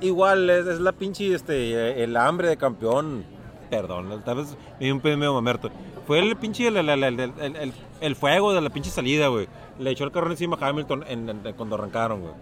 Igual 0.00 0.48
es, 0.50 0.66
es 0.66 0.80
la 0.80 0.92
pinche, 0.92 1.34
este, 1.34 2.02
el 2.02 2.16
hambre 2.16 2.48
de 2.48 2.56
campeón. 2.56 3.24
Perdón, 3.70 4.22
tal 4.24 4.38
vez 4.38 4.56
me 4.78 4.86
dio 4.86 4.94
un 4.94 5.00
pedo 5.00 5.16
medio 5.16 5.34
mamerto. 5.34 5.70
Fue 6.06 6.18
el 6.18 6.36
pinche, 6.36 6.66
el, 6.66 6.76
el- 6.76 6.88
el- 6.88 7.04
el- 7.04 7.32
el- 7.40 7.56
el- 7.56 7.72
el 8.00 8.16
fuego 8.16 8.52
de 8.52 8.60
la 8.60 8.70
pinche 8.70 8.90
salida, 8.90 9.28
güey. 9.28 9.46
Le 9.78 9.90
echó 9.90 10.04
el 10.04 10.10
carro 10.10 10.30
encima 10.30 10.56
a 10.60 10.66
Hamilton 10.68 11.04
en- 11.06 11.28
en- 11.28 11.52
cuando 11.56 11.76
arrancaron, 11.76 12.20
güey. 12.22 12.32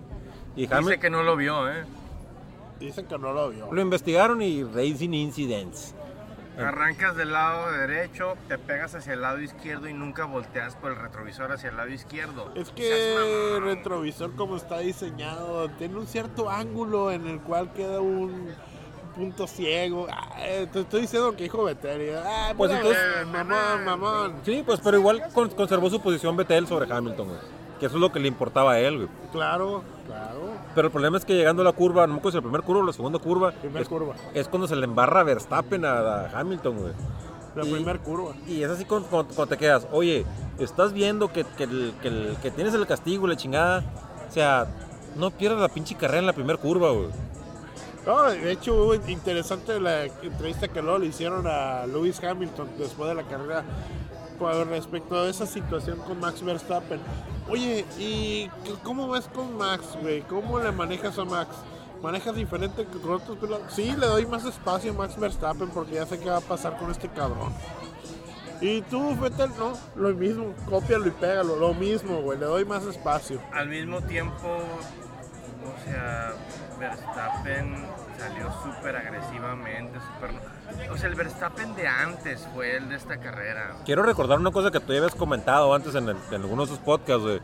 Y 0.57 0.67
Dice 0.67 0.99
que 0.99 1.11
no 1.11 1.23
lo 1.23 1.37
vio, 1.37 1.69
¿eh? 1.71 1.85
Dicen 2.81 3.07
que 3.07 3.19
no 3.19 3.33
lo 3.33 3.51
vio. 3.51 3.69
lo 3.73 3.81
investigaron 3.81 4.41
y 4.41 4.63
Racing 4.63 5.13
Incidents. 5.13 5.95
Arrancas 6.59 7.17
del 7.17 7.33
lado 7.33 7.71
derecho, 7.73 8.35
te 8.49 8.59
pegas 8.59 8.95
hacia 8.95 9.13
el 9.15 9.23
lado 9.23 9.41
izquierdo 9.41 9.89
y 9.89 9.93
nunca 9.95 10.25
volteas 10.25 10.75
por 10.77 10.91
el 10.93 10.99
retrovisor 10.99 11.53
hacia 11.53 11.71
el 11.71 11.77
lado 11.77 11.89
izquierdo. 11.91 12.53
Es 12.55 12.71
que 12.71 13.57
el 13.57 13.63
retrovisor 13.63 14.35
como 14.35 14.57
está 14.57 14.79
diseñado 14.79 15.69
tiene 15.79 15.97
un 15.97 16.07
cierto 16.07 16.51
ángulo 16.51 17.11
en 17.13 17.27
el 17.27 17.41
cual 17.41 17.73
queda 17.73 18.01
un 18.01 18.49
punto 19.15 19.47
ciego. 19.47 20.07
Ah, 20.11 20.37
te 20.73 20.81
estoy 20.81 21.03
diciendo 21.03 21.35
que 21.37 21.45
dijo 21.45 21.65
Vettel. 21.65 22.17
Ah, 22.25 22.53
Pues 22.57 22.71
mira, 22.71 22.81
entonces- 22.83 23.03
eh, 23.21 23.25
mamón, 23.25 23.85
mamón. 23.85 24.35
Sí, 24.45 24.63
pues, 24.65 24.81
pero 24.81 24.97
igual 24.99 25.23
con- 25.35 25.51
conservó 25.51 25.89
su 25.91 26.01
posición 26.01 26.37
Betel 26.37 26.67
sobre 26.67 26.93
Hamilton, 26.93 27.29
güey. 27.29 27.41
Que 27.81 27.87
eso 27.87 27.95
es 27.97 28.01
lo 28.01 28.11
que 28.13 28.19
le 28.21 28.29
importaba 28.29 28.73
a 28.73 28.81
él, 28.81 28.97
güey. 28.97 29.09
Claro, 29.33 29.85
claro. 30.07 30.48
Pero 30.79 30.87
el 30.87 30.93
problema 30.93 31.19
es 31.19 31.25
que 31.25 31.35
llegando 31.35 31.63
a 31.63 31.65
la 31.65 31.73
curva, 31.73 32.07
no 32.07 32.13
me 32.13 32.19
acuerdo 32.21 32.31
si 32.31 32.37
la 32.39 32.43
primera 32.43 32.65
curva 32.65 32.83
o 32.83 32.87
la 32.87 32.93
segunda 32.93 33.19
curva, 33.19 33.51
Primer 33.51 33.83
es, 33.83 33.89
curva. 33.89 34.15
es 34.33 34.47
cuando 34.47 34.69
se 34.69 34.77
le 34.77 34.85
embarra 34.85 35.25
Verstappen 35.25 35.85
a, 35.85 35.99
a 36.27 36.39
Hamilton, 36.39 36.77
güey. 36.79 36.93
La 37.57 37.63
primera 37.65 37.99
curva. 37.99 38.31
Y 38.47 38.63
es 38.63 38.71
así 38.71 38.85
cuando, 38.85 39.09
cuando- 39.09 39.35
cuando 39.35 39.57
te 39.57 39.59
quedas, 39.59 39.89
oye, 39.91 40.25
estás 40.61 40.93
viendo 40.93 41.33
que, 41.33 41.43
que, 41.57 41.65
el- 41.65 41.95
que 42.01 42.07
el- 42.07 42.37
que 42.41 42.53
tienes 42.53 42.75
el 42.75 42.87
castigo, 42.87 43.27
la 43.27 43.35
chingada. 43.35 43.83
O 44.29 44.33
sea, 44.33 44.69
no 45.17 45.33
pierdas 45.33 45.61
la 45.61 45.69
pinche 45.69 45.97
carrera 45.97 46.21
en 46.21 46.27
la 46.27 46.33
primera 46.33 46.57
curva, 46.61 46.93
güey. 46.93 47.09
No, 48.07 48.23
de 48.31 48.53
hecho, 48.53 48.75
hubo 48.77 48.95
interesante 48.95 49.81
la 49.81 50.05
entrevista 50.05 50.69
que 50.69 50.81
luego 50.81 50.99
le 50.99 51.07
hicieron 51.07 51.45
a 51.49 51.87
Lewis 51.87 52.23
Hamilton 52.23 52.69
después 52.79 53.09
de 53.09 53.17
la 53.17 53.25
carrera 53.25 53.65
respecto 54.69 55.21
a 55.21 55.29
esa 55.29 55.47
situación 55.47 55.99
con 55.99 56.21
Max 56.21 56.43
Verstappen. 56.43 57.01
Oye, 57.49 57.85
¿y 57.99 58.49
cómo 58.83 59.09
ves 59.09 59.29
con 59.35 59.57
Max, 59.57 59.97
güey? 60.01 60.23
¿Cómo 60.23 60.59
le 60.61 60.71
manejas 60.73 61.19
a 61.19 61.25
Max? 61.25 61.57
¿Manejas 62.03 62.37
diferente 62.37 62.87
que 62.87 62.99
con 62.99 63.15
otros 63.15 63.39
pilotos? 63.39 63.73
Sí, 63.73 63.95
le 63.99 64.07
doy 64.07 64.27
más 64.27 64.45
espacio 64.45 64.93
a 64.93 64.95
Max 64.95 65.19
Verstappen 65.19 65.69
porque 65.71 65.95
ya 65.95 66.07
sé 66.07 66.19
qué 66.19 66.31
va 66.31 66.39
a 66.39 66.41
pasar 66.41 66.79
con 66.79 66.91
este 66.91 67.09
cabrón. 67.09 67.53
Y 68.61 68.83
tú, 68.83 69.17
Vettel, 69.17 69.51
no, 69.59 69.73
lo 69.95 70.15
mismo, 70.15 70.53
cópialo 70.69 71.07
y 71.07 71.13
pégalo, 71.13 71.57
lo 71.57 71.75
mismo, 71.75 72.23
güey, 72.23 72.39
le 72.39 72.47
doy 72.47 72.65
más 72.65 72.85
espacio. 72.85 73.41
Al 73.53 73.69
mismo 73.69 74.01
tiempo, 74.03 74.59
o 75.65 75.85
sea, 75.85 76.33
Verstappen 76.79 77.87
salió 78.19 78.51
súper 78.63 78.97
agresivamente, 78.97 79.99
súper... 80.01 80.91
O 80.91 80.97
sea, 80.97 81.09
el 81.09 81.15
Verstappen 81.15 81.75
de 81.75 81.87
antes 81.89 82.47
fue 82.55 82.77
el 82.77 82.89
de 82.89 82.97
esta 82.97 83.19
carrera. 83.19 83.77
Quiero 83.85 84.03
recordar 84.03 84.39
una 84.39 84.51
cosa 84.51 84.71
que 84.71 84.81
tú 84.81 84.93
ya 84.93 84.99
habías 84.99 85.15
comentado 85.15 85.73
antes 85.75 85.95
en, 85.95 86.09
el- 86.09 86.17
en 86.31 86.43
algunos 86.43 86.69
de 86.69 86.77
sus 86.77 86.85
podcasts, 86.85 87.23
güey. 87.23 87.41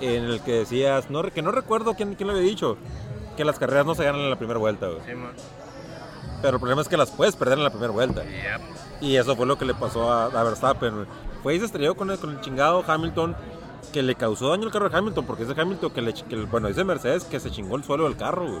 En 0.00 0.24
el 0.24 0.40
que 0.42 0.52
decías, 0.60 1.10
no, 1.10 1.22
que 1.22 1.42
no 1.42 1.52
recuerdo 1.52 1.94
quién, 1.94 2.14
quién 2.14 2.26
lo 2.28 2.34
había 2.34 2.46
dicho, 2.46 2.76
que 3.36 3.44
las 3.44 3.58
carreras 3.58 3.86
no 3.86 3.94
se 3.94 4.04
ganan 4.04 4.20
en 4.22 4.30
la 4.30 4.36
primera 4.36 4.58
vuelta, 4.58 4.86
güey. 4.88 5.00
Sí, 5.06 5.14
man. 5.14 5.32
Pero 6.42 6.54
el 6.56 6.60
problema 6.60 6.82
es 6.82 6.88
que 6.88 6.96
las 6.96 7.10
puedes 7.10 7.34
perder 7.36 7.58
en 7.58 7.64
la 7.64 7.70
primera 7.70 7.92
vuelta. 7.92 8.22
Yep. 8.22 8.60
Y 9.02 9.16
eso 9.16 9.36
fue 9.36 9.46
lo 9.46 9.56
que 9.58 9.64
le 9.64 9.74
pasó 9.74 10.12
a, 10.12 10.24
a 10.26 10.42
Verstappen. 10.44 10.94
güey. 10.94 11.06
Fue 11.42 11.54
y 11.54 11.58
se 11.60 11.66
estrelló 11.66 11.94
con 11.96 12.10
el, 12.10 12.18
con 12.18 12.30
el 12.30 12.40
chingado 12.40 12.84
Hamilton 12.86 13.36
que 13.92 14.02
le 14.02 14.14
causó 14.16 14.50
daño 14.50 14.64
al 14.64 14.72
carro 14.72 14.88
de 14.88 14.96
Hamilton, 14.98 15.24
porque 15.26 15.44
es 15.44 15.48
de 15.54 15.60
Hamilton 15.60 15.90
que 15.92 16.02
le, 16.02 16.12
que, 16.12 16.36
bueno, 16.44 16.68
dice 16.68 16.84
Mercedes 16.84 17.24
que 17.24 17.38
se 17.40 17.50
chingó 17.50 17.76
el 17.76 17.84
suelo 17.84 18.04
del 18.04 18.16
carro, 18.16 18.46
güey. 18.46 18.60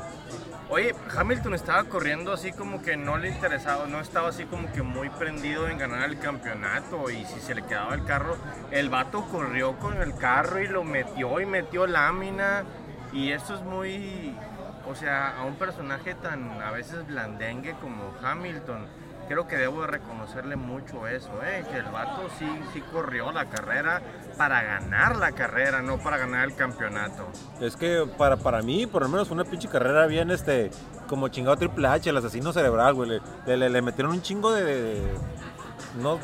Oye, 0.68 0.96
Hamilton 1.16 1.54
estaba 1.54 1.84
corriendo 1.84 2.32
así 2.32 2.50
como 2.50 2.82
que 2.82 2.96
no 2.96 3.18
le 3.18 3.28
interesaba, 3.28 3.86
no 3.86 4.00
estaba 4.00 4.30
así 4.30 4.46
como 4.46 4.70
que 4.72 4.82
muy 4.82 5.08
prendido 5.10 5.68
en 5.68 5.78
ganar 5.78 6.10
el 6.10 6.18
campeonato 6.18 7.08
y 7.08 7.24
si 7.24 7.38
se 7.38 7.54
le 7.54 7.62
quedaba 7.62 7.94
el 7.94 8.04
carro, 8.04 8.36
el 8.72 8.88
vato 8.88 9.24
corrió 9.30 9.78
con 9.78 10.02
el 10.02 10.16
carro 10.16 10.60
y 10.60 10.66
lo 10.66 10.82
metió 10.82 11.40
y 11.40 11.46
metió 11.46 11.86
lámina 11.86 12.64
y 13.12 13.30
eso 13.30 13.54
es 13.54 13.62
muy, 13.62 14.34
o 14.88 14.96
sea, 14.96 15.38
a 15.38 15.44
un 15.44 15.54
personaje 15.54 16.16
tan 16.16 16.60
a 16.60 16.72
veces 16.72 17.06
blandengue 17.06 17.74
como 17.80 18.12
Hamilton, 18.20 18.88
creo 19.28 19.46
que 19.48 19.56
debo 19.56 19.82
de 19.82 19.86
reconocerle 19.88 20.56
mucho 20.56 21.06
eso, 21.06 21.30
eh, 21.44 21.64
que 21.70 21.78
el 21.78 21.84
vato 21.86 22.22
sí, 22.38 22.46
sí 22.72 22.80
corrió 22.92 23.32
la 23.32 23.46
carrera 23.46 24.00
para 24.36 24.62
ganar 24.62 25.16
la 25.16 25.32
carrera, 25.32 25.82
no 25.82 25.98
para 25.98 26.16
ganar 26.18 26.44
el 26.44 26.54
campeonato. 26.54 27.26
Es 27.60 27.76
que 27.76 28.06
para, 28.18 28.36
para 28.36 28.62
mí, 28.62 28.86
por 28.86 29.02
lo 29.02 29.08
menos, 29.08 29.28
fue 29.28 29.34
una 29.34 29.44
pinche 29.44 29.68
carrera 29.68 30.06
bien, 30.06 30.30
este, 30.30 30.70
como 31.08 31.28
chingado 31.28 31.56
Triple 31.56 31.86
H, 31.88 32.10
el 32.10 32.16
asesino 32.16 32.52
cerebral, 32.52 32.94
güey. 32.94 33.20
Le, 33.46 33.56
le- 33.70 33.82
metieron 33.82 34.12
un 34.12 34.22
chingo 34.22 34.52
de, 34.52 35.02
no, 36.00 36.18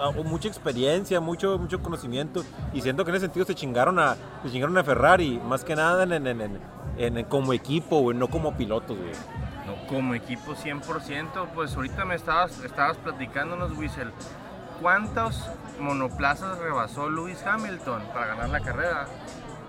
a- 0.00 0.10
mucha 0.22 0.48
experiencia, 0.48 1.20
mucho, 1.20 1.58
mucho 1.58 1.82
conocimiento. 1.82 2.44
Y 2.72 2.80
siento 2.82 3.04
que 3.04 3.10
en 3.10 3.16
ese 3.16 3.26
sentido 3.26 3.46
se 3.46 3.54
chingaron 3.54 3.98
a, 3.98 4.16
se 4.42 4.50
chingaron 4.50 4.76
a 4.78 4.84
Ferrari, 4.84 5.40
más 5.44 5.64
que 5.64 5.74
nada 5.76 6.02
en- 6.04 6.26
en- 6.26 6.40
en- 6.40 6.60
en- 6.98 7.24
como 7.24 7.52
equipo, 7.52 8.00
güey, 8.00 8.16
no 8.16 8.28
como 8.28 8.56
pilotos, 8.56 8.96
güey. 8.96 9.12
Como 9.88 10.14
equipo 10.14 10.54
100%, 10.54 11.46
pues 11.54 11.76
ahorita 11.76 12.04
me 12.04 12.16
estabas, 12.16 12.58
estabas 12.64 12.96
platicándonos, 12.96 13.76
Wiesel, 13.78 14.10
¿cuántos 14.82 15.48
monoplazas 15.78 16.58
rebasó 16.58 17.08
Lewis 17.08 17.44
Hamilton 17.46 18.02
para 18.12 18.26
ganar 18.26 18.48
la 18.48 18.60
carrera? 18.60 19.06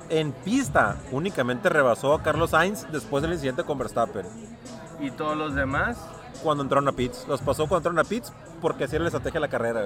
En 0.09 0.31
pista, 0.31 0.97
únicamente 1.11 1.69
rebasó 1.69 2.13
a 2.13 2.23
Carlos 2.23 2.51
Sainz 2.51 2.87
después 2.91 3.21
del 3.21 3.33
incidente 3.33 3.63
con 3.63 3.77
Verstappen. 3.77 4.25
¿Y 4.99 5.11
todos 5.11 5.37
los 5.37 5.53
demás? 5.53 5.97
Cuando 6.41 6.63
entraron 6.63 6.87
a 6.87 6.91
pits. 6.93 7.27
Los 7.27 7.41
pasó 7.41 7.67
cuando 7.67 7.89
entraron 7.89 7.99
a 7.99 8.03
pits 8.09 8.31
porque 8.61 8.85
así 8.85 8.95
era 8.95 9.03
la 9.03 9.09
estrategia 9.09 9.39
de 9.39 9.45
la 9.47 9.51
carrera. 9.51 9.81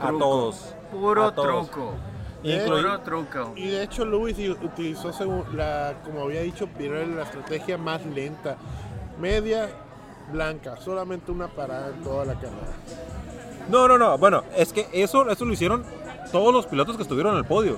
A 0.00 0.08
todos. 0.10 0.74
Puro 0.90 1.26
A 1.26 1.34
todos. 1.34 1.70
truco. 1.70 1.94
Inclui- 2.42 2.66
Puro 2.82 3.00
truco. 3.00 3.52
Y 3.56 3.68
de 3.68 3.82
hecho 3.82 4.04
Lewis 4.04 4.36
utilizó, 4.62 5.12
según 5.12 5.44
la, 5.56 5.94
como 6.04 6.22
había 6.22 6.40
dicho 6.42 6.66
Pirelli, 6.66 7.14
la 7.14 7.22
estrategia 7.22 7.78
más 7.78 8.04
lenta. 8.04 8.56
Media, 9.20 9.68
blanca, 10.32 10.76
solamente 10.78 11.30
una 11.30 11.48
parada 11.48 11.88
en 11.88 12.02
toda 12.02 12.24
la 12.24 12.34
carrera. 12.34 12.72
No, 13.68 13.86
no, 13.86 13.98
no. 13.98 14.18
Bueno, 14.18 14.42
es 14.56 14.72
que 14.72 14.88
eso, 14.92 15.28
eso 15.30 15.44
lo 15.44 15.52
hicieron 15.52 15.84
todos 16.32 16.52
los 16.52 16.66
pilotos 16.66 16.96
que 16.96 17.02
estuvieron 17.02 17.32
en 17.32 17.38
el 17.38 17.44
podio. 17.44 17.76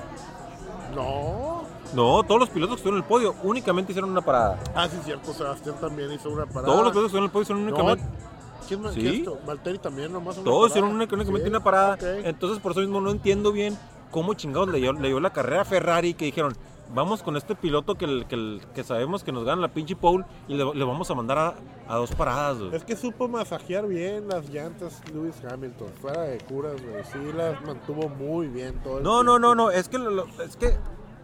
No. 0.95 1.63
No, 1.95 2.23
todos 2.23 2.41
los 2.41 2.49
pilotos 2.51 2.77
que 2.77 2.81
estuvieron 2.81 2.99
en 2.99 3.03
el 3.05 3.09
podio 3.09 3.35
únicamente 3.43 3.93
hicieron 3.93 4.11
una 4.11 4.23
parada. 4.23 4.59
Ah, 4.75 4.89
sí, 4.89 4.97
cierto, 5.05 5.33
Sebastián 5.35 5.75
también 5.81 6.11
hizo 6.13 6.31
una 6.31 6.47
parada. 6.47 6.67
Todos 6.67 6.85
los 6.85 6.93
pilotos 6.93 7.13
que 7.13 7.19
estuvieron 7.19 7.25
en 7.25 7.29
el 7.29 7.31
podio 7.33 7.43
hicieron 7.43 7.65
No, 7.65 7.69
únicamente. 7.71 8.05
¿Quién 8.69 8.81
más? 8.83 8.95
¿Sí? 8.95 9.01
¿Qué 9.03 9.17
esto? 9.19 9.39
Valtteri 9.47 9.79
también 9.79 10.13
nomás 10.13 10.37
una 10.37 10.45
Todos 10.45 10.57
parada. 10.57 10.69
hicieron 10.69 10.91
única- 10.97 11.15
únicamente 11.15 11.45
Sí, 11.45 11.51
una 11.51 11.65
parada. 11.65 11.99
Entonces, 12.25 12.59
por 12.61 12.73
eso 12.73 12.81
mismo 12.81 13.01
no 13.01 13.11
entiendo 13.11 13.53
bien 13.53 13.77
cómo 14.11 14.33
chingados 14.35 14.69
le 14.71 14.79
dio, 14.79 14.93
le 14.93 15.09
dio 15.09 15.21
la 15.21 15.31
carrera 15.33 15.63
a 15.63 15.65
Ferrari 15.65 16.15
que 16.15 16.25
dijeron, 16.27 16.57
vamos 16.95 17.23
con 17.23 17.37
este 17.37 17.55
piloto 17.55 17.95
que, 17.97 18.05
el- 18.05 18.27
que, 18.27 18.35
el- 18.35 18.61
que 18.75 18.85
sabemos 18.85 19.25
que 19.25 19.33
nos 19.33 19.45
gana 19.45 19.63
la 19.63 19.69
pinche 19.69 19.97
pole 19.97 20.25
y 20.49 20.55
le, 20.55 20.65
le 20.75 20.85
vamos 20.85 21.11
a 21.11 21.15
mandar 21.15 21.39
a, 21.39 21.55
a 21.89 21.97
dos 21.97 22.13
paradas, 22.15 22.59
güey. 22.59 22.75
Es 22.75 22.85
que 22.85 22.97
supo 22.97 23.29
masajear 23.29 23.87
bien 23.87 24.29
las 24.29 24.49
llantas 24.51 25.01
Lewis 25.13 25.37
Hamilton, 25.49 25.89
fuera 26.01 26.23
de 26.23 26.39
curas, 26.39 26.75
güey. 26.83 27.03
Sí, 27.05 27.33
las 27.37 27.61
mantuvo 27.63 28.09
muy 28.09 28.49
bien 28.49 28.75
todo 28.83 28.99
el 28.99 29.05
No, 29.05 29.23
no, 29.23 29.39
no, 29.39 29.49
tiempo. 29.49 29.55
no, 29.55 29.71
es 29.71 29.89
que, 29.89 29.99
lo- 29.99 30.11
lo- 30.11 30.27
es 30.43 30.57
que 30.57 30.77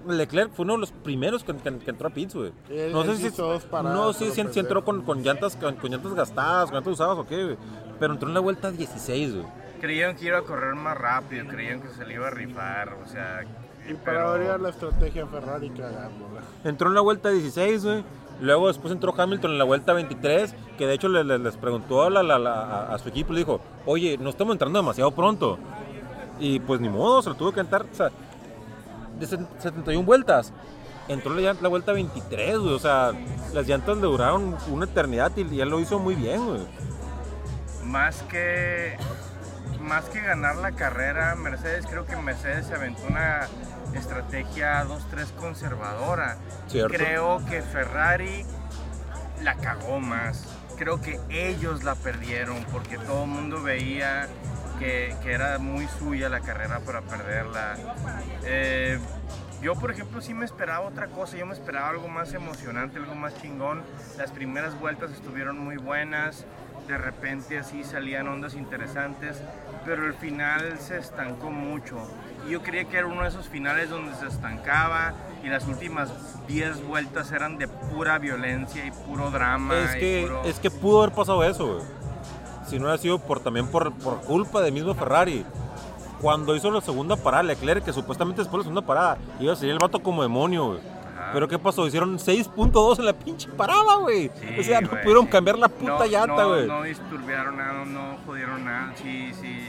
Leclerc 0.06 0.52
fue 0.54 0.64
uno 0.64 0.74
de 0.74 0.78
los 0.80 0.92
primeros 0.92 1.44
que, 1.44 1.54
que- 1.56 1.78
que 1.78 1.90
entró 1.90 2.08
a 2.08 2.10
pits, 2.10 2.34
güey. 2.34 2.52
No 2.92 3.04
sé 3.04 3.16
si, 3.16 3.30
paradas, 3.30 3.94
no 3.96 4.00
pero 4.00 4.12
si, 4.14 4.24
si 4.30 4.36
pendejo. 4.42 4.60
entró 4.60 4.84
con, 4.84 5.02
con 5.02 5.22
llantas, 5.22 5.56
con, 5.56 5.74
con 5.76 5.90
llantas 5.90 6.14
gastadas, 6.14 6.66
con 6.66 6.74
llantas 6.76 6.92
usadas 6.94 7.18
o 7.18 7.26
qué, 7.26 7.44
güey. 7.44 7.56
Pero 8.00 8.14
entró 8.14 8.28
en 8.28 8.34
la 8.34 8.40
vuelta 8.40 8.70
16, 8.70 9.34
güey. 9.34 9.46
Creían 9.80 10.16
que 10.16 10.26
iba 10.26 10.38
a 10.38 10.42
correr 10.42 10.74
más 10.74 10.96
rápido, 10.96 11.46
creían 11.46 11.80
que 11.80 11.88
se 11.90 12.04
le 12.06 12.14
iba 12.14 12.26
a 12.28 12.30
rifar, 12.30 12.94
o 12.94 13.06
sea... 13.06 13.42
Y 13.88 13.94
para 13.94 14.18
pero- 14.18 14.30
variar 14.30 14.60
la 14.60 14.68
estrategia 14.70 15.26
Ferrari 15.26 15.70
cagándola. 15.70 16.40
Entró 16.64 16.88
en 16.88 16.94
la 16.94 17.00
vuelta 17.00 17.30
16, 17.30 17.84
güey. 17.84 18.04
Luego 18.40 18.68
después 18.68 18.92
entró 18.92 19.12
Hamilton 19.16 19.52
en 19.52 19.58
la 19.58 19.64
vuelta 19.64 19.92
23, 19.94 20.54
que 20.76 20.86
de 20.86 20.94
hecho 20.94 21.08
le- 21.08 21.24
le- 21.24 21.38
les 21.38 21.56
preguntó 21.56 22.02
a, 22.04 22.10
la- 22.10 22.22
la- 22.22 22.38
la- 22.38 22.62
a- 22.62 22.94
a 22.94 22.98
su 22.98 23.08
equipo, 23.08 23.32
le 23.32 23.40
dijo, 23.40 23.60
oye, 23.86 24.16
no 24.18 24.30
estamos 24.30 24.54
entrando 24.54 24.78
demasiado 24.78 25.10
pronto. 25.10 25.58
Y 26.38 26.60
pues 26.60 26.80
ni 26.80 26.88
modo, 26.88 27.20
se 27.22 27.30
lo 27.30 27.34
tuvo 27.34 27.50
que 27.52 27.60
entrar, 27.60 27.82
o 27.90 27.94
sea, 27.94 28.10
de 29.18 29.26
set- 29.26 29.48
71 29.58 30.04
vueltas. 30.06 30.52
Entró 31.08 31.34
la, 31.34 31.54
la 31.54 31.68
vuelta 31.68 31.92
23, 31.92 32.58
güey, 32.58 32.74
o 32.74 32.78
sea, 32.78 33.12
las 33.54 33.66
llantas 33.66 33.96
le 33.96 34.02
duraron 34.02 34.54
una 34.70 34.84
eternidad 34.84 35.32
y, 35.36 35.40
y 35.54 35.60
él 35.60 35.68
lo 35.70 35.80
hizo 35.80 35.98
muy 35.98 36.14
bien, 36.14 36.46
güey. 36.46 36.60
Más 37.84 38.22
que, 38.24 38.96
más 39.80 40.04
que 40.10 40.20
ganar 40.20 40.56
la 40.56 40.72
carrera, 40.72 41.34
Mercedes, 41.34 41.86
creo 41.86 42.04
que 42.04 42.14
Mercedes 42.16 42.66
se 42.66 42.74
aventó 42.74 43.02
una 43.08 43.48
estrategia 43.94 44.84
2-3 44.84 45.32
conservadora. 45.36 46.38
Cierto. 46.66 46.94
Creo 46.94 47.44
que 47.46 47.62
Ferrari 47.62 48.44
la 49.42 49.54
cagó 49.56 50.00
más. 50.00 50.44
Creo 50.76 51.00
que 51.00 51.20
ellos 51.28 51.82
la 51.84 51.94
perdieron 51.94 52.64
porque 52.72 52.98
todo 52.98 53.24
el 53.24 53.30
mundo 53.30 53.62
veía 53.62 54.28
que, 54.78 55.14
que 55.22 55.32
era 55.32 55.58
muy 55.58 55.86
suya 55.98 56.28
la 56.28 56.40
carrera 56.40 56.80
para 56.80 57.02
perderla. 57.02 57.76
Eh, 58.44 58.98
yo, 59.60 59.74
por 59.74 59.90
ejemplo, 59.90 60.20
sí 60.20 60.34
me 60.34 60.44
esperaba 60.44 60.86
otra 60.86 61.08
cosa. 61.08 61.36
Yo 61.36 61.46
me 61.46 61.54
esperaba 61.54 61.88
algo 61.88 62.08
más 62.08 62.32
emocionante, 62.32 62.98
algo 62.98 63.14
más 63.14 63.34
chingón. 63.40 63.82
Las 64.16 64.30
primeras 64.30 64.78
vueltas 64.78 65.10
estuvieron 65.10 65.58
muy 65.58 65.76
buenas. 65.76 66.44
De 66.86 66.96
repente 66.96 67.58
así 67.58 67.82
salían 67.82 68.28
ondas 68.28 68.54
interesantes. 68.54 69.42
Pero 69.84 70.06
el 70.06 70.14
final 70.14 70.78
se 70.78 70.98
estancó 70.98 71.50
mucho. 71.50 72.08
Y 72.48 72.52
yo 72.52 72.62
creía 72.62 72.84
que 72.84 72.96
era 72.96 73.06
uno 73.06 73.22
de 73.22 73.28
esos 73.28 73.46
finales 73.48 73.90
donde 73.90 74.14
se 74.16 74.26
estancaba 74.26 75.12
y 75.44 75.48
las 75.48 75.66
últimas 75.66 76.10
10 76.46 76.86
vueltas 76.86 77.30
eran 77.32 77.58
de 77.58 77.68
pura 77.68 78.18
violencia 78.18 78.84
y 78.86 78.90
puro 78.90 79.30
drama. 79.30 79.74
Es 79.78 79.96
que, 79.96 80.22
puro- 80.26 80.44
es 80.44 80.58
que 80.58 80.70
pudo 80.70 81.02
haber 81.02 81.14
pasado 81.14 81.44
eso, 81.44 81.66
güey. 81.74 81.86
Si 82.66 82.76
no 82.78 82.84
hubiera 82.86 82.98
sido 83.00 83.18
por, 83.18 83.40
también 83.40 83.66
por, 83.68 83.92
por 83.92 84.20
culpa 84.22 84.60
del 84.62 84.72
mismo 84.72 84.94
Ferrari. 84.94 85.44
Cuando 86.20 86.56
hizo 86.56 86.70
la 86.70 86.80
segunda 86.80 87.16
parada, 87.16 87.44
Leclerc, 87.44 87.84
que 87.84 87.92
supuestamente 87.92 88.40
después 88.40 88.58
de 88.58 88.58
la 88.58 88.64
segunda 88.64 88.86
parada 88.86 89.18
iba 89.38 89.52
a 89.52 89.56
salir 89.56 89.72
el 89.72 89.78
vato 89.78 90.02
como 90.02 90.22
demonio, 90.22 90.68
güey. 90.68 90.80
Pero 91.32 91.46
¿qué 91.46 91.58
pasó? 91.58 91.86
Hicieron 91.86 92.18
6.2 92.18 92.98
en 92.98 93.04
la 93.04 93.12
pinche 93.12 93.48
parada, 93.50 93.96
güey. 94.00 94.30
Sí, 94.34 94.58
o 94.58 94.62
sea, 94.62 94.80
no 94.80 94.88
güey, 94.88 95.02
pudieron 95.02 95.26
cambiar 95.26 95.58
la 95.58 95.68
puta 95.68 95.98
No, 95.98 96.04
llanta, 96.06 96.42
no, 96.42 96.48
güey. 96.48 96.66
No, 96.66 96.82
disturbiaron 96.82 97.56
nada, 97.58 97.84
no 97.84 98.16
jodieron 98.26 98.64
nada. 98.64 98.92
Sí, 98.96 99.32
sí. 99.38 99.68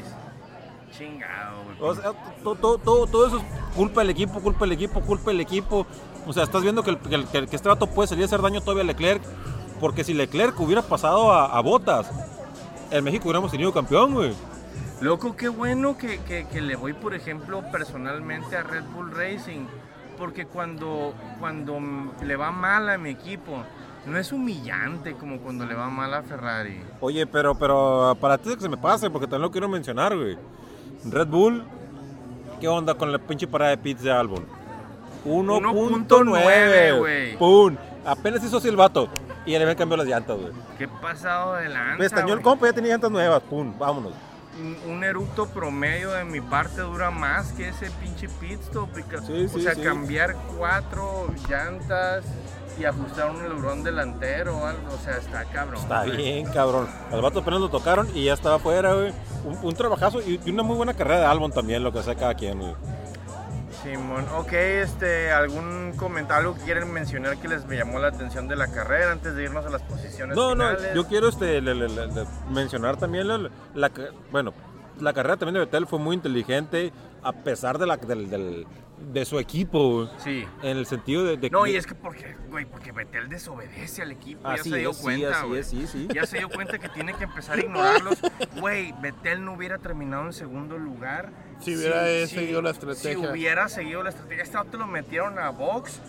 Chingado, 1.00 1.64
güey. 1.64 1.78
O 1.90 1.96
sea, 1.96 2.12
todo, 2.44 2.56
todo, 2.56 2.78
todo, 2.78 3.08
todo 3.08 3.28
eso 3.28 3.38
es 3.38 3.44
culpa 3.76 4.02
del 4.02 4.10
equipo, 4.12 4.40
culpa 4.42 4.66
del 4.66 4.74
equipo, 4.74 5.02
culpa 5.02 5.32
del 5.32 5.40
equipo. 5.40 5.88
O 6.28 6.34
sea, 6.34 6.44
estás 6.44 6.62
viendo 6.62 6.84
que, 6.84 6.92
el- 6.92 6.98
que 7.00 7.16
el- 7.16 7.48
que 7.48 7.56
este 7.56 7.70
vato 7.70 7.88
puede 7.88 8.08
salir 8.10 8.24
a 8.24 8.28
hacer 8.28 8.42
daño 8.42 8.62
todavía 8.62 8.84
a 8.84 8.88
Leclerc. 8.88 9.24
Porque 9.80 10.04
si 10.04 10.14
Leclerc 10.14 10.60
hubiera 10.60 10.82
pasado 10.82 11.32
a, 11.32 11.58
a 11.58 11.62
Botas, 11.62 12.12
en 12.92 13.04
México 13.04 13.24
hubiéramos 13.26 13.50
tenido 13.50 13.72
campeón, 13.74 14.14
güey. 14.14 14.34
Loco, 15.00 15.38
qué 15.38 15.48
bueno 15.48 15.98
que, 15.98 16.20
que- 16.20 16.46
que 16.48 16.60
le 16.60 16.76
voy, 16.76 16.92
por 16.92 17.14
ejemplo, 17.16 17.64
personalmente 17.72 18.58
a 18.58 18.64
Red 18.64 18.84
Bull 18.94 19.12
Racing. 19.16 19.66
Porque 20.18 20.46
cuando, 20.46 21.14
cuando 21.40 21.80
le 22.22 22.36
va 22.36 22.52
mal 22.52 22.90
a 22.90 22.98
mi 22.98 23.12
equipo, 23.12 23.64
no 24.06 24.18
es 24.18 24.34
humillante 24.34 25.14
como 25.16 25.38
cuando 25.40 25.66
le 25.66 25.76
va 25.76 25.88
mal 25.90 26.14
a 26.14 26.22
Ferrari. 26.24 26.82
Oye, 27.00 27.26
pero, 27.26 27.56
pero 27.58 28.18
para 28.20 28.38
ti 28.38 28.54
que 28.54 28.60
se 28.60 28.68
me 28.68 28.76
pase, 28.76 29.10
porque 29.10 29.28
también 29.28 29.44
lo 29.44 29.52
quiero 29.52 29.70
mencionar, 29.70 30.14
güey. 30.18 30.38
Red 31.06 31.28
Bull, 31.28 31.64
¿qué 32.60 32.68
onda 32.68 32.94
con 32.96 33.12
la 33.12 33.20
pinche 33.20 33.48
parada 33.48 33.72
de 33.72 33.78
pits 33.78 34.02
de 34.04 34.12
Albon? 34.12 34.46
1.9, 35.26 36.98
güey. 37.00 37.38
¡Pum! 37.38 37.76
Apenas 38.06 38.44
hizo 38.44 38.58
así 38.58 38.68
el 38.68 38.76
vato. 38.76 39.10
Y 39.46 39.52
le 39.52 39.62
habían 39.62 39.78
cambiado 39.78 40.04
las 40.04 40.12
llantas, 40.12 40.38
güey. 40.38 40.52
¿Qué 40.78 40.88
pasado 40.88 41.56
de 41.56 41.70
lanza, 41.70 41.98
Pestañó 41.98 42.34
el 42.34 42.42
compa, 42.42 42.68
ya 42.68 42.74
tenía 42.74 42.92
llantas 42.92 43.12
nuevas. 43.12 43.42
¡Pum! 43.44 43.74
Vámonos. 43.78 44.14
un, 44.60 44.92
un 44.92 45.04
eructo 45.04 45.48
promedio 45.48 46.12
de 46.12 46.26
mi 46.26 46.42
parte 46.42 46.82
dura 46.82 47.10
más 47.12 47.52
que 47.54 47.70
ese 47.70 47.90
pinche 47.92 48.28
pit 48.40 48.60
stop. 48.62 48.90
Sí, 49.26 49.46
o 49.46 49.50
sí, 49.50 49.62
sea, 49.62 49.76
sí. 49.76 49.82
cambiar 49.82 50.36
cuatro 50.58 51.28
llantas 51.50 52.26
y 52.80 52.86
ajustar 52.86 53.30
un 53.32 53.42
alerón 53.42 53.84
delantero 53.84 54.58
o 54.58 54.66
algo. 54.66 54.94
O 54.94 54.98
sea, 55.04 55.18
está 55.18 55.44
cabrón. 55.46 55.82
Está 55.82 56.06
güey. 56.06 56.18
bien, 56.18 56.46
cabrón. 56.52 56.88
Al 57.12 57.22
vato 57.22 57.40
apenas 57.40 57.60
lo 57.60 57.70
tocaron 57.70 58.08
y 58.16 58.26
ya 58.26 58.34
estaba 58.34 58.56
afuera, 58.56 58.94
güey. 58.94 59.14
Un, 59.44 59.58
un 59.64 59.74
trabajazo 59.76 60.22
y, 60.22 60.40
una 60.50 60.64
muy 60.64 60.76
buena 60.78 60.94
carrera 60.94 61.20
de 61.22 61.26
Albon 61.26 61.52
también, 61.52 61.84
lo 61.84 61.92
que 61.92 62.02
sea 62.04 62.16
cada 62.16 62.34
quien, 62.36 62.60
güey. 62.60 62.76
Simón, 63.84 64.26
ok, 64.36 64.52
este, 64.52 65.32
algún 65.32 65.94
comentario 65.96 66.54
que 66.56 66.62
quieren 66.64 66.92
mencionar 66.92 67.38
que 67.38 67.48
les 67.48 67.66
llamó 67.66 68.00
la 68.00 68.10
atención 68.10 68.48
de 68.50 68.58
la 68.58 68.68
carrera 68.68 69.14
antes 69.14 69.36
de 69.36 69.44
irnos 69.44 69.66
a 69.66 69.70
las 69.70 69.82
posiciones 69.84 70.36
No, 70.36 70.54
no, 70.54 70.66
finales? 70.70 70.94
yo 70.94 71.08
quiero 71.08 71.30
este, 71.30 71.62
le- 71.62 71.76
le- 71.76 71.88
le- 71.88 72.08
le- 72.08 72.26
mencionar 72.50 72.98
también 72.98 73.28
la, 73.30 73.50
bueno, 74.32 74.54
la 75.00 75.14
carrera 75.14 75.38
también 75.38 75.54
de 75.56 75.60
Vettel 75.62 75.88
fue 75.88 76.00
muy 76.00 76.16
inteligente 76.16 76.92
a 77.24 77.32
pesar 77.34 77.78
de, 77.78 77.86
la, 77.88 77.98
del, 77.98 78.30
del- 78.30 78.68
de 79.14 79.24
su 79.26 79.40
equipo. 79.40 80.10
Sí. 80.18 80.46
en 80.62 80.78
el 80.78 80.86
sentido 80.86 81.24
de, 81.24 81.38
de 81.38 81.50
No, 81.50 81.64
de- 81.64 81.72
y 81.72 81.76
es 81.78 81.86
que 81.88 81.96
porque, 81.96 82.36
güey, 82.50 82.66
porque 82.66 82.92
Betel 82.92 83.30
desobedece 83.30 84.02
al 84.02 84.12
equipo, 84.12 84.48
Así 84.48 84.70
ya 84.70 84.76
se 84.76 84.80
dio 84.82 84.90
es, 84.92 84.98
sí, 84.98 85.04
cuenta, 85.04 85.32
así 85.40 85.48
güey. 85.48 85.60
es, 85.62 85.68
sí, 85.68 85.88
sí. 85.88 86.08
Ya 86.14 86.26
se 86.26 86.38
dio 86.40 86.50
cuenta 86.50 86.78
que 86.80 86.90
tiene 86.90 87.14
que 87.14 87.24
empezar 87.24 87.58
a 87.58 87.62
ignorarlos. 87.62 88.18
Güey, 88.60 88.94
Betel 89.02 89.44
no 89.46 89.54
hubiera 89.54 89.78
terminado 89.78 90.26
en 90.26 90.34
segundo 90.34 90.78
lugar. 90.78 91.32
Si 91.62 91.76
hubiera 91.76 92.04
seguido 92.28 92.62
la 92.62 92.72
estrategia. 92.72 93.12
Si 93.12 93.16
hubiera 93.32 93.70
seguido 93.70 94.04
la 94.04 94.10
estrategia. 94.10 94.44
Este 94.44 94.58
auto 94.58 94.78
lo 94.78 94.88
metieron 94.88 95.40
a 95.40 95.50
box 95.50 96.00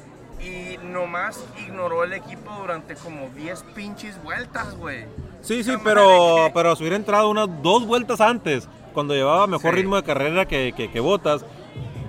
y 0.40 0.78
nomás 0.84 1.44
ignoró 1.66 2.02
el 2.04 2.12
equipo 2.14 2.50
durante 2.60 2.94
como 2.96 3.28
10 3.36 3.62
pinches 3.74 4.20
vueltas, 4.22 4.74
güey. 4.76 5.04
Sí, 5.42 5.62
sí, 5.64 5.72
pero, 5.84 6.46
que- 6.46 6.50
pero 6.54 6.74
si 6.76 6.82
hubiera 6.82 6.96
entrado 6.96 7.28
unas 7.30 7.48
dos 7.62 7.86
vueltas 7.86 8.20
antes, 8.20 8.68
cuando 8.92 9.14
llevaba 9.14 9.46
mejor 9.46 9.74
Sí. 9.74 9.80
ritmo 9.80 9.96
de 9.96 10.02
carrera 10.02 10.46
que, 10.46 10.72
que, 10.76 10.90
que 10.90 11.00
Botas, 11.00 11.44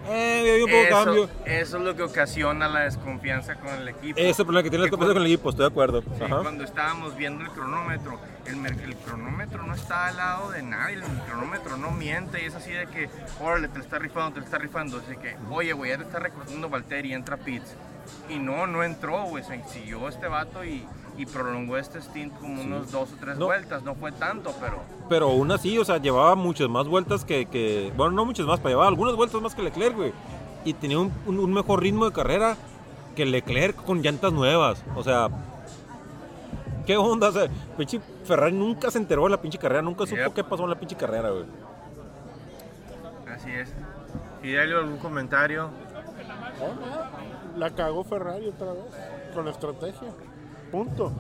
eh, 0.10 0.60
un 0.64 0.70
poco 0.70 0.82
de 0.84 0.90
cambio. 0.90 1.24
Eso, 1.24 1.34
eso 1.46 1.78
es 1.78 1.84
lo 1.84 1.96
que 1.96 2.04
ocasiona 2.04 2.68
la 2.68 2.82
desconfianza 2.82 3.56
con 3.56 3.70
el 3.70 3.88
equipo. 3.88 4.20
Ese 4.20 4.30
es 4.32 4.40
el 4.40 4.46
problema 4.46 4.64
que 4.64 4.70
tiene 4.70 4.86
la 4.86 4.90
competencia 4.90 5.14
con 5.14 5.26
el 5.26 5.32
equipo, 5.32 5.50
estoy 5.52 5.64
de 5.64 5.70
acuerdo. 5.72 6.02
Sí, 6.02 6.24
Ajá. 6.24 6.40
cuando 6.42 6.64
estábamos 6.64 7.16
viendo 7.16 7.44
el 7.44 7.50
cronómetro, 7.52 8.20
el, 8.46 8.66
el 8.66 8.96
cronómetro 8.98 9.64
no 9.64 9.74
está 9.74 10.08
al 10.08 10.18
lado 10.18 10.52
de 10.52 10.64
nadie, 10.64 10.96
el 10.96 11.04
cronómetro 11.28 11.78
no 11.78 11.92
miente, 11.92 12.42
y 12.44 12.46
es 12.48 12.56
así 12.56 12.72
de 12.72 12.88
que, 12.88 13.10
órale, 13.40 13.68
te 13.70 13.78
lo 13.78 13.84
está 13.84 14.00
rifando, 14.00 14.34
te 14.34 14.40
lo 14.40 14.46
está 14.46 14.58
rifando, 14.58 14.98
así 14.98 15.16
que, 15.18 15.36
oye, 15.50 15.72
güey, 15.74 15.92
ya 15.92 15.98
te 15.98 16.04
está 16.04 16.20
recortando 16.20 16.68
Valtteri, 16.70 17.14
entra 17.14 17.38
Pitts. 17.38 17.76
Y 18.28 18.40
no, 18.40 18.66
no 18.68 18.84
entró, 18.84 19.24
güey, 19.26 19.44
se 19.44 19.64
siguió 19.70 20.10
este 20.10 20.28
vato 20.28 20.66
y, 20.66 20.86
y 21.18 21.26
prolongó 21.26 21.78
este 21.78 22.02
stint 22.02 22.34
como 22.40 22.62
unos 22.62 22.92
dos 22.92 23.10
o 23.12 23.16
tres 23.20 23.38
No. 23.38 23.46
vueltas, 23.46 23.84
no 23.84 23.96
fue 23.96 24.12
tanto, 24.12 24.54
pero... 24.60 24.78
Pero 25.10 25.30
aún 25.30 25.52
así, 25.52 25.78
o 25.78 25.86
sea, 25.86 25.98
llevaba 25.98 26.36
muchas 26.36 26.70
más 26.70 26.88
vueltas 26.88 27.26
que, 27.26 27.46
que- 27.46 27.92
bueno, 27.98 28.12
no 28.14 28.26
muchas 28.26 28.46
más, 28.46 28.60
pero 28.60 28.70
llevaba 28.70 28.88
algunas 28.88 29.16
vueltas 29.16 29.42
más 29.42 29.54
que 29.54 29.62
Leclerc, 29.62 29.96
güey. 29.96 30.14
Y 30.66 30.74
tenía 30.74 31.00
un, 31.00 31.12
un- 31.26 31.40
un 31.40 31.54
mejor 31.54 31.82
ritmo 31.82 32.06
de 32.06 32.12
carrera 32.14 32.56
que 33.16 33.26
Leclerc 33.26 33.76
con 33.84 34.02
llantas 34.02 34.32
nuevas. 34.32 34.84
O 34.96 35.04
sea, 35.04 35.28
¿qué 36.86 36.96
onda? 36.98 37.30
O 37.30 37.32
sea, 37.34 37.48
pinche 37.78 38.00
Ferrari 38.26 38.54
nunca 38.56 38.90
se 38.90 38.98
enteró 39.00 39.24
de 39.26 39.32
la 39.32 39.42
pinche 39.42 39.58
carrera, 39.58 39.82
nunca 39.82 40.06
supo 40.06 40.22
Yep. 40.24 40.34
qué 40.34 40.44
pasó 40.44 40.64
en 40.64 40.70
la 40.70 40.80
pinche 40.80 40.96
carrera, 40.96 41.30
güey. 41.30 41.46
Así 43.36 43.52
es. 43.52 43.74
¿Y 44.44 44.52
Delio, 44.52 44.80
algún 44.80 44.98
comentario? 44.98 45.70
No, 46.60 46.86
nada. 46.86 47.12
La 47.58 47.70
cagó 47.72 48.04
Ferrari 48.04 48.48
otra 48.48 48.72
vez 48.74 48.84
con 49.34 49.46
la 49.46 49.52
estrategia. 49.52 50.10
Punto. 50.72 51.12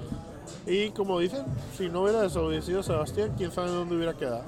Y 0.65 0.89
como 0.91 1.19
dicen, 1.19 1.45
si 1.77 1.89
no 1.89 2.01
hubiera 2.03 2.21
desobedecido 2.21 2.83
Sebastián, 2.83 3.31
quién 3.37 3.51
sabe 3.51 3.69
dónde 3.69 3.95
hubiera 3.95 4.13
quedado. 4.13 4.43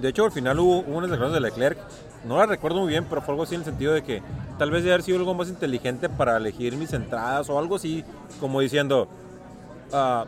De 0.00 0.08
hecho, 0.08 0.24
al 0.24 0.32
final 0.32 0.58
hubo, 0.58 0.78
hubo 0.80 0.98
unas 0.98 1.10
declaraciones 1.10 1.42
de 1.42 1.48
Leclerc, 1.48 1.78
no 2.24 2.38
la 2.38 2.46
recuerdo 2.46 2.80
muy 2.80 2.88
bien, 2.88 3.06
pero 3.08 3.20
fue 3.22 3.32
algo 3.32 3.44
así 3.44 3.54
en 3.54 3.60
el 3.60 3.64
sentido 3.64 3.92
de 3.92 4.02
que 4.02 4.22
tal 4.58 4.70
vez 4.70 4.84
de 4.84 4.90
haber 4.90 5.02
sido 5.02 5.18
algo 5.18 5.34
más 5.34 5.48
inteligente 5.48 6.08
para 6.08 6.36
elegir 6.36 6.76
mis 6.76 6.92
entradas 6.92 7.48
o 7.50 7.58
algo 7.58 7.76
así, 7.76 8.04
como 8.40 8.60
diciendo, 8.60 9.08
ah, 9.92 10.24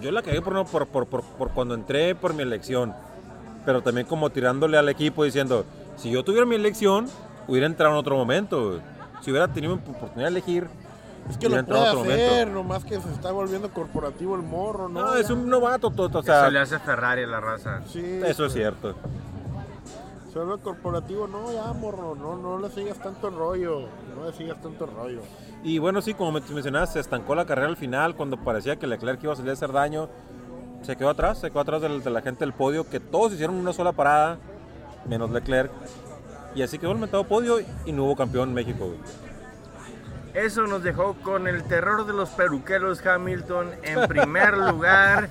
yo 0.00 0.10
la 0.10 0.22
cagué 0.22 0.42
por, 0.42 0.66
por, 0.66 0.86
por, 0.86 1.06
por, 1.06 1.50
cuando 1.50 1.74
entré 1.74 2.14
por 2.14 2.34
mi 2.34 2.42
elección, 2.42 2.94
pero 3.64 3.82
también 3.82 4.06
como 4.06 4.30
tirándole 4.30 4.76
al 4.78 4.88
equipo 4.88 5.24
diciendo, 5.24 5.64
si 5.96 6.10
yo 6.10 6.22
tuviera 6.24 6.46
mi 6.46 6.54
elección, 6.54 7.06
hubiera 7.48 7.66
entrado 7.66 7.92
en 7.92 7.98
otro 7.98 8.16
momento. 8.16 8.68
güey". 8.68 8.80
Si 9.22 9.30
hubiera 9.30 9.48
tenido 9.48 9.74
oportunidad 9.74 10.30
de 10.30 10.38
elegir, 10.38 10.66
Es 11.30 11.38
que 11.38 11.48
lo 11.48 11.64
puede 11.64 11.80
hacer, 11.80 11.96
momento. 12.46 12.46
nomás 12.54 12.84
que 12.84 13.00
se 13.00 13.10
está 13.12 13.32
volviendo 13.32 13.70
corporativo 13.70 14.34
el 14.36 14.42
morro, 14.42 14.88
¿no? 14.88 15.00
No, 15.00 15.14
es 15.14 15.30
un 15.30 15.48
novato, 15.48 15.90
todo, 15.90 16.06
o 16.18 16.22
Eso 16.22 16.50
le 16.50 16.50
sea, 16.50 16.62
hace 16.62 16.78
Ferrari 16.80 17.22
a 17.22 17.26
la 17.26 17.40
raza. 17.40 17.82
Sí, 17.86 18.02
eso 18.24 18.46
es 18.46 18.52
cierto. 18.52 18.94
Se 20.32 20.38
vuelve 20.38 20.62
corporativo, 20.62 21.26
no, 21.26 21.52
ya, 21.52 21.72
morro, 21.72 22.14
no, 22.14 22.36
no 22.36 22.58
le 22.58 22.68
sigas 22.70 22.98
tanto 22.98 23.30
rollo, 23.30 23.88
no 24.16 24.26
le 24.26 24.32
sigas 24.32 24.60
tanto 24.60 24.86
rollo. 24.86 25.22
Y 25.64 25.78
bueno, 25.78 26.00
sí, 26.02 26.14
como 26.14 26.32
me- 26.32 26.40
mencionabas, 26.40 26.92
se 26.92 27.00
estancó 27.00 27.34
la 27.34 27.46
carrera 27.46 27.68
al 27.68 27.76
final 27.76 28.14
cuando 28.14 28.36
parecía 28.36 28.76
que 28.76 28.86
Leclerc 28.86 29.22
iba 29.24 29.32
a 29.32 29.36
salir 29.36 29.50
a 29.50 29.54
hacer 29.54 29.72
daño. 29.72 30.08
Se 30.82 30.96
quedó 30.96 31.10
atrás, 31.10 31.38
se 31.40 31.50
quedó 31.50 31.60
atrás 31.60 31.82
de, 31.82 32.10
la 32.10 32.22
gente 32.22 32.44
del 32.44 32.54
podio, 32.54 32.88
que 32.88 33.00
todos 33.00 33.32
hicieron 33.32 33.56
una 33.56 33.72
sola 33.72 33.92
parada, 33.92 34.38
menos 35.06 35.30
Leclerc. 35.30 35.70
Y 36.54 36.62
así 36.62 36.78
quedó 36.78 36.92
el 36.92 36.98
mentado 36.98 37.24
podio 37.24 37.58
y 37.84 37.92
no 37.92 38.04
hubo 38.04 38.16
campeón 38.16 38.48
en 38.50 38.54
México. 38.54 38.86
güey. 38.86 38.98
Eso 40.34 40.66
nos 40.66 40.82
dejó 40.82 41.14
con 41.14 41.48
el 41.48 41.64
terror 41.64 42.06
de 42.06 42.12
los 42.12 42.30
peruqueros 42.30 43.04
Hamilton. 43.04 43.70
En 43.82 44.06
primer 44.06 44.56
lugar, 44.56 45.28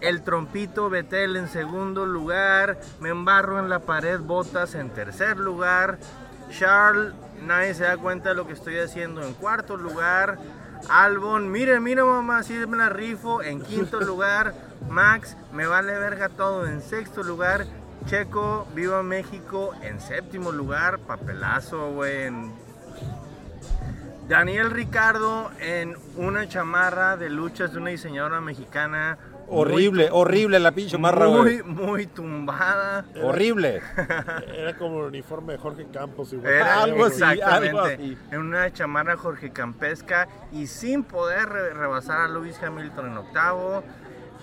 el 0.00 0.22
trompito 0.22 0.88
Betel 0.88 1.36
en 1.36 1.48
segundo 1.48 2.06
lugar, 2.06 2.78
me 3.00 3.08
embarro 3.08 3.58
en 3.58 3.68
la 3.68 3.80
pared 3.80 4.20
Botas 4.20 4.74
en 4.76 4.90
tercer 4.90 5.38
lugar, 5.38 5.98
Charles, 6.50 7.12
nadie 7.42 7.74
se 7.74 7.84
da 7.84 7.96
cuenta 7.96 8.30
de 8.30 8.34
lo 8.36 8.46
que 8.46 8.52
estoy 8.52 8.78
haciendo. 8.78 9.22
En 9.22 9.34
cuarto 9.34 9.76
lugar, 9.76 10.38
Albon, 10.88 11.50
mire, 11.50 11.80
mire 11.80 12.02
mamá, 12.02 12.38
así 12.38 12.54
me 12.54 12.76
la 12.76 12.88
rifo. 12.88 13.42
En 13.42 13.60
quinto 13.60 14.00
lugar, 14.00 14.54
Max, 14.88 15.36
me 15.52 15.66
vale 15.66 15.98
verga 15.98 16.28
todo. 16.28 16.66
En 16.66 16.80
sexto 16.82 17.22
lugar, 17.22 17.66
Checo, 18.06 18.66
Viva 18.74 19.02
México. 19.02 19.72
En 19.82 20.00
séptimo 20.00 20.52
lugar, 20.52 21.00
papelazo, 21.00 21.92
güey, 21.92 22.30
Daniel 24.28 24.70
Ricardo 24.70 25.50
en 25.60 25.96
una 26.16 26.48
chamarra 26.48 27.16
de 27.16 27.30
luchas 27.30 27.72
de 27.72 27.78
una 27.78 27.90
diseñadora 27.90 28.40
mexicana. 28.40 29.18
Horrible, 29.48 30.08
horrible 30.10 30.58
la 30.58 30.72
pinche 30.72 30.98
marra, 30.98 31.28
Muy, 31.28 31.60
güey. 31.60 31.62
muy 31.62 32.06
tumbada. 32.08 33.04
Horrible. 33.22 33.80
Era 34.56 34.76
como 34.76 35.02
el 35.02 35.06
uniforme 35.06 35.52
de 35.52 35.58
Jorge 35.60 35.86
Campos 35.92 36.32
igual. 36.32 36.52
Era 36.52 36.82
Algo 36.82 37.04
así, 37.04 37.22
exactamente 37.22 37.68
algo 37.68 37.80
así. 37.82 38.18
en 38.32 38.40
una 38.40 38.72
chamarra 38.72 39.16
Jorge 39.16 39.50
Campesca 39.52 40.26
y 40.50 40.66
sin 40.66 41.04
poder 41.04 41.48
re- 41.48 41.74
rebasar 41.74 42.22
a 42.22 42.28
Lewis 42.28 42.60
Hamilton 42.60 43.06
en 43.12 43.18
octavo, 43.18 43.84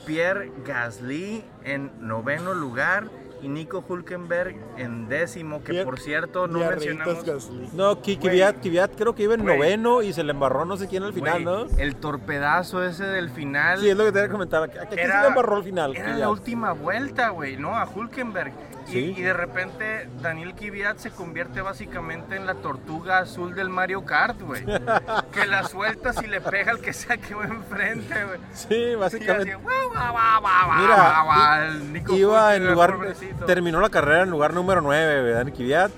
Pierre 0.06 0.50
Gasly 0.65 1.43
en 1.65 1.91
noveno 2.00 2.54
lugar 2.54 3.10
y 3.43 3.49
Nico 3.49 3.84
Hulkenberg 3.88 4.56
en 4.77 5.10
décimo, 5.10 5.63
que 5.63 5.84
por 5.84 5.99
cierto 5.99 6.47
no 6.47 6.60
mencionamos. 6.60 7.23
Gasly. 7.25 7.69
No, 7.73 8.01
Kvyat, 8.01 8.62
Kvyat 8.62 8.95
creo 8.95 9.13
que 9.13 9.23
iba 9.23 9.34
en 9.34 9.45
noveno 9.45 10.01
y 10.01 10.13
se 10.13 10.23
le 10.23 10.32
embarró 10.32 10.65
no 10.65 10.77
sé 10.77 10.88
quién 10.88 11.03
al 11.03 11.13
final, 11.13 11.43
¿no? 11.43 11.65
El 11.77 11.95
torpedazo 11.97 12.84
ese 12.84 13.06
del 13.06 13.29
final. 13.29 13.79
Sí, 13.79 13.89
es 13.89 13.97
lo 13.97 14.06
que 14.06 14.12
te 14.12 14.19
voy 14.19 14.27
a 14.27 14.32
comentar. 14.32 14.63
¿A 14.63 14.67
quién 14.67 14.89
se 14.89 15.08
le 15.08 15.27
embarró 15.27 15.58
al 15.58 15.63
final? 15.63 15.95
Era 15.95 16.06
Kvyat? 16.06 16.19
la 16.19 16.29
última 16.29 16.71
vuelta, 16.71 17.29
güey, 17.29 17.58
¿no? 17.58 17.75
A 17.75 17.86
Hulkenberg. 17.86 18.53
Y, 18.88 18.91
Sí. 18.91 19.13
y 19.17 19.22
de 19.22 19.34
repente 19.34 20.10
Daniel 20.22 20.54
Kvyat 20.56 20.98
se 20.98 21.12
convierte 21.12 21.62
básicamente 21.62 22.36
en 22.36 22.46
la 22.46 22.56
tortuga 22.56 23.19
azul 23.19 23.56
del 23.56 23.69
Mario 23.69 24.04
Kart, 24.06 24.41
güey. 24.41 24.63
que 25.34 25.46
la 25.48 25.63
sueltas 25.63 26.22
y 26.22 26.28
le 26.28 26.41
pega 26.41 26.72
al 26.72 26.80
que 26.82 26.93
sea 26.93 27.17
que 27.17 27.34
va 27.34 27.46
enfrente, 27.46 28.24
güey. 28.26 28.39
Sí, 28.54 28.76
Y 28.76 28.84
así, 28.93 28.96
básicamente. 28.96 29.58
Mira, 29.58 31.65
el 31.67 31.93
Nico 31.93 32.13
iba 32.13 32.56
en 32.56 32.67
lugar, 32.67 32.98
terminó 33.46 33.80
la 33.80 33.89
carrera 33.89 34.24
en 34.24 34.30
lugar 34.30 34.54
número 34.54 34.82
9, 34.82 35.22
güey, 35.22 35.34
Dani 35.34 35.52
Kvyat. 35.52 35.91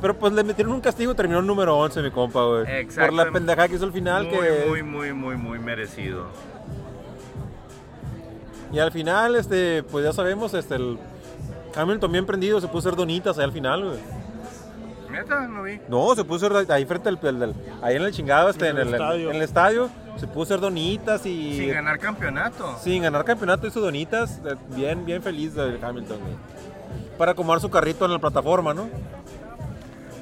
Pero 0.00 0.16
pues 0.16 0.32
le 0.32 0.44
metieron 0.44 0.72
un 0.72 0.80
castigo 0.80 1.14
terminó 1.14 1.40
en 1.40 1.46
número 1.46 1.76
11, 1.76 2.02
mi 2.02 2.10
compa, 2.10 2.42
güey. 2.44 2.86
Por 2.86 3.12
la 3.12 3.30
pendejada 3.30 3.68
que 3.68 3.74
hizo 3.74 3.84
al 3.84 3.92
final. 3.92 4.24
muy, 4.24 4.32
que... 4.38 4.64
muy, 4.68 4.82
muy, 4.82 5.12
muy, 5.12 5.36
muy 5.36 5.58
merecido. 5.58 6.26
Y 8.72 8.78
al 8.78 8.92
final, 8.92 9.34
este, 9.36 9.82
pues 9.82 10.04
ya 10.04 10.12
sabemos, 10.12 10.54
este, 10.54 10.76
el 10.76 10.98
Hamilton 11.74 12.12
bien 12.12 12.26
prendido, 12.26 12.60
se 12.60 12.68
puso 12.68 12.88
a 12.88 12.90
hacer 12.92 12.96
donitas 12.98 13.38
ahí 13.38 13.44
al 13.44 13.52
final, 13.52 13.84
güey. 13.84 13.98
Neta, 15.10 15.46
no 15.48 15.62
vi. 15.62 15.80
No, 15.88 16.14
se 16.14 16.24
puso 16.24 16.46
a 16.46 16.60
hacer 16.60 16.72
ahí 16.72 16.84
frente 16.84 17.08
al, 17.08 17.18
del- 17.20 17.38
del- 17.38 17.54
ahí 17.82 17.96
en 17.96 18.02
el 18.02 18.12
chingado, 18.12 18.50
este, 18.50 18.68
En 18.68 18.76
en, 18.76 18.82
el 18.82 18.88
el, 18.88 18.94
estadio. 18.94 19.30
en 19.30 19.36
el 19.36 19.42
estadio, 19.42 19.90
se 20.16 20.26
puso 20.26 20.40
a 20.40 20.44
hacer 20.56 20.60
donitas 20.60 21.24
y... 21.24 21.56
Sin 21.56 21.72
ganar 21.72 21.98
campeonato. 21.98 22.76
Sin 22.78 23.02
ganar 23.02 23.24
campeonato 23.24 23.66
hizo 23.66 23.80
donitas, 23.80 24.40
eh, 24.44 24.54
bien, 24.76 25.04
bien 25.06 25.22
feliz 25.22 25.54
de 25.54 25.78
Hamilton, 25.82 26.18
güey. 26.20 26.34
Para 27.16 27.32
acomodar 27.32 27.60
su 27.60 27.70
carrito 27.70 28.04
en 28.04 28.12
la 28.12 28.18
plataforma, 28.18 28.74
¿no? 28.74 28.88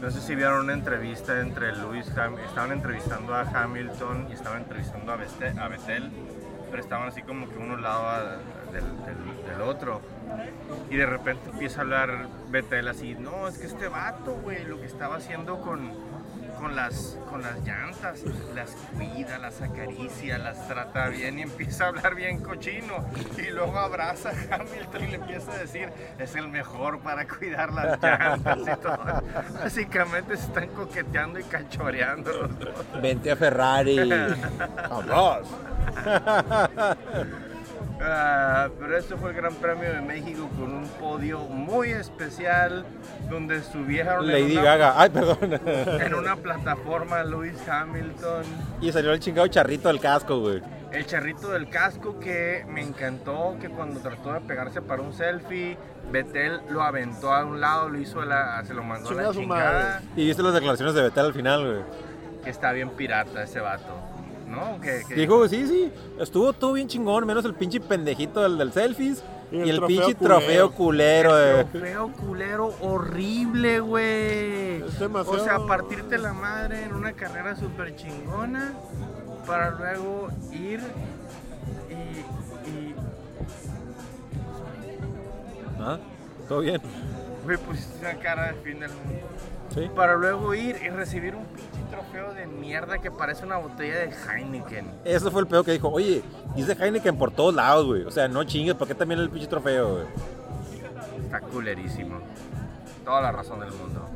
No 0.01 0.11
sé 0.11 0.21
si 0.21 0.35
vieron 0.35 0.61
una 0.65 0.73
entrevista 0.75 1.41
entre 1.41 1.75
Lewis 1.77 2.07
Ham 2.17 2.39
estaban 2.47 2.71
entrevistando 2.73 3.35
a 3.35 3.41
Hamilton 3.43 4.29
y 4.31 4.35
estaban 4.35 4.63
entrevistando 4.63 5.11
a, 5.13 5.17
Beste- 5.17 5.59
a 5.59 5.69
Vettel, 5.69 6.11
pero 6.71 6.83
estaban 6.83 7.09
así 7.09 7.23
como 7.23 7.49
que 7.49 7.57
uno 7.59 7.75
al 7.75 7.83
lado 7.83 8.07
a- 8.09 8.21
del, 8.73 8.85
del- 9.05 9.47
del 9.51 9.61
otro. 9.63 10.01
Y 10.91 10.97
de 10.97 11.07
repente 11.07 11.51
empieza 11.51 11.79
a 11.79 11.83
hablar 11.83 12.29
Vettel 12.49 12.89
así, 12.89 13.15
no, 13.15 13.49
es 13.49 13.59
que 13.59 13.67
este 13.67 13.89
vato, 13.89 14.35
güey, 14.43 14.65
lo 14.65 14.81
que 14.81 14.87
estaba 14.87 15.17
haciendo 15.17 15.61
con, 15.61 15.91
con, 16.59 16.77
las, 16.77 17.19
con 17.29 17.43
las 17.43 17.59
llantas, 17.65 18.23
las 18.55 18.71
cuida, 18.97 19.39
las 19.39 19.61
acaricia, 19.63 20.39
las 20.39 20.69
trata 20.69 21.09
bien 21.09 21.39
y 21.39 21.43
empieza 21.43 21.85
a 21.85 21.89
hablar 21.89 22.15
bien 22.15 22.41
cochino. 22.41 23.05
Y 23.37 23.51
luego 23.51 23.79
abraza 23.79 24.31
a 24.31 24.55
Hamilton 24.55 25.05
y 25.05 25.07
le 25.09 25.17
empieza 25.17 25.53
a 25.53 25.59
decir, 25.59 25.91
es 26.19 26.35
el 26.35 26.49
mejor 26.49 27.01
para 27.01 27.27
cuidar 27.27 27.73
las 27.73 28.01
llantas 28.01 28.59
y 28.61 28.81
todo. 28.81 29.23
Básicamente 29.61 30.37
se 30.37 30.47
están 30.47 30.69
coqueteando 30.69 31.39
y 31.39 31.45
cachoreando 31.45 32.33
los 32.33 32.59
dos. 32.59 33.03
Vente 33.03 33.31
a 33.31 33.37
Ferrari. 33.37 33.99
Vamos. 34.91 35.49
Ah, 38.01 38.69
pero 38.79 38.97
este 38.97 39.17
fue 39.17 39.31
el 39.31 39.37
Gran 39.37 39.55
Premio 39.55 39.91
de 39.93 40.01
México 40.03 40.49
con 40.59 40.73
un 40.75 40.87
podio 41.01 41.41
muy 41.41 41.91
especial 41.91 42.85
donde 43.31 43.63
subieron 43.63 44.25
en 44.25 44.33
Lady 44.33 44.53
una- 44.57 44.63
Gaga. 44.63 44.95
Ay, 45.01 45.11
perdón. 45.11 45.39
en 46.01 46.15
una 46.15 46.37
plataforma 46.37 47.23
Lewis 47.25 47.57
Hamilton. 47.69 48.45
y 48.81 48.93
salió 48.93 49.13
el 49.13 49.21
chingado 49.21 49.47
charrito 49.49 49.89
del 49.89 50.01
casco, 50.01 50.41
güey. 50.41 50.63
El 50.93 51.05
charrito 51.07 51.51
del 51.51 51.69
casco 51.69 52.19
que 52.21 52.65
me 52.69 52.81
encantó, 52.83 53.57
que 53.61 53.69
cuando 53.69 54.01
trató 54.01 54.33
de 54.33 54.41
pegarse 54.41 54.81
para 54.81 55.03
un 55.03 55.13
selfie, 55.13 55.77
Betel 56.13 56.61
lo 56.71 56.83
aventó 56.83 57.35
a 57.35 57.45
un 57.45 57.61
lado, 57.61 57.89
lo 57.89 57.99
hizo 57.99 58.25
la, 58.25 58.63
se 58.65 58.73
lo 58.73 58.83
mandó 58.85 59.11
a 59.11 59.15
la 59.15 59.31
chingada. 59.33 60.03
Y 60.15 60.27
viste 60.27 60.43
las 60.43 60.55
declaraciones 60.55 60.95
de 60.95 61.03
Betel 61.03 61.27
al 61.27 61.35
final, 61.35 61.65
güey. 61.67 61.83
Que 62.45 62.51
está 62.51 62.71
bien 62.73 62.91
pirata 62.91 63.43
ese 63.43 63.59
vato, 63.59 63.99
¿no? 64.47 64.81
Que, 64.81 65.03
que- 65.09 65.15
Dijo, 65.15 65.47
sí, 65.49 65.67
sí, 65.67 65.93
estuvo 66.21 66.53
todo 66.53 66.73
bien 66.75 66.89
chingón, 66.89 67.27
menos 67.27 67.45
el 67.45 67.55
pinche 67.55 67.81
pendejito 67.81 68.43
del, 68.43 68.57
del 68.59 68.73
selfies 68.73 69.23
y 69.51 69.57
Y 69.57 69.61
el, 69.61 69.71
el 69.71 69.77
trofeo 69.77 69.89
pinche 70.07 70.15
culero. 70.17 70.39
trofeo 70.39 70.71
culero, 70.73 71.37
de... 71.37 71.65
Trofeo 71.65 72.13
culero 72.13 72.75
horrible, 72.81 73.81
güey. 73.81 74.83
Es 74.83 74.99
demasiado- 74.99 75.41
O 75.43 75.45
sea, 75.45 75.59
partirte 75.67 76.19
la 76.19 76.33
madre 76.33 76.85
en 76.85 76.95
una 76.95 77.13
carrera 77.13 77.55
súper 77.57 77.95
chingona 77.97 78.73
para 79.47 79.71
luego 79.71 80.29
ir 80.53 80.81
y, 81.91 82.71
y 82.71 82.95
¿Ah? 85.81 85.99
¿Todo 86.49 86.61
bien? 86.61 86.81
güey, 87.45 87.57
pusiste 87.59 87.99
una 88.01 88.15
cara 88.19 88.53
de 88.53 88.55
fin 88.63 88.81
del 88.81 88.91
mundo. 88.91 89.27
Sí. 89.77 89.91
Para 89.95 90.15
luego 90.17 90.55
ir 90.55 90.77
y 90.83 90.89
recibir 90.89 91.35
un 91.37 91.45
pinche 91.45 91.71
trofeo 91.91 92.33
de 92.33 92.47
mierda 92.47 92.99
que 92.99 93.11
parece 93.11 93.45
una 93.45 93.59
botella 93.59 93.99
de 93.99 94.11
Heineken. 94.11 94.91
Eso 95.05 95.31
fue 95.31 95.43
el 95.43 95.47
peor 95.47 95.65
que 95.65 95.73
dijo, 95.73 95.89
oye, 95.91 96.23
dice 96.55 96.73
Heineken 96.73 97.17
por 97.19 97.31
todos 97.31 97.55
lados, 97.55 97.85
güey. 97.87 98.03
O 98.05 98.11
sea, 98.11 98.27
no 98.27 98.43
chingues, 98.45 98.75
¿por 98.75 98.89
qué 98.89 98.95
también 98.95 99.21
el 99.21 99.29
pinche 99.31 99.47
trofeo, 99.47 99.93
güey? 99.97 100.07
Está 101.25 101.41
culerísimo. 101.41 102.21
Toda 103.05 103.21
la 103.21 103.33
razón 103.33 103.61
del 103.61 103.71
mundo. 103.73 104.09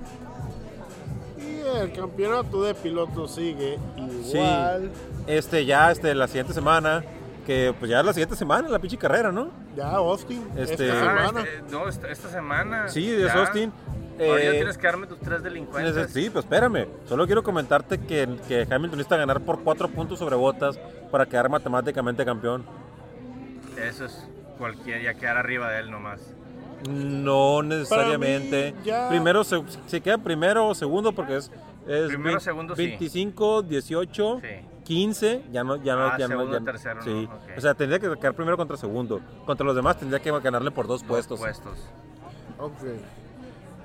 Y 1.39 1.61
el 1.79 1.93
campeonato 1.93 2.63
de 2.63 2.75
pilotos 2.75 3.35
sigue 3.35 3.79
igual. 3.97 4.91
Este, 5.27 5.65
ya, 5.67 5.91
este, 5.91 6.15
la 6.15 6.27
siguiente 6.27 6.53
semana, 6.55 7.05
que 7.47 7.75
pues 7.79 7.91
ya 7.91 8.01
es 8.01 8.07
la 8.07 8.13
siguiente 8.13 8.37
semana, 8.37 8.69
la 8.69 8.79
pinche 8.79 8.97
carrera, 8.97 9.31
¿no? 9.31 9.51
Ya, 9.77 9.91
Austin. 9.91 10.43
Este- 10.57 10.89
Esta 10.89 11.13
Ah, 11.13 11.29
semana. 11.29 11.41
este- 11.49 11.63
no, 11.71 11.89
esta, 11.89 12.09
esta 12.09 12.29
semana. 12.31 12.89
Sí, 12.89 13.11
es 13.13 13.27
ya. 13.33 13.41
Austin. 13.41 13.73
Ahora 14.29 14.43
ya 14.43 14.51
Eh, 14.51 14.55
tienes 14.55 14.77
que 14.79 14.87
darme 14.87 15.07
tus 15.07 15.19
tres 15.21 15.43
delincuentes. 15.43 16.11
Sí, 16.13 16.29
pues 16.31 16.45
espérame. 16.45 16.87
Solo 17.07 17.27
quiero 17.27 17.43
comentarte 17.43 17.99
que, 17.99 18.29
que 18.47 18.63
Hamilton 18.63 18.99
necesita 18.99 19.17
ganar 19.17 19.41
por 19.41 19.61
cuatro 19.63 19.89
puntos 19.89 20.19
sobre 20.19 20.37
botas 20.37 20.79
para 21.11 21.27
quedar 21.27 21.49
matemáticamente 21.49 22.25
campeón. 22.25 22.65
Eso 23.77 24.05
es 24.05 24.27
cualquier, 24.59 25.03
ya 25.03 25.15
quedar 25.15 25.37
arriba 25.39 25.71
de 25.71 25.81
él 25.81 25.91
nomás. 25.91 26.21
No 26.89 27.63
necesariamente. 27.63 28.71
Para 28.73 28.77
mí, 28.81 28.85
ya- 28.87 29.09
Primero 29.09 29.45
se, 29.45 29.63
se 29.87 30.01
queda 30.01 30.19
primero 30.19 30.69
o 30.69 30.75
segundo 30.75 31.13
porque 31.13 31.37
es, 31.37 31.51
es 31.87 32.09
Primero, 32.09 32.37
vein- 32.37 32.41
segundo, 32.41 32.77
sí. 32.77 32.87
25, 32.87 33.63
18, 33.63 34.41
Sí. 34.41 34.47
15, 34.85 35.43
ya 35.53 35.63
no, 35.63 35.77
ya 35.77 35.95
no, 35.95 36.07
Ah, 36.07 36.17
ya 36.19 36.27
no- 36.29 36.51
ya- 36.53 36.61
tercero, 36.65 36.97
no, 36.97 37.03
sí. 37.03 37.29
O 37.57 37.61
sea, 37.61 37.75
tendría 37.75 37.99
que 37.99 38.11
quedar 38.19 38.35
primero 38.35 38.57
contra 38.57 38.77
segundo. 38.77 39.21
Contra 39.47 39.65
los 39.65 39.77
demás 39.77 39.99
tendría 39.99 40.21
que 40.21 40.31
ganarle 40.41 40.71
por 40.71 40.87
dos 40.87 41.03
puestos. 41.05 41.39
Puestos. 41.39 41.79
Ok. 42.59 42.73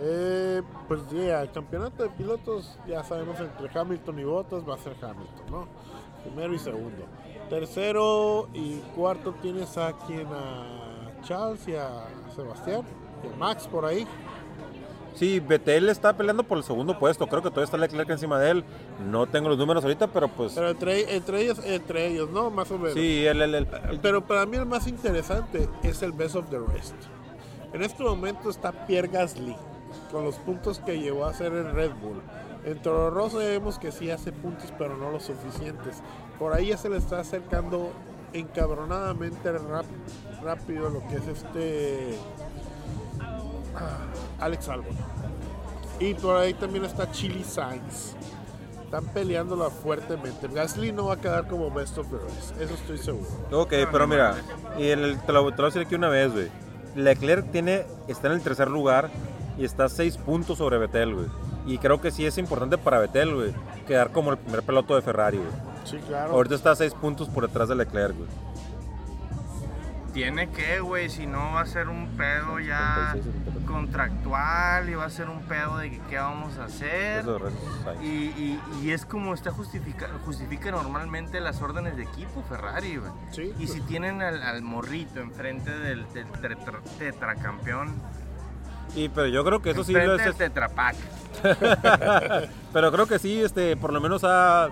Eh, 0.01 0.61
pues 0.87 1.01
ya, 1.09 1.41
el 1.41 1.51
campeonato 1.51 2.03
de 2.03 2.09
pilotos, 2.09 2.77
ya 2.87 3.03
sabemos, 3.03 3.39
entre 3.39 3.69
Hamilton 3.79 4.19
y 4.19 4.23
Bottas 4.25 4.67
va 4.67 4.75
a 4.75 4.77
ser 4.77 4.93
Hamilton, 5.01 5.45
¿no? 5.49 5.67
Primero 6.23 6.53
y 6.53 6.59
segundo. 6.59 7.05
Tercero 7.49 8.49
y 8.53 8.79
cuarto 8.95 9.33
tienes 9.41 9.77
a 9.77 9.93
quien 10.05 10.27
a 10.27 11.21
Charles 11.23 11.65
y 11.67 11.75
a 11.75 12.05
Sebastián, 12.35 12.81
y 13.23 13.33
a 13.33 13.37
Max 13.37 13.67
por 13.67 13.85
ahí. 13.85 14.05
Sí, 15.13 15.39
Betel 15.39 15.87
está 15.87 16.11
peleando 16.17 16.43
por 16.43 16.57
el 16.57 16.63
segundo 16.65 16.99
puesto. 16.99 17.25
Creo 17.27 17.41
que 17.41 17.49
todavía 17.49 17.63
está 17.65 17.77
Leclerc 17.77 18.09
encima 18.09 18.37
de 18.37 18.51
él. 18.51 18.65
No 19.09 19.27
tengo 19.27 19.47
los 19.47 19.57
números 19.57 19.81
ahorita, 19.81 20.07
pero 20.07 20.27
pues. 20.27 20.51
Pero 20.53 20.71
entre, 20.71 21.15
entre 21.15 21.41
ellos, 21.41 21.61
entre 21.63 22.07
ellos, 22.07 22.29
¿no? 22.31 22.49
Más 22.49 22.69
o 22.71 22.77
menos. 22.77 22.95
Sí, 22.95 23.25
el, 23.25 23.41
el, 23.41 23.55
el- 23.55 23.99
Pero 24.01 24.25
para 24.25 24.45
mí 24.45 24.57
el 24.57 24.65
más 24.65 24.87
interesante 24.87 25.69
es 25.83 26.01
el 26.01 26.11
Best 26.11 26.35
of 26.35 26.49
the 26.49 26.59
Rest. 26.59 26.95
En 27.71 27.81
este 27.81 28.03
momento 28.03 28.49
está 28.49 28.73
Pierre 28.85 29.07
Gasly 29.07 29.55
con 30.11 30.23
los 30.23 30.35
puntos 30.35 30.79
que 30.79 30.99
llevó 30.99 31.25
a 31.25 31.29
hacer 31.31 31.53
el 31.53 31.71
Red 31.71 31.91
Bull. 32.01 32.21
En 32.65 32.81
Toro 32.81 33.09
Rosso 33.11 33.37
vemos 33.37 33.77
que 33.77 33.91
sí 33.91 34.09
hace 34.09 34.31
puntos, 34.31 34.73
pero 34.77 34.97
no 34.97 35.11
los 35.11 35.23
suficientes. 35.23 35.97
Por 36.39 36.53
ahí 36.53 36.67
ya 36.67 36.77
se 36.77 36.89
le 36.89 36.97
está 36.97 37.19
acercando 37.19 37.91
encabronadamente 38.33 39.51
rap- 39.51 39.85
rápido 40.43 40.89
lo 40.89 40.99
que 41.07 41.15
es 41.15 41.27
este 41.27 42.17
ah, 43.75 43.97
Alex 44.39 44.67
Albon. 44.69 44.95
Y 45.99 46.13
por 46.15 46.35
ahí 46.37 46.53
también 46.53 46.85
está 46.85 47.11
Chili 47.11 47.43
Sainz. 47.43 48.15
Están 48.83 49.05
peleándola 49.13 49.69
fuertemente. 49.69 50.47
Gasly 50.47 50.91
no 50.91 51.05
va 51.07 51.15
a 51.15 51.17
quedar 51.17 51.47
como 51.47 51.71
Best 51.71 51.97
of 51.97 52.07
the 52.09 52.17
Rest, 52.17 52.61
eso 52.61 52.73
estoy 52.75 52.97
seguro. 52.97 53.27
Ok, 53.51 53.73
pero 53.91 54.07
mira, 54.07 54.35
y 54.77 54.87
el, 54.87 55.19
te, 55.21 55.33
lo, 55.33 55.43
te 55.45 55.49
lo 55.49 55.55
voy 55.57 55.63
a 55.63 55.65
decir 55.65 55.81
aquí 55.81 55.95
una 55.95 56.09
vez, 56.09 56.31
güey. 56.31 56.47
Leclerc 56.95 57.51
tiene, 57.51 57.85
está 58.07 58.27
en 58.27 58.33
el 58.33 58.41
tercer 58.41 58.69
lugar 58.69 59.09
y 59.57 59.65
está 59.65 59.89
seis 59.89 60.17
puntos 60.17 60.57
sobre 60.57 60.77
Betel, 60.77 61.13
güey. 61.15 61.27
Y 61.65 61.77
creo 61.79 61.99
que 62.01 62.11
sí 62.11 62.25
es 62.25 62.37
importante 62.37 62.77
para 62.77 62.99
Betel, 62.99 63.33
güey, 63.33 63.53
quedar 63.87 64.11
como 64.11 64.31
el 64.31 64.37
primer 64.37 64.61
piloto 64.63 64.95
de 64.95 65.01
Ferrari, 65.01 65.37
güey. 65.37 65.49
Sí, 65.85 65.97
claro. 66.07 66.33
Ahorita 66.33 66.55
está 66.55 66.71
a 66.71 66.75
seis 66.75 66.93
puntos 66.93 67.29
por 67.29 67.47
detrás 67.47 67.69
de 67.69 67.75
Leclerc, 67.75 68.15
güey. 68.15 68.29
Tiene 70.13 70.49
que, 70.49 70.79
güey, 70.79 71.09
si 71.09 71.27
no 71.27 71.39
va 71.53 71.61
a 71.61 71.65
ser 71.65 71.89
un 71.89 72.07
pedo 72.15 72.57
ya 72.61 73.11
76, 73.15 73.25
74. 73.35 73.65
contractual 73.73 74.89
y 74.89 74.93
va 74.95 75.03
a 75.05 75.09
ser 75.09 75.29
un 75.29 75.41
pedo 75.41 75.77
de 75.77 75.89
que 75.91 75.99
qué 76.09 76.17
vamos 76.17 76.57
a 76.57 76.65
hacer. 76.65 77.19
Eso. 77.19 77.37
Y, 78.01 78.05
y- 78.07 78.61
y 78.81 78.91
es 78.91 79.05
como 79.05 79.33
está 79.33 79.51
justifica, 79.51 80.07
justifica 80.25 80.71
normalmente 80.71 81.41
las 81.41 81.61
órdenes 81.61 81.97
de 81.97 82.03
equipo 82.03 82.41
Ferrari, 82.47 82.95
güey. 82.95 83.11
Sí. 83.31 83.53
Y 83.59 83.67
si 83.67 83.81
tienen 83.81 84.21
al, 84.21 84.41
al 84.41 84.61
morrito 84.61 85.19
enfrente 85.19 85.69
del, 85.77 86.05
del 86.13 86.27
tetra- 86.27 86.81
tetracampeón, 86.97 87.93
Y 88.95 89.09
pero 89.09 89.27
yo 89.27 89.43
creo 89.43 89.61
que 89.61 89.71
eso 89.71 89.83
sí 89.83 89.93
lo 89.93 90.15
es, 90.15 90.23
del 90.23 90.35
tetrapack. 90.35 90.95
pero 92.73 92.91
creo 92.91 93.05
que 93.05 93.19
sí, 93.19 93.41
este, 93.41 93.75
por 93.75 93.91
lo 93.91 93.99
menos 93.99 94.23
ha 94.23 94.69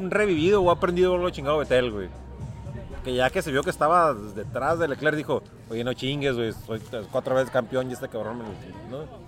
revivido 0.00 0.62
o 0.62 0.70
ha 0.70 0.74
aprendido 0.74 1.14
algo 1.14 1.30
chingado 1.30 1.58
Betel, 1.58 1.90
güey. 1.90 2.08
Que 3.02 3.14
ya 3.14 3.30
que 3.30 3.40
se 3.40 3.50
vio 3.50 3.62
que 3.62 3.70
estaba 3.70 4.14
detrás 4.14 4.78
de 4.78 4.88
Leclerc, 4.88 5.16
dijo, 5.16 5.42
oye, 5.70 5.84
no 5.84 5.94
chingues, 5.94 6.36
güey, 6.36 6.52
soy 6.52 6.80
cuatro 7.10 7.34
veces 7.34 7.50
campeón 7.50 7.88
y 7.88 7.94
este 7.94 8.08
cabrón 8.08 8.38
me 8.38 8.44
lo... 8.44 8.50
¿no? 8.98 9.26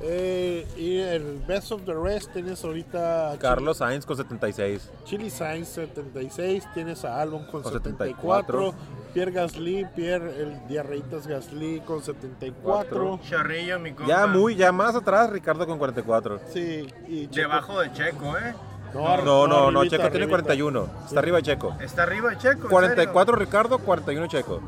Eh, 0.00 0.66
y 0.76 0.98
el 0.98 1.42
Best 1.46 1.72
of 1.72 1.82
the 1.84 1.92
Rest 1.92 2.32
tienes 2.32 2.64
ahorita 2.64 3.36
Carlos 3.38 3.78
Sainz 3.78 4.06
con 4.06 4.16
76. 4.16 4.90
Chili, 5.04 5.24
Chili 5.24 5.30
Sainz 5.30 5.68
76, 5.68 6.64
tienes 6.72 7.04
a 7.04 7.20
Albon 7.20 7.44
con, 7.46 7.62
Con 7.62 7.72
74, 7.72 8.72
74. 8.72 8.74
Pierre 9.14 9.30
Gasly, 9.32 9.86
Pierre 9.94 10.42
el 10.42 10.66
Diarreitas 10.68 11.26
Gasly 11.26 11.80
con 11.86 12.02
74. 12.02 13.20
Charrillo, 13.28 13.78
mi 13.78 13.92
compa. 13.92 14.08
Ya 14.12 14.26
muy, 14.26 14.56
ya 14.56 14.72
más 14.72 14.94
atrás, 14.96 15.30
Ricardo 15.30 15.66
con 15.66 15.78
44. 15.78 16.40
Sí, 16.52 16.86
y 17.08 17.28
Checo- 17.28 17.34
Debajo 17.48 17.80
de 17.80 17.92
Checo, 17.92 18.36
¿eh? 18.36 18.54
No, 18.92 19.16
No, 19.18 19.46
no, 19.46 19.70
no, 19.70 19.80
arribita, 19.80 19.96
Checo 19.96 20.10
tiene 20.10 20.24
arribita. 20.24 20.30
41. 20.30 20.88
Está 21.06 21.18
arriba 21.20 21.36
de 21.38 21.42
Checo. 21.44 21.76
Está 21.80 22.02
arriba 22.02 22.30
de 22.30 22.38
Checo. 22.38 22.62
¿en 22.64 22.68
44 22.68 23.36
Ricardo, 23.36 23.78
41 23.78 24.26
Checo. 24.26 24.60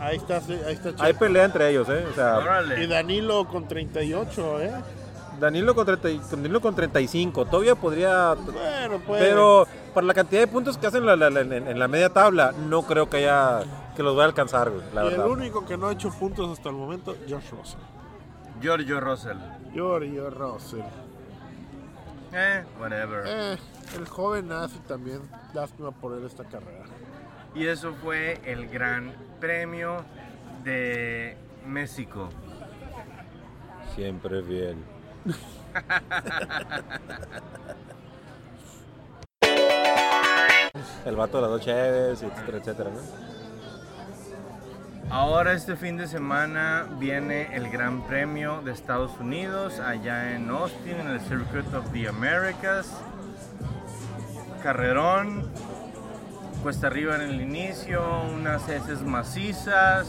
Ahí 0.00 0.16
está, 0.18 0.40
sí, 0.40 0.52
ahí 0.66 0.74
está 0.74 0.90
Checo. 0.90 1.02
Hay 1.02 1.12
pelea 1.14 1.44
entre 1.44 1.70
ellos, 1.70 1.88
¿eh? 1.88 1.92
O 1.92 1.96
serio? 1.96 2.14
sea, 2.14 2.34
Y 2.34 2.42
Órale. 2.42 2.86
Danilo 2.86 3.48
con 3.48 3.66
38, 3.66 4.60
¿eh? 4.60 4.70
Danilo 5.40 5.74
con, 5.74 5.84
30 5.86 6.10
y- 6.10 6.20
Danilo 6.30 6.60
con 6.60 6.74
35. 6.76 7.44
Todavía 7.46 7.74
podría. 7.74 8.34
Bueno, 8.34 9.00
pues. 9.06 9.20
Pero 9.22 9.66
para 9.92 10.06
la 10.06 10.14
cantidad 10.14 10.40
de 10.42 10.46
puntos 10.46 10.76
que 10.78 10.86
hacen 10.86 11.04
la- 11.06 11.16
la- 11.16 11.30
la- 11.30 11.40
en, 11.40 11.52
en 11.52 11.78
la 11.78 11.88
media 11.88 12.08
tabla, 12.10 12.52
no 12.68 12.82
creo 12.82 13.08
que 13.10 13.16
haya. 13.18 13.60
Que 13.96 14.02
los 14.02 14.14
vaya 14.16 14.24
a 14.24 14.28
alcanzar, 14.28 14.70
güey, 14.70 14.82
la 14.92 15.04
y 15.04 15.08
el 15.08 15.10
verdad. 15.12 15.28
único 15.28 15.64
que 15.64 15.76
no 15.76 15.88
ha 15.88 15.92
hecho 15.92 16.10
puntos 16.10 16.50
hasta 16.50 16.68
el 16.68 16.74
momento, 16.76 17.16
Josh 17.28 17.50
Russell. 17.50 17.80
Giorgio 18.60 19.00
Russell. 19.00 19.36
Giorgio 19.72 20.30
Russell. 20.30 20.82
Eh, 22.32 22.64
whatever. 22.80 23.24
Eh, 23.26 23.56
el 23.96 24.08
joven 24.08 24.48
nazi 24.48 24.78
también, 24.80 25.20
lástima 25.52 25.90
por 25.92 26.16
él 26.18 26.24
esta 26.24 26.44
carrera. 26.44 26.84
Y 27.54 27.66
eso 27.66 27.94
fue 28.02 28.40
el 28.44 28.68
gran 28.68 29.12
premio 29.40 30.04
de 30.64 31.36
México. 31.66 32.28
Siempre 33.94 34.42
bien. 34.42 34.84
El 41.04 41.16
vato 41.16 41.36
de 41.36 41.42
las 41.42 41.50
dos 41.50 41.60
cheves, 41.60 42.22
etcétera, 42.22 42.58
etcétera, 42.58 42.90
¿no? 42.90 43.33
Ahora 45.10 45.52
este 45.52 45.76
fin 45.76 45.96
de 45.96 46.08
semana 46.08 46.86
viene 46.98 47.54
el 47.54 47.70
Gran 47.70 48.02
Premio 48.02 48.62
de 48.62 48.72
Estados 48.72 49.12
Unidos 49.20 49.78
allá 49.78 50.34
en 50.34 50.48
Austin, 50.50 50.98
en 51.00 51.08
el 51.08 51.20
Circuit 51.20 51.72
of 51.74 51.90
the 51.92 52.08
Americas. 52.08 52.90
Carrerón, 54.62 55.50
cuesta 56.62 56.86
arriba 56.88 57.14
en 57.16 57.20
el 57.22 57.40
inicio, 57.40 58.02
unas 58.34 58.68
heces 58.68 59.02
macizas 59.02 60.08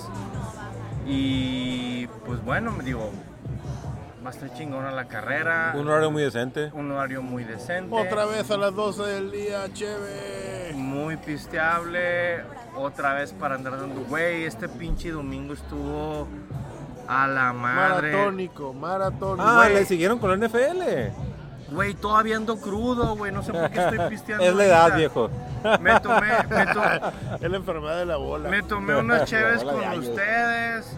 y 1.06 2.08
pues 2.26 2.44
bueno, 2.44 2.72
me 2.72 2.84
digo, 2.84 3.12
va 4.26 4.30
a 4.30 4.34
estar 4.34 4.52
chingona 4.54 4.92
la 4.92 5.06
carrera, 5.06 5.74
Un 5.76 5.88
horario 5.90 6.10
muy 6.10 6.24
decente. 6.24 6.72
un 6.74 6.90
horario 6.92 7.22
muy 7.22 7.44
decente. 7.44 7.94
Otra 7.94 8.26
vez 8.26 8.50
a 8.50 8.58
las 8.58 8.74
12 8.74 9.04
del 9.04 9.30
día, 9.32 9.66
chévere. 9.74 10.74
muy 10.74 11.18
pisteable, 11.18 12.44
otra 12.76 13.14
vez 13.14 13.34
para 13.34 13.56
andar 13.56 13.80
dando, 13.80 14.02
güey, 14.06 14.44
este 14.46 14.68
pinche 14.70 15.12
domingo 15.12 15.54
estuvo 15.54 16.28
a 17.08 17.28
la 17.28 17.54
madre. 17.54 18.12
Maratónico, 18.14 18.74
maratónico. 18.74 19.44
Ah, 19.48 19.64
Güey. 19.64 19.74
le 19.76 19.86
siguieron 19.86 20.20
con 20.20 20.30
la 20.40 20.48
NFL. 20.48 21.12
Güey, 21.72 21.94
todavía 21.96 22.36
ando 22.38 22.58
crudo, 22.58 23.16
güey, 23.16 23.32
no 23.32 23.42
sé 23.44 23.52
por 23.52 23.70
qué 23.72 23.80
estoy 23.80 24.00
pisteando. 24.10 24.44
Es 24.46 24.56
la 24.56 24.66
edad, 24.66 24.82
ahorita. 24.82 24.98
viejo. 24.98 25.30
Me 25.82 26.00
tomé, 26.00 26.28
me, 26.50 26.66
to- 26.74 26.84
Es 27.42 27.50
la 27.52 27.58
enfermedad 27.58 27.98
de 27.98 28.06
la 28.06 28.18
bola. 28.18 28.50
me 28.50 28.62
tomé 28.64 28.96
unas 28.96 29.30
de 29.32 29.64
con 29.64 30.00
ustedes, 30.00 30.96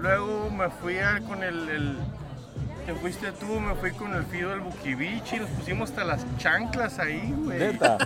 luego 0.00 0.50
me 0.50 0.68
fui 0.70 0.98
a- 0.98 1.20
con 1.26 1.42
el, 1.42 1.68
el- 1.68 1.98
Te 2.88 2.94
fuiste 2.94 3.30
tú, 3.32 3.60
me 3.60 3.74
fui 3.74 3.90
con 3.90 4.14
el 4.14 4.24
Fido 4.24 4.48
del 4.48 4.60
Bukibichi, 4.60 5.40
nos 5.40 5.50
pusimos 5.50 5.90
hasta 5.90 6.04
las 6.04 6.24
chanclas 6.38 6.98
ahí, 6.98 7.34
güey. 7.36 7.58
Neta. 7.58 7.98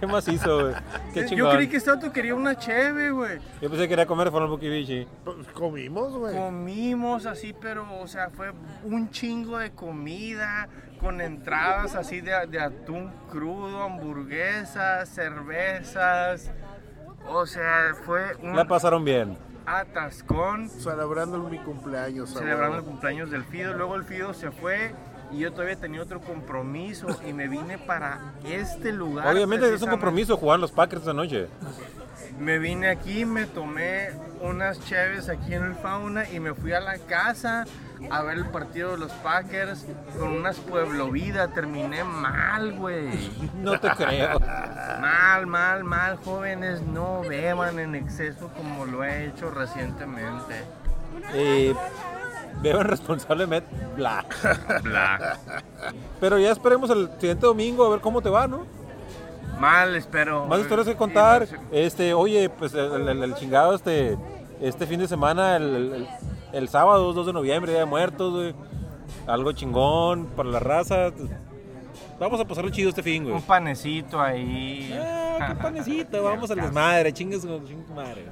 ¿Qué 0.00 0.06
más 0.06 0.26
hizo, 0.28 0.62
güey? 0.62 0.74
Qué 1.12 1.36
Yo 1.36 1.50
creí 1.50 1.68
que 1.68 1.76
este 1.76 1.90
vato 1.90 2.10
quería 2.10 2.34
una 2.34 2.56
cheve, 2.56 3.10
güey. 3.10 3.38
Yo 3.60 3.68
pensé 3.68 3.82
que 3.82 3.88
quería 3.90 4.06
comer 4.06 4.30
con 4.30 4.42
el 4.42 4.48
Bukibichi. 4.48 5.06
Pues, 5.24 5.46
Comimos, 5.48 6.16
güey. 6.16 6.34
Comimos 6.34 7.26
así, 7.26 7.52
pero, 7.52 7.86
o 8.00 8.08
sea, 8.08 8.30
fue 8.30 8.50
un 8.82 9.10
chingo 9.10 9.58
de 9.58 9.72
comida, 9.72 10.70
con 10.98 11.20
entradas 11.20 11.94
así 11.94 12.22
de, 12.22 12.32
de 12.46 12.60
atún 12.60 13.12
crudo, 13.30 13.82
hamburguesas, 13.82 15.06
cervezas. 15.10 16.50
O 17.28 17.44
sea, 17.44 17.94
fue 18.06 18.36
un 18.40 18.56
La 18.56 18.64
pasaron 18.64 19.04
bien. 19.04 19.36
Atascón 19.66 20.68
Celebrando 20.68 21.38
mi 21.38 21.58
cumpleaños. 21.58 22.30
celebrando 22.30 22.78
el 22.78 22.84
cumpleaños 22.84 23.30
del 23.30 23.44
Fido. 23.44 23.74
Luego 23.74 23.96
el 23.96 24.04
Fido 24.04 24.34
se 24.34 24.50
fue 24.50 24.94
y 25.32 25.38
yo 25.38 25.52
todavía 25.52 25.76
tenía 25.76 26.02
otro 26.02 26.20
compromiso 26.20 27.06
y 27.28 27.32
me 27.32 27.48
vine 27.48 27.78
para 27.78 28.32
este 28.44 28.92
lugar. 28.92 29.26
Obviamente 29.28 29.72
es 29.72 29.82
un 29.82 29.90
compromiso 29.90 30.36
jugar 30.36 30.58
los 30.58 30.72
Packers 30.72 31.02
esta 31.02 31.14
noche. 31.14 31.48
Me 32.38 32.58
vine 32.58 32.88
aquí, 32.88 33.24
me 33.24 33.46
tomé 33.46 34.10
unas 34.40 34.80
cheves 34.86 35.28
aquí 35.28 35.54
en 35.54 35.64
el 35.64 35.74
Fauna 35.74 36.28
y 36.30 36.40
me 36.40 36.54
fui 36.54 36.72
a 36.72 36.80
la 36.80 36.98
casa 36.98 37.66
a 38.10 38.22
ver 38.22 38.38
el 38.38 38.46
partido 38.46 38.92
de 38.92 38.98
los 38.98 39.12
Packers 39.12 39.84
con 40.18 40.28
unas 40.28 40.56
Pueblo 40.56 41.10
Vida. 41.10 41.48
Terminé 41.48 42.04
mal, 42.04 42.72
güey. 42.72 43.10
No 43.60 43.78
te 43.78 43.90
creo. 43.90 44.38
Mal, 44.40 45.46
mal, 45.46 45.84
mal, 45.84 46.16
jóvenes. 46.24 46.80
No 46.82 47.20
beban 47.22 47.78
en 47.78 47.94
exceso 47.94 48.50
como 48.56 48.86
lo 48.86 49.04
he 49.04 49.26
hecho 49.26 49.50
recientemente. 49.50 50.54
Eh, 51.34 51.74
beban 52.62 52.86
responsablemente. 52.86 53.68
Bla. 53.96 54.24
Bla. 54.82 55.38
Pero 56.20 56.38
ya 56.38 56.52
esperemos 56.52 56.88
el 56.90 57.10
siguiente 57.18 57.46
domingo 57.46 57.84
a 57.84 57.90
ver 57.90 58.00
cómo 58.00 58.22
te 58.22 58.30
va, 58.30 58.46
¿no? 58.46 58.66
Mal, 59.60 59.94
espero. 59.94 60.46
Más 60.46 60.60
historias 60.60 60.88
que 60.88 60.96
contar. 60.96 61.46
Sí, 61.46 61.54
Este, 61.70 62.14
oye, 62.14 62.48
pues 62.48 62.72
el, 62.74 63.06
el- 63.08 63.22
el 63.22 63.34
chingado 63.34 63.74
este, 63.74 64.16
este 64.60 64.86
fin 64.86 64.98
de 65.00 65.06
semana, 65.06 65.56
el, 65.56 66.08
el- 66.52 66.68
sábado, 66.68 67.12
2 67.12 67.26
de 67.26 67.32
noviembre, 67.32 67.72
Día 67.72 67.80
de 67.80 67.86
Muertos, 67.86 68.32
güey. 68.32 68.54
algo 69.26 69.52
chingón 69.52 70.26
para 70.36 70.48
la 70.48 70.60
raza. 70.60 71.10
Vamos 72.18 72.40
a 72.40 72.44
pasarlo 72.44 72.70
chido 72.70 72.88
este 72.90 73.02
fin, 73.02 73.24
güey. 73.24 73.34
Un 73.36 73.42
panecito 73.42 74.20
ahí. 74.20 74.94
Ah, 74.98 75.48
qué 75.48 75.54
panecito, 75.62 76.22
vamos 76.24 76.50
al 76.50 76.60
desmadre, 76.60 77.12
chingues 77.12 77.44
con 77.44 77.66
chingue 77.66 77.86
su 77.86 77.94
madre. 77.94 78.26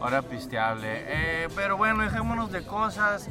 Hora 0.00 0.22
pisteable. 0.22 0.88
Eh, 1.08 1.48
pero 1.56 1.76
bueno, 1.76 2.02
dejémonos 2.02 2.52
de 2.52 2.62
cosas. 2.64 3.28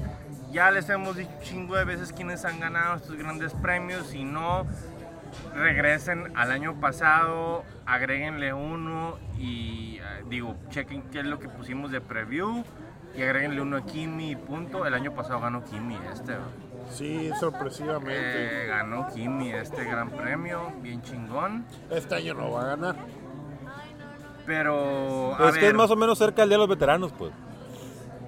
Ya 0.51 0.71
les 0.71 0.89
hemos 0.89 1.15
dicho 1.15 1.29
chingo 1.43 1.75
de 1.75 1.83
veces 1.85 2.11
quiénes 2.13 2.43
han 2.45 2.59
ganado 2.59 2.95
estos 2.97 3.15
grandes 3.17 3.53
premios. 3.53 4.07
Si 4.07 4.23
no, 4.25 4.65
regresen 5.53 6.31
al 6.35 6.51
año 6.51 6.79
pasado, 6.79 7.63
agréguenle 7.85 8.53
uno 8.53 9.17
y 9.37 9.97
eh, 9.97 10.23
digo, 10.29 10.55
chequen 10.69 11.03
qué 11.11 11.19
es 11.19 11.25
lo 11.25 11.39
que 11.39 11.49
pusimos 11.49 11.91
de 11.91 12.01
preview 12.01 12.63
y 13.15 13.23
agréguenle 13.23 13.61
uno 13.61 13.77
a 13.77 13.85
Kimi 13.85 14.31
y 14.31 14.35
punto. 14.35 14.85
El 14.85 14.93
año 14.93 15.13
pasado 15.13 15.39
ganó 15.39 15.63
Kimi 15.63 15.97
este. 16.13 16.35
Sí, 16.89 17.31
sorpresivamente. 17.39 18.63
Eh, 18.63 18.67
ganó 18.67 19.07
Kimi 19.13 19.51
este 19.51 19.83
gran 19.83 20.09
premio, 20.11 20.71
bien 20.81 21.01
chingón. 21.01 21.65
Este 21.89 22.15
año 22.15 22.35
no 22.35 22.51
va 22.51 22.61
a 22.61 22.65
ganar. 22.75 22.95
Pero. 24.45 25.35
a 25.35 25.49
Es 25.49 25.57
que 25.57 25.67
es 25.67 25.73
más 25.73 25.89
o 25.91 25.95
menos 25.95 26.17
cerca 26.17 26.43
el 26.43 26.49
Día 26.49 26.57
de 26.57 26.61
los 26.61 26.69
Veteranos, 26.69 27.11
pues. 27.11 27.33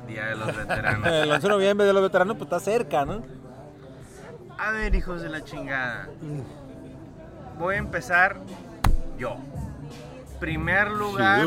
Día 0.07 0.25
de 0.25 0.35
los 0.35 0.47
veteranos. 0.47 1.07
El 1.11 1.31
11 1.31 1.47
de 1.47 1.53
noviembre, 1.53 1.85
Día 1.85 1.93
de 1.93 2.01
los 2.01 2.09
Veteranos, 2.09 2.35
pues 2.35 2.47
está 2.47 2.59
cerca, 2.59 3.05
¿no? 3.05 3.21
A 4.57 4.71
ver, 4.71 4.93
hijos 4.95 5.21
de 5.21 5.29
la 5.29 5.43
chingada. 5.43 6.09
Voy 7.59 7.75
a 7.75 7.77
empezar 7.77 8.37
yo. 9.17 9.37
Primer 10.39 10.89
lugar. 10.91 11.45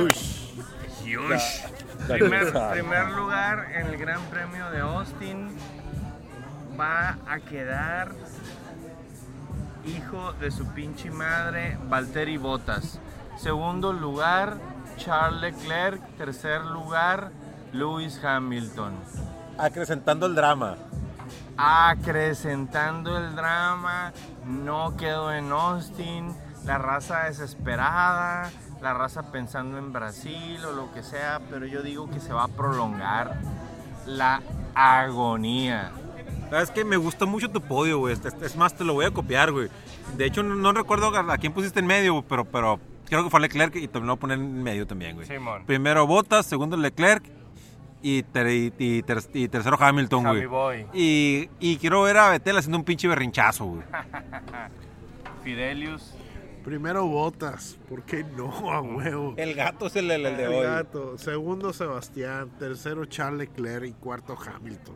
Yush. 1.05 1.63
Primer, 2.07 2.53
primer 2.73 3.11
lugar 3.13 3.73
en 3.75 3.87
el 3.87 3.97
Gran 3.97 4.21
Premio 4.27 4.71
de 4.71 4.81
Austin 4.81 5.57
va 6.79 7.17
a 7.27 7.41
quedar 7.41 8.13
hijo 9.87 10.33
de 10.35 10.51
su 10.51 10.67
pinche 10.75 11.11
madre, 11.11 11.79
Valtteri 11.89 12.37
Bottas. 12.37 13.01
Segundo 13.39 13.93
lugar, 13.93 14.59
Charles 14.99 15.41
Leclerc. 15.41 16.01
Tercer 16.19 16.63
lugar, 16.67 17.31
Lewis 17.73 18.23
Hamilton. 18.23 18.93
Acrecentando 19.59 20.27
el 20.27 20.35
drama. 20.35 20.77
Acrecentando 21.57 23.17
el 23.19 23.35
drama, 23.35 24.13
no 24.47 24.97
quedó 24.97 25.33
en 25.33 25.51
Austin, 25.51 26.35
la 26.65 26.79
raza 26.79 27.25
desesperada, 27.25 28.51
la 28.81 28.95
raza 28.95 29.31
pensando 29.31 29.79
en 29.79 29.93
Brasil 29.93 30.65
o 30.65 30.73
lo 30.73 30.93
que 30.93 31.03
sea, 31.03 31.41
pero 31.51 31.67
yo 31.67 31.83
digo 31.83 32.11
que 32.11 32.21
se 32.21 32.33
va 32.33 32.45
a 32.45 32.49
prolongar 32.49 33.37
la 34.07 34.43
agonía. 34.75 35.91
Sabes 36.51 36.71
que 36.71 36.85
me 36.85 36.97
gusta 36.97 37.25
mucho 37.25 37.51
tu 37.51 37.61
podio, 37.61 37.99
güey. 37.99 38.15
Es- 38.15 38.57
más, 38.57 38.75
te 38.75 38.85
lo 38.85 38.93
voy 38.95 39.07
a 39.07 39.11
copiar, 39.11 39.53
güey. 39.53 39.69
De 40.17 40.27
hecho, 40.27 40.43
no, 40.43 40.55
no 40.55 40.73
recuerdo 40.73 41.15
a 41.17 41.33
a 41.33 41.39
quién 41.39 41.53
pusiste 41.53 41.81
en 41.81 41.87
medio, 41.87 42.23
pero, 42.29 42.45
pero 42.45 42.79
creo 43.07 43.25
que 43.25 43.31
fue 43.31 43.41
Leclerc 43.41 43.75
y 43.77 43.89
te 43.89 43.99
lo 44.01 44.07
voy 44.07 44.15
a 44.15 44.17
poner 44.17 44.39
en 44.39 44.63
medio 44.63 44.87
también, 44.87 45.15
güey. 45.15 45.27
Simón. 45.27 45.65
Primero 45.65 46.07
Bottas, 46.07 46.45
segundo 46.45 46.77
Leclerc 46.77 47.25
y, 48.03 48.23
ter- 48.25 48.49
y- 48.49 48.73
y 48.79 49.03
ter- 49.03 49.23
y 49.33 49.49
tercero 49.49 49.77
Hamilton, 49.81 50.25
güey. 50.25 50.47
Boy. 50.47 50.87
Y, 50.93 51.49
y 51.61 51.77
quiero 51.79 52.03
ver 52.03 52.19
a 52.19 52.31
Betel 52.31 52.59
haciendo 52.59 52.79
un 52.79 52.85
pinche 52.85 53.07
berrinchazo, 53.09 53.65
güey. 53.67 53.83
Fidelius. 55.45 56.15
Primero 56.65 57.05
Botas, 57.07 57.77
¿por 57.89 58.03
qué 58.05 58.23
no 58.23 58.71
a 58.73 58.81
huevo? 58.81 59.35
El 59.37 59.55
gato 59.55 59.87
es 59.87 59.97
el, 59.97 60.11
el- 60.11 60.27
el 60.27 60.37
de 60.37 60.45
El 60.45 60.53
hoy. 60.53 60.63
gato. 60.65 61.19
Segundo 61.19 61.73
Sebastián, 61.73 62.51
tercero 62.59 63.05
Charles 63.07 63.49
Leclerc 63.49 63.87
y 63.87 63.93
cuarto 63.93 64.37
Hamilton. 64.39 64.95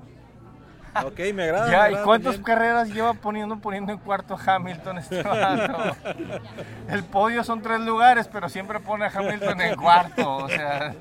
Ok, 1.05 1.19
me 1.35 1.43
agrada. 1.43 1.67
me 1.67 1.73
Ya, 1.73 1.79
¿y 1.79 1.85
agrada 1.89 2.05
cuántas 2.05 2.37
también. 2.37 2.45
carreras 2.57 2.89
lleva 2.89 3.13
poniendo, 3.15 3.59
poniendo 3.59 3.93
en 3.93 3.99
cuarto 3.99 4.35
Hamilton 4.47 4.97
este 4.99 5.23
vato? 5.23 5.95
El 6.89 7.05
podio 7.05 7.45
son 7.45 7.61
tres 7.61 7.81
lugares, 7.81 8.29
pero 8.33 8.49
siempre 8.49 8.81
pone 8.81 9.05
a 9.05 9.09
Hamilton 9.15 9.61
en 9.61 9.75
cuarto, 9.77 10.37
o 10.37 10.49
sea... 10.49 10.95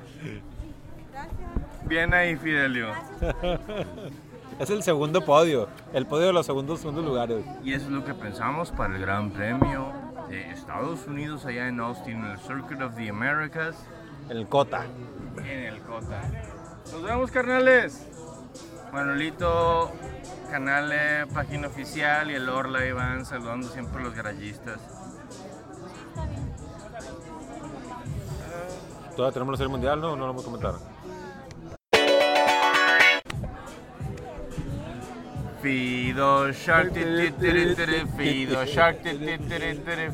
Bien 1.86 2.12
ahí, 2.14 2.36
Fidelio. 2.36 2.88
Es 4.58 4.70
el 4.70 4.82
segundo 4.82 5.22
podio. 5.22 5.68
El 5.92 6.06
podio 6.06 6.28
de 6.28 6.32
los 6.32 6.46
segundos, 6.46 6.80
segundos 6.80 7.04
lugares. 7.04 7.44
Y 7.62 7.74
eso 7.74 7.84
es 7.86 7.90
lo 7.90 8.04
que 8.06 8.14
pensamos 8.14 8.70
para 8.70 8.94
el 8.94 9.02
Gran 9.02 9.30
Premio 9.30 9.92
de 10.30 10.50
Estados 10.50 11.06
Unidos 11.06 11.44
allá 11.44 11.68
en 11.68 11.78
Austin, 11.78 12.24
en 12.24 12.30
el 12.30 12.38
Circuit 12.38 12.80
of 12.80 12.94
the 12.96 13.10
Americas, 13.10 13.76
El 14.30 14.46
Cota. 14.48 14.86
en 15.44 15.64
el 15.64 15.78
COTA. 15.80 16.22
Nos 16.90 17.02
vemos, 17.02 17.30
carnales. 17.30 18.08
Manolito, 18.94 19.92
canal, 20.50 20.90
eh, 20.90 21.26
página 21.34 21.68
oficial 21.68 22.30
y 22.30 22.34
el 22.36 22.48
Orla 22.48 22.86
Iván 22.86 23.26
saludando 23.26 23.68
siempre 23.68 24.00
a 24.00 24.04
los 24.04 24.14
garayistas. 24.14 24.80
Todavía 29.14 29.32
tenemos 29.34 29.52
la 29.52 29.58
serie 29.58 29.70
mundial, 29.70 30.00
¿no? 30.00 30.16
No 30.16 30.26
lo 30.26 30.32
vamos 30.32 30.46
a 30.46 30.95
Fido 35.66 36.52
Shark, 36.52 36.94
Fido 36.94 38.64
Shark, 38.64 39.02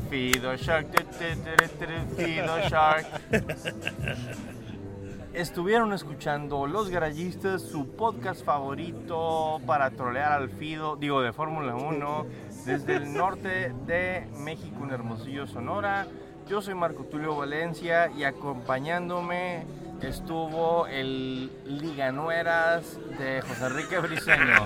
Fido 0.09 0.55
Shark, 0.55 0.87
Fido 2.17 2.57
Shark. 2.67 3.05
Estuvieron 5.31 5.93
escuchando 5.93 6.65
Los 6.65 6.89
Garayistas, 6.89 7.61
su 7.61 7.87
podcast 7.89 8.43
favorito 8.43 9.61
para 9.67 9.91
trolear 9.91 10.31
al 10.31 10.49
Fido, 10.49 10.95
digo 10.95 11.21
de 11.21 11.31
Fórmula 11.31 11.75
1, 11.75 12.25
desde 12.65 12.95
el 12.95 13.13
norte 13.13 13.75
de 13.85 14.27
México, 14.39 14.83
en 14.83 14.89
Hermosillo, 14.89 15.45
Sonora. 15.45 16.07
Yo 16.47 16.63
soy 16.63 16.73
Marco 16.73 17.03
Tulio 17.03 17.35
Valencia 17.35 18.09
y 18.17 18.23
acompañándome 18.23 19.67
estuvo 20.03 20.85
el 20.87 21.49
Liganueras 21.65 22.97
de 23.17 23.41
José 23.41 23.65
Enrique 23.65 23.97
Briceño. 23.99 24.65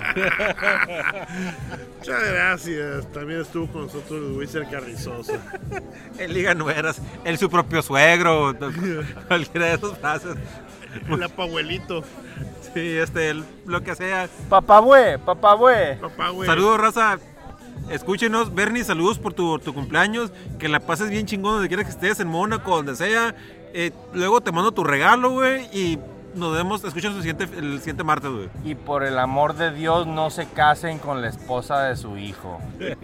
Muchas 1.98 2.22
gracias. 2.32 3.12
También 3.12 3.40
estuvo 3.40 3.66
con 3.68 3.82
nosotros 3.86 4.20
Luis 4.20 4.56
Carrizosa. 4.70 5.34
El 6.18 6.32
Liga 6.34 6.54
Nueras. 6.54 7.00
El 7.24 7.38
su 7.38 7.48
propio 7.50 7.82
suegro. 7.82 8.54
Cualquiera 9.28 9.66
de 9.66 9.74
esas 9.74 9.98
frases. 9.98 10.36
El 11.08 11.22
apabuelito. 11.22 12.02
Sí, 12.74 12.96
este, 12.98 13.30
el- 13.30 13.44
lo 13.66 13.82
que 13.82 13.94
sea. 13.94 14.28
Papabue, 14.48 15.18
papabue. 15.18 15.98
Papá, 16.00 16.30
güey. 16.30 16.46
Saludos, 16.48 16.80
raza. 16.80 17.18
Escúchenos, 17.90 18.54
Bernie, 18.54 18.84
saludos 18.84 19.18
por 19.18 19.32
tu, 19.32 19.58
tu 19.58 19.72
cumpleaños. 19.72 20.30
Que 20.58 20.68
la 20.68 20.80
pases 20.80 21.08
bien 21.10 21.26
chingón 21.26 21.54
donde 21.54 21.68
quiera 21.68 21.84
que 21.84 21.90
estés, 21.90 22.20
en 22.20 22.28
Mónaco, 22.28 22.76
donde 22.76 22.94
sea. 22.96 23.34
Eh, 23.74 23.92
luego 24.12 24.40
te 24.40 24.52
mando 24.52 24.72
tu 24.72 24.84
regalo, 24.84 25.30
güey, 25.30 25.64
y 25.72 25.98
nos 26.34 26.54
vemos, 26.54 26.82
te 26.82 26.88
el 26.88 26.94
siguiente, 26.94 27.48
el 27.56 27.78
siguiente 27.78 28.04
martes, 28.04 28.30
güey. 28.30 28.48
Y 28.64 28.74
por 28.74 29.04
el 29.04 29.18
amor 29.18 29.54
de 29.54 29.70
Dios, 29.72 30.06
no 30.06 30.30
se 30.30 30.46
casen 30.46 30.98
con 30.98 31.20
la 31.22 31.28
esposa 31.28 31.82
de 31.82 31.96
su 31.96 32.16
hijo. 32.16 32.58